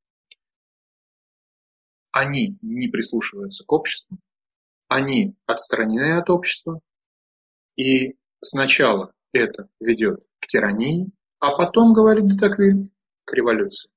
они 2.18 2.58
не 2.62 2.88
прислушиваются 2.88 3.64
к 3.66 3.72
обществу, 3.72 4.18
они 4.88 5.36
отстранены 5.46 6.18
от 6.18 6.30
общества, 6.30 6.80
и 7.76 8.16
сначала 8.42 9.14
это 9.34 9.70
ведет 9.80 10.24
к 10.40 10.48
тирании, 10.48 11.12
а 11.40 11.56
потом, 11.56 11.94
говорит 11.94 12.28
Детоквиль, 12.28 12.92
к 13.26 13.34
революции. 13.34 13.92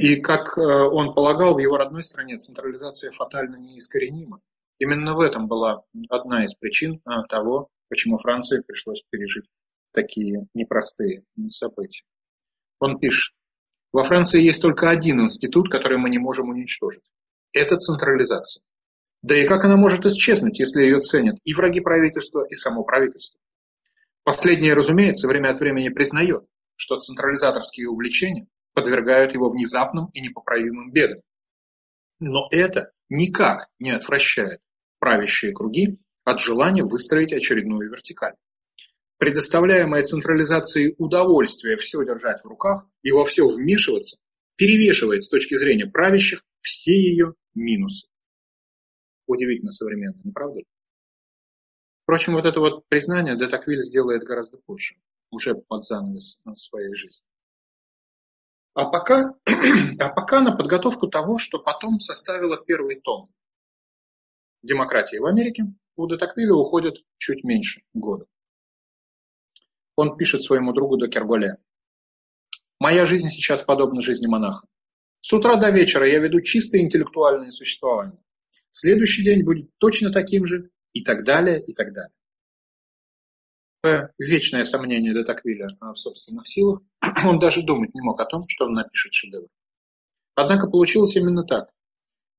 И 0.00 0.20
как 0.20 0.56
э, 0.56 0.60
он 0.60 1.12
полагал, 1.14 1.54
в 1.54 1.58
его 1.58 1.76
родной 1.76 2.02
стране 2.02 2.38
централизация 2.38 3.12
фатально 3.12 3.56
неискоренима. 3.56 4.40
Именно 4.78 5.14
в 5.14 5.20
этом 5.20 5.48
была 5.48 5.82
одна 6.08 6.44
из 6.44 6.54
причин 6.54 7.02
э, 7.04 7.10
того, 7.28 7.68
почему 7.90 8.18
Франции 8.18 8.62
пришлось 8.66 9.02
пережить 9.10 9.50
такие 9.92 10.46
непростые 10.54 11.24
события. 11.48 12.04
Он 12.78 12.98
пишет, 12.98 13.34
во 13.92 14.04
Франции 14.04 14.40
есть 14.40 14.62
только 14.62 14.88
один 14.88 15.20
институт, 15.20 15.68
который 15.70 15.98
мы 15.98 16.08
не 16.08 16.18
можем 16.18 16.48
уничтожить. 16.48 17.02
Это 17.52 17.76
централизация. 17.76 18.62
Да 19.22 19.36
и 19.36 19.46
как 19.46 19.64
она 19.64 19.76
может 19.76 20.06
исчезнуть, 20.06 20.60
если 20.60 20.82
ее 20.82 21.00
ценят 21.00 21.36
и 21.44 21.52
враги 21.52 21.80
правительства, 21.80 22.46
и 22.48 22.54
само 22.54 22.84
правительство? 22.84 23.38
Последнее, 24.22 24.74
разумеется, 24.74 25.26
время 25.26 25.50
от 25.50 25.60
времени 25.60 25.88
признает, 25.88 26.46
что 26.76 26.98
централизаторские 26.98 27.90
увлечения 27.90 28.46
подвергают 28.72 29.34
его 29.34 29.50
внезапным 29.50 30.06
и 30.14 30.20
непоправимым 30.20 30.92
бедам. 30.92 31.20
Но 32.20 32.48
это 32.52 32.92
никак 33.08 33.68
не 33.78 33.90
отвращает 33.90 34.60
правящие 35.00 35.52
круги 35.52 35.98
от 36.24 36.40
желания 36.40 36.84
выстроить 36.84 37.32
очередную 37.32 37.90
вертикаль 37.90 38.34
предоставляемое 39.20 40.02
централизацией 40.02 40.94
удовольствие 40.96 41.76
все 41.76 42.02
держать 42.04 42.42
в 42.42 42.46
руках 42.46 42.86
и 43.02 43.12
во 43.12 43.26
все 43.26 43.46
вмешиваться, 43.46 44.18
перевешивает 44.56 45.22
с 45.22 45.28
точки 45.28 45.56
зрения 45.56 45.86
правящих 45.86 46.42
все 46.62 46.92
ее 46.92 47.34
минусы. 47.54 48.08
Удивительно 49.26 49.72
современно, 49.72 50.18
не 50.24 50.32
правда 50.32 50.60
ли? 50.60 50.66
Впрочем, 52.02 52.32
вот 52.32 52.46
это 52.46 52.60
вот 52.60 52.88
признание 52.88 53.36
Детаквиль 53.36 53.82
сделает 53.82 54.22
гораздо 54.22 54.56
позже, 54.56 54.94
уже 55.30 55.54
под 55.54 55.84
занавес 55.84 56.40
своей 56.56 56.94
жизни. 56.94 57.26
А 58.72 58.86
пока, 58.86 59.34
а 59.98 60.08
пока 60.08 60.40
на 60.40 60.56
подготовку 60.56 61.08
того, 61.08 61.36
что 61.36 61.58
потом 61.58 62.00
составило 62.00 62.56
первый 62.56 62.98
том 62.98 63.30
демократии 64.62 65.18
в 65.18 65.26
Америке, 65.26 65.64
у 65.96 66.06
Детаквиля 66.06 66.54
уходит 66.54 66.96
чуть 67.18 67.44
меньше 67.44 67.82
года. 67.94 68.26
Он 69.96 70.16
пишет 70.16 70.42
своему 70.42 70.72
другу 70.72 70.96
до. 70.96 71.58
«Моя 72.78 73.04
жизнь 73.06 73.28
сейчас 73.28 73.62
подобна 73.62 74.00
жизни 74.00 74.26
монаха. 74.26 74.66
С 75.20 75.32
утра 75.32 75.56
до 75.56 75.70
вечера 75.70 76.06
я 76.06 76.18
веду 76.18 76.40
чистое 76.40 76.80
интеллектуальное 76.80 77.50
существование. 77.50 78.18
Следующий 78.70 79.22
день 79.22 79.44
будет 79.44 79.70
точно 79.78 80.10
таким 80.12 80.46
же, 80.46 80.70
и 80.92 81.04
так 81.04 81.24
далее, 81.24 81.62
и 81.62 81.74
так 81.74 81.92
далее. 81.92 82.12
вечное 84.18 84.64
сомнение 84.64 85.12
де 85.12 85.24
Токвиля 85.24 85.68
в 85.80 85.96
собственных 85.96 86.46
силах, 86.46 86.80
он 87.24 87.38
даже 87.38 87.62
думать 87.62 87.94
не 87.94 88.00
мог 88.00 88.20
о 88.20 88.26
том, 88.26 88.46
что 88.48 88.66
он 88.66 88.74
напишет 88.74 89.12
шедевр. 89.12 89.48
Однако 90.34 90.68
получилось 90.68 91.16
именно 91.16 91.44
так. 91.44 91.70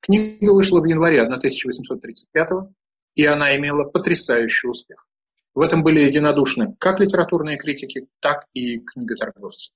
Книга 0.02 0.52
вышла 0.52 0.82
в 0.82 0.86
январе 0.86 1.22
1835 1.22 2.50
и 3.16 3.26
она 3.26 3.56
имела 3.56 3.84
потрясающий 3.84 4.68
успех. 4.68 5.08
В 5.54 5.62
этом 5.62 5.84
были 5.84 6.00
единодушны 6.02 6.76
как 6.80 7.00
литературные 7.00 7.58
критики, 7.58 8.08
так 8.20 8.48
и 8.54 8.80
книготорговцы. 8.80 9.74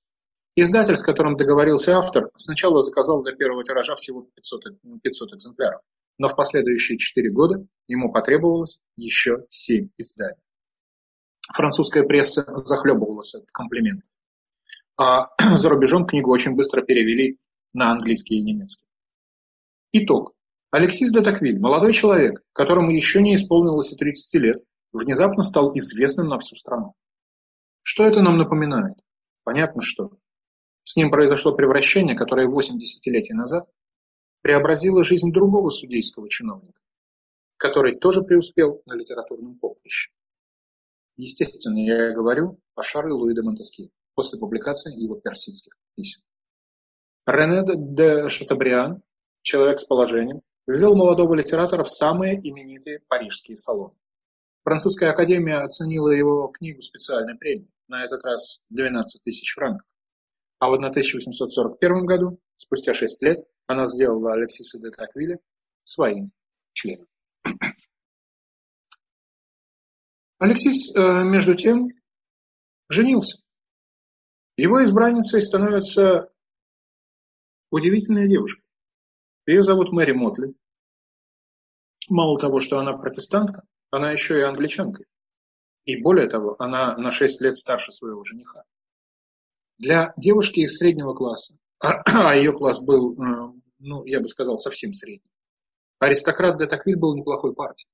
Издатель, 0.54 0.96
с 0.96 1.02
которым 1.02 1.36
договорился 1.36 1.98
автор, 1.98 2.30
сначала 2.36 2.80
заказал 2.80 3.22
для 3.22 3.34
первого 3.34 3.62
тиража 3.62 3.94
всего 3.96 4.26
500, 4.34 4.80
500 5.02 5.34
экземпляров, 5.34 5.82
но 6.18 6.28
в 6.28 6.36
последующие 6.36 6.96
4 6.96 7.30
года 7.30 7.66
ему 7.88 8.10
потребовалось 8.10 8.80
еще 8.96 9.44
7 9.50 9.90
изданий. 9.98 10.40
Французская 11.52 12.04
пресса 12.04 12.42
захлебывалась 12.64 13.34
от 13.34 13.44
комплиментов. 13.52 14.08
А 14.98 15.28
за 15.56 15.68
рубежом 15.68 16.06
книгу 16.06 16.30
очень 16.30 16.54
быстро 16.54 16.82
перевели 16.82 17.38
на 17.74 17.90
английский 17.90 18.36
и 18.36 18.42
немецкий. 18.42 18.86
Итог. 19.92 20.35
Алексис 20.70 21.12
де 21.12 21.22
Токвиль, 21.22 21.58
молодой 21.58 21.92
человек, 21.92 22.42
которому 22.52 22.90
еще 22.90 23.22
не 23.22 23.34
исполнилось 23.36 23.92
и 23.92 23.96
30 23.96 24.34
лет, 24.34 24.64
внезапно 24.92 25.42
стал 25.42 25.72
известным 25.76 26.28
на 26.28 26.38
всю 26.38 26.54
страну. 26.56 26.94
Что 27.82 28.04
это 28.04 28.20
нам 28.20 28.36
напоминает? 28.36 28.96
Понятно, 29.44 29.80
что. 29.82 30.18
С 30.82 30.96
ним 30.96 31.10
произошло 31.10 31.54
превращение, 31.54 32.16
которое 32.16 32.48
8 32.48 32.78
десятилетий 32.78 33.32
назад 33.32 33.68
преобразило 34.42 35.02
жизнь 35.02 35.32
другого 35.32 35.70
судейского 35.70 36.28
чиновника, 36.28 36.80
который 37.56 37.96
тоже 37.96 38.22
преуспел 38.22 38.82
на 38.86 38.94
литературном 38.94 39.58
поприще. 39.58 40.10
Естественно, 41.16 41.78
я 41.78 42.12
говорю 42.12 42.60
о 42.74 42.82
Шарле 42.82 43.12
Луи 43.12 43.34
де 43.34 43.42
Монтеске 43.42 43.90
после 44.14 44.38
публикации 44.38 44.94
его 44.94 45.14
персидских 45.16 45.76
писем. 45.94 46.22
Рене 47.26 47.62
де 47.66 48.28
Шатабриан, 48.28 49.02
человек 49.42 49.80
с 49.80 49.84
положением, 49.84 50.42
ввел 50.66 50.94
молодого 50.96 51.34
литератора 51.34 51.84
в 51.84 51.90
самые 51.90 52.34
именитые 52.36 53.00
парижские 53.08 53.56
салоны. 53.56 53.94
Французская 54.64 55.10
академия 55.10 55.58
оценила 55.58 56.10
его 56.10 56.48
книгу 56.48 56.82
специальной 56.82 57.36
премией, 57.36 57.70
на 57.88 58.04
этот 58.04 58.24
раз 58.24 58.60
12 58.70 59.22
тысяч 59.22 59.54
франков. 59.54 59.86
А 60.58 60.68
в 60.68 60.72
1841 60.72 62.04
году, 62.06 62.40
спустя 62.56 62.94
6 62.94 63.22
лет, 63.22 63.46
она 63.66 63.86
сделала 63.86 64.32
Алексиса 64.32 64.80
де 64.80 64.90
Таквиля 64.90 65.38
своим 65.84 66.32
членом. 66.72 67.06
Алексис, 70.38 70.94
э, 70.94 71.24
между 71.24 71.54
тем, 71.54 71.88
женился. 72.88 73.40
Его 74.56 74.82
избранницей 74.84 75.42
становится 75.42 76.30
удивительная 77.70 78.26
девушка. 78.26 78.65
Ее 79.46 79.62
зовут 79.62 79.92
Мэри 79.92 80.12
Мотли. 80.12 80.54
Мало 82.08 82.38
того, 82.38 82.60
что 82.60 82.78
она 82.78 82.96
протестантка, 82.96 83.62
она 83.90 84.10
еще 84.10 84.38
и 84.38 84.42
англичанка. 84.42 85.04
И 85.84 86.02
более 86.02 86.28
того, 86.28 86.56
она 86.58 86.96
на 86.96 87.12
6 87.12 87.40
лет 87.40 87.56
старше 87.56 87.92
своего 87.92 88.24
жениха. 88.24 88.64
Для 89.78 90.12
девушки 90.16 90.60
из 90.60 90.76
среднего 90.76 91.14
класса, 91.14 91.56
а 91.78 92.34
ее 92.34 92.52
класс 92.52 92.80
был, 92.80 93.12
э, 93.12 93.52
ну, 93.78 94.04
я 94.04 94.20
бы 94.20 94.28
сказал, 94.28 94.58
совсем 94.58 94.92
средний, 94.92 95.30
аристократ 96.00 96.58
де 96.58 96.66
Таквиль 96.66 96.96
был 96.96 97.14
неплохой 97.14 97.54
партией. 97.54 97.88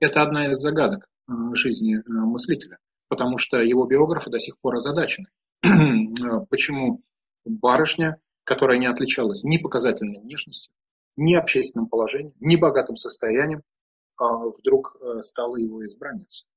Это 0.00 0.22
одна 0.22 0.48
из 0.50 0.56
загадок 0.56 1.06
э, 1.28 1.32
жизни 1.52 1.96
э, 1.96 2.02
мыслителя, 2.06 2.78
потому 3.08 3.36
что 3.36 3.60
его 3.60 3.84
биографы 3.84 4.30
до 4.30 4.38
сих 4.38 4.58
пор 4.60 4.76
озадачены. 4.76 5.28
Почему 6.48 7.02
барышня, 7.44 8.18
которая 8.44 8.78
не 8.78 8.86
отличалась 8.86 9.44
ни 9.44 9.58
показательной 9.58 10.20
внешностью, 10.20 10.72
ни 11.18 11.34
общественным 11.34 11.88
положением, 11.88 12.34
ни 12.40 12.56
богатым 12.56 12.96
состоянием, 12.96 13.62
а 14.16 14.46
вдруг 14.48 14.96
э, 15.00 15.20
стала 15.20 15.56
его 15.56 15.84
избранницей. 15.84 16.48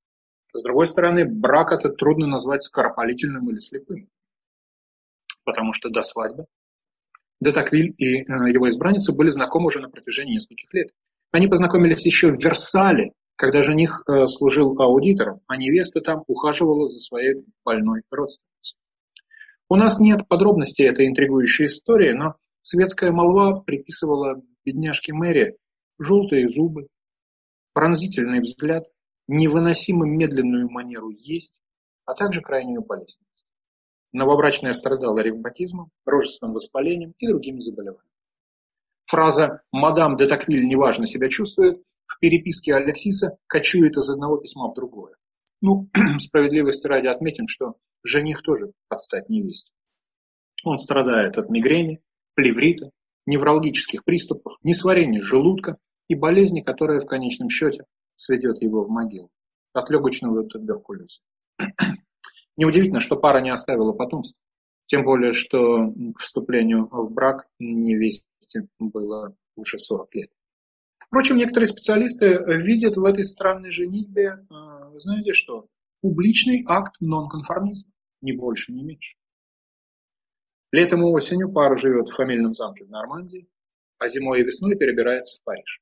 С 0.53 0.63
другой 0.63 0.87
стороны, 0.87 1.25
брак 1.25 1.71
это 1.71 1.89
трудно 1.89 2.27
назвать 2.27 2.63
скоропалительным 2.63 3.49
или 3.49 3.57
слепым, 3.57 4.09
потому 5.43 5.73
что 5.73 5.89
до 5.89 6.01
свадьбы 6.01 6.45
Детаквиль 7.41 7.95
и 7.97 8.19
э, 8.19 8.23
его 8.51 8.69
избранница 8.69 9.13
были 9.13 9.29
знакомы 9.29 9.67
уже 9.67 9.79
на 9.79 9.89
протяжении 9.89 10.35
нескольких 10.35 10.71
лет. 10.73 10.89
Они 11.31 11.47
познакомились 11.47 12.05
еще 12.05 12.31
в 12.31 12.39
Версале, 12.39 13.13
когда 13.35 13.63
жених 13.63 14.03
э, 14.07 14.27
служил 14.27 14.79
аудитором, 14.79 15.41
а 15.47 15.57
невеста 15.57 16.01
там 16.01 16.23
ухаживала 16.27 16.87
за 16.87 16.99
своей 16.99 17.43
больной 17.65 18.03
родственницей. 18.11 18.77
У 19.69 19.75
нас 19.75 19.99
нет 19.99 20.27
подробностей 20.27 20.85
этой 20.85 21.07
интригующей 21.07 21.65
истории, 21.65 22.11
но 22.11 22.35
светская 22.61 23.11
молва 23.11 23.59
приписывала 23.61 24.41
бедняжке 24.65 25.13
Мэри 25.13 25.57
желтые 25.97 26.49
зубы, 26.49 26.87
пронзительный 27.73 28.41
взгляд, 28.41 28.85
невыносимо 29.27 30.05
медленную 30.05 30.69
манеру 30.69 31.09
есть, 31.09 31.59
а 32.05 32.13
также 32.13 32.41
крайнюю 32.41 32.83
болезненность. 32.83 33.45
Новобрачная 34.13 34.73
страдала 34.73 35.19
ревматизмом, 35.19 35.91
рожественным 36.05 36.53
воспалением 36.53 37.13
и 37.17 37.27
другими 37.27 37.59
заболеваниями. 37.59 38.09
Фраза 39.05 39.61
«Мадам 39.71 40.17
де 40.17 40.25
Таквиль 40.27 40.65
неважно 40.65 41.05
себя 41.05 41.29
чувствует» 41.29 41.81
в 42.07 42.19
переписке 42.19 42.75
Алексиса 42.75 43.37
кочует 43.47 43.95
из 43.95 44.09
одного 44.09 44.37
письма 44.37 44.69
в 44.69 44.73
другое. 44.73 45.15
Ну, 45.61 45.89
справедливости 46.19 46.87
ради 46.87 47.07
отметим, 47.07 47.47
что 47.47 47.75
жених 48.03 48.41
тоже 48.41 48.71
подстать 48.89 49.29
невесте. 49.29 49.71
Он 50.63 50.77
страдает 50.77 51.37
от 51.37 51.49
мигрени, 51.49 52.01
плеврита, 52.41 52.89
неврологических 53.27 54.03
приступов, 54.03 54.57
несварения 54.63 55.21
желудка 55.21 55.77
и 56.07 56.15
болезни, 56.15 56.61
которая 56.61 56.99
в 56.99 57.05
конечном 57.05 57.49
счете 57.49 57.85
сведет 58.15 58.63
его 58.63 58.83
в 58.83 58.89
могилу 58.89 59.29
от 59.73 59.91
легочного 59.91 60.43
туберкулеза. 60.43 61.21
Неудивительно, 62.57 62.99
что 62.99 63.15
пара 63.15 63.41
не 63.41 63.51
оставила 63.51 63.93
потомства, 63.93 64.39
тем 64.87 65.03
более, 65.03 65.33
что 65.33 65.93
к 66.15 66.19
вступлению 66.19 66.89
в 66.91 67.11
брак 67.11 67.47
невесте 67.59 68.67
было 68.79 69.35
уже 69.55 69.77
40 69.77 70.15
лет. 70.15 70.31
Впрочем, 70.97 71.37
некоторые 71.37 71.67
специалисты 71.67 72.39
видят 72.47 72.97
в 72.97 73.05
этой 73.05 73.23
странной 73.23 73.69
женитьбе, 73.69 74.39
э, 74.49 74.97
знаете 74.97 75.33
что, 75.33 75.67
публичный 76.01 76.65
акт 76.67 76.95
нонконформизма, 76.99 77.91
ни 78.21 78.31
больше, 78.31 78.73
ни 78.73 78.81
меньше. 78.81 79.15
Летом 80.71 81.01
и 81.01 81.03
осенью 81.03 81.51
пара 81.51 81.75
живет 81.75 82.09
в 82.09 82.15
фамильном 82.15 82.53
замке 82.53 82.85
в 82.85 82.89
Нормандии, 82.89 83.49
а 83.99 84.07
зимой 84.07 84.39
и 84.39 84.43
весной 84.43 84.77
перебирается 84.77 85.37
в 85.37 85.43
Париж. 85.43 85.81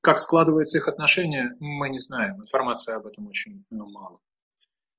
Как 0.00 0.20
складываются 0.20 0.78
их 0.78 0.86
отношения, 0.86 1.56
мы 1.58 1.90
не 1.90 1.98
знаем, 1.98 2.40
информации 2.40 2.94
об 2.94 3.06
этом 3.06 3.26
очень 3.26 3.64
мало. 3.70 4.20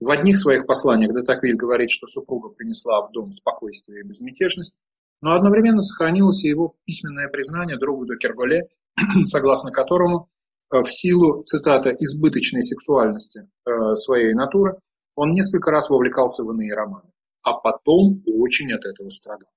В 0.01 0.09
одних 0.11 0.37
своих 0.37 0.65
посланиях 0.65 1.13
Детаквиль 1.13 1.55
говорит, 1.55 1.89
что 1.89 2.05
супруга 2.05 2.49
принесла 2.49 3.07
в 3.07 3.11
дом 3.11 3.31
спокойствие 3.31 4.01
и 4.01 4.07
безмятежность, 4.07 4.75
но 5.21 5.33
одновременно 5.33 5.79
сохранилось 5.79 6.43
и 6.43 6.49
его 6.49 6.75
письменное 6.85 7.29
признание 7.29 7.77
другу 7.77 8.05
до 8.05 8.17
Керголе, 8.17 8.67
согласно 9.25 9.71
которому 9.71 10.29
э, 10.73 10.81
в 10.81 10.91
силу, 10.91 11.43
цитата, 11.43 11.91
избыточной 11.91 12.63
сексуальности 12.63 13.47
э, 13.65 13.95
своей 13.95 14.33
натуры, 14.33 14.79
он 15.15 15.31
несколько 15.31 15.71
раз 15.71 15.89
вовлекался 15.89 16.43
в 16.43 16.51
иные 16.51 16.73
романы 16.73 17.11
а 17.43 17.53
потом 17.53 18.23
очень 18.25 18.71
от 18.73 18.85
этого 18.85 19.09
страдал. 19.09 19.49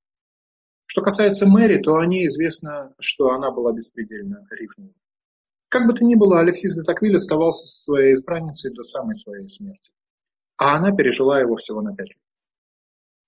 Что 0.87 1.03
касается 1.03 1.47
Мэри, 1.47 1.83
то 1.83 1.97
о 1.97 2.07
ней 2.07 2.27
известно, 2.27 2.95
что 2.99 3.31
она 3.31 3.51
была 3.51 3.73
беспредельно 3.73 4.47
ревнива. 4.51 4.95
Как 5.69 5.87
бы 5.87 5.95
то 5.95 6.05
ни 6.05 6.15
было, 6.15 6.41
Алексис 6.41 6.77
де 6.77 6.83
Таквиль 6.83 7.17
оставался 7.17 7.67
со 7.67 7.83
своей 7.83 8.15
избранницей 8.15 8.73
до 8.73 8.85
самой 8.85 9.17
своей 9.17 9.49
смерти. 9.49 9.91
А 10.57 10.77
она 10.77 10.93
пережила 10.93 11.41
его 11.41 11.57
всего 11.57 11.83
на 11.83 11.95
пять 11.97 12.11
лет. 12.11 12.19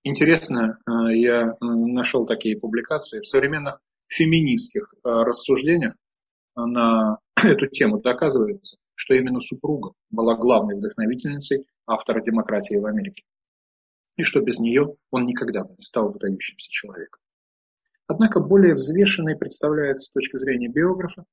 Интересно, 0.03 0.79
э, 0.87 1.17
я 1.17 1.57
нашел 1.59 2.25
такие 2.25 2.57
публикации 2.57 3.19
в 3.19 3.27
современных 3.27 3.81
феминистских 4.07 4.93
э, 4.93 5.09
рассуждениях 5.09 5.95
на 6.55 7.17
эту 7.35 7.67
тему 7.67 7.99
доказывается, 7.99 8.77
что 8.95 9.13
именно 9.13 9.41
супруга 9.41 9.91
была 10.09 10.35
главной 10.35 10.77
вдохновительницей 10.77 11.65
автора 11.85 12.21
демократии 12.21 12.75
в 12.75 12.85
Америке 12.85 13.25
и 14.17 14.23
что 14.23 14.41
без 14.41 14.59
нее 14.59 14.97
он 15.11 15.25
никогда 15.25 15.63
бы 15.63 15.75
не 15.75 15.83
стал 15.83 16.11
выдающимся 16.11 16.69
человеком. 16.69 17.21
Однако 18.07 18.39
более 18.39 18.73
взвешенной 18.73 19.37
представляется 19.37 20.07
с 20.07 20.11
точки 20.11 20.37
зрения 20.37 20.69
биографа, 20.69 21.25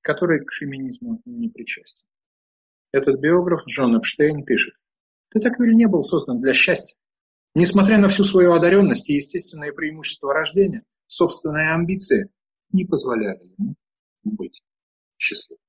который 0.00 0.44
к 0.44 0.52
феминизму 0.52 1.22
не 1.24 1.48
причастен. 1.48 2.06
Этот 2.92 3.20
биограф 3.20 3.66
Джон 3.66 3.98
Эпштейн 3.98 4.44
пишет, 4.44 4.74
Детаквиль 5.34 5.74
не 5.74 5.86
был 5.86 6.02
создан 6.02 6.40
для 6.40 6.54
счастья. 6.54 6.96
Несмотря 7.54 7.98
на 7.98 8.08
всю 8.08 8.24
свою 8.24 8.52
одаренность 8.52 9.08
и 9.10 9.14
естественные 9.14 9.72
преимущества 9.72 10.32
рождения, 10.32 10.84
собственные 11.06 11.72
амбиции 11.72 12.30
не 12.72 12.84
позволяли 12.84 13.52
ему 13.58 13.74
быть 14.22 14.62
счастливым. 15.18 15.60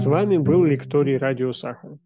С 0.00 0.06
вами 0.06 0.38
был 0.38 0.64
лекторий 0.64 1.18
Радио 1.18 1.52
Сахара. 1.52 1.98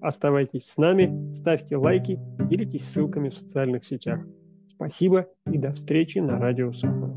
Оставайтесь 0.00 0.66
с 0.66 0.76
нами, 0.76 1.34
ставьте 1.34 1.76
лайки, 1.76 2.16
делитесь 2.48 2.84
ссылками 2.84 3.28
в 3.28 3.34
социальных 3.34 3.84
сетях. 3.84 4.20
Спасибо 4.68 5.26
и 5.50 5.58
до 5.58 5.72
встречи 5.72 6.18
на 6.20 6.38
Радио 6.38 6.72
Сахара. 6.72 7.12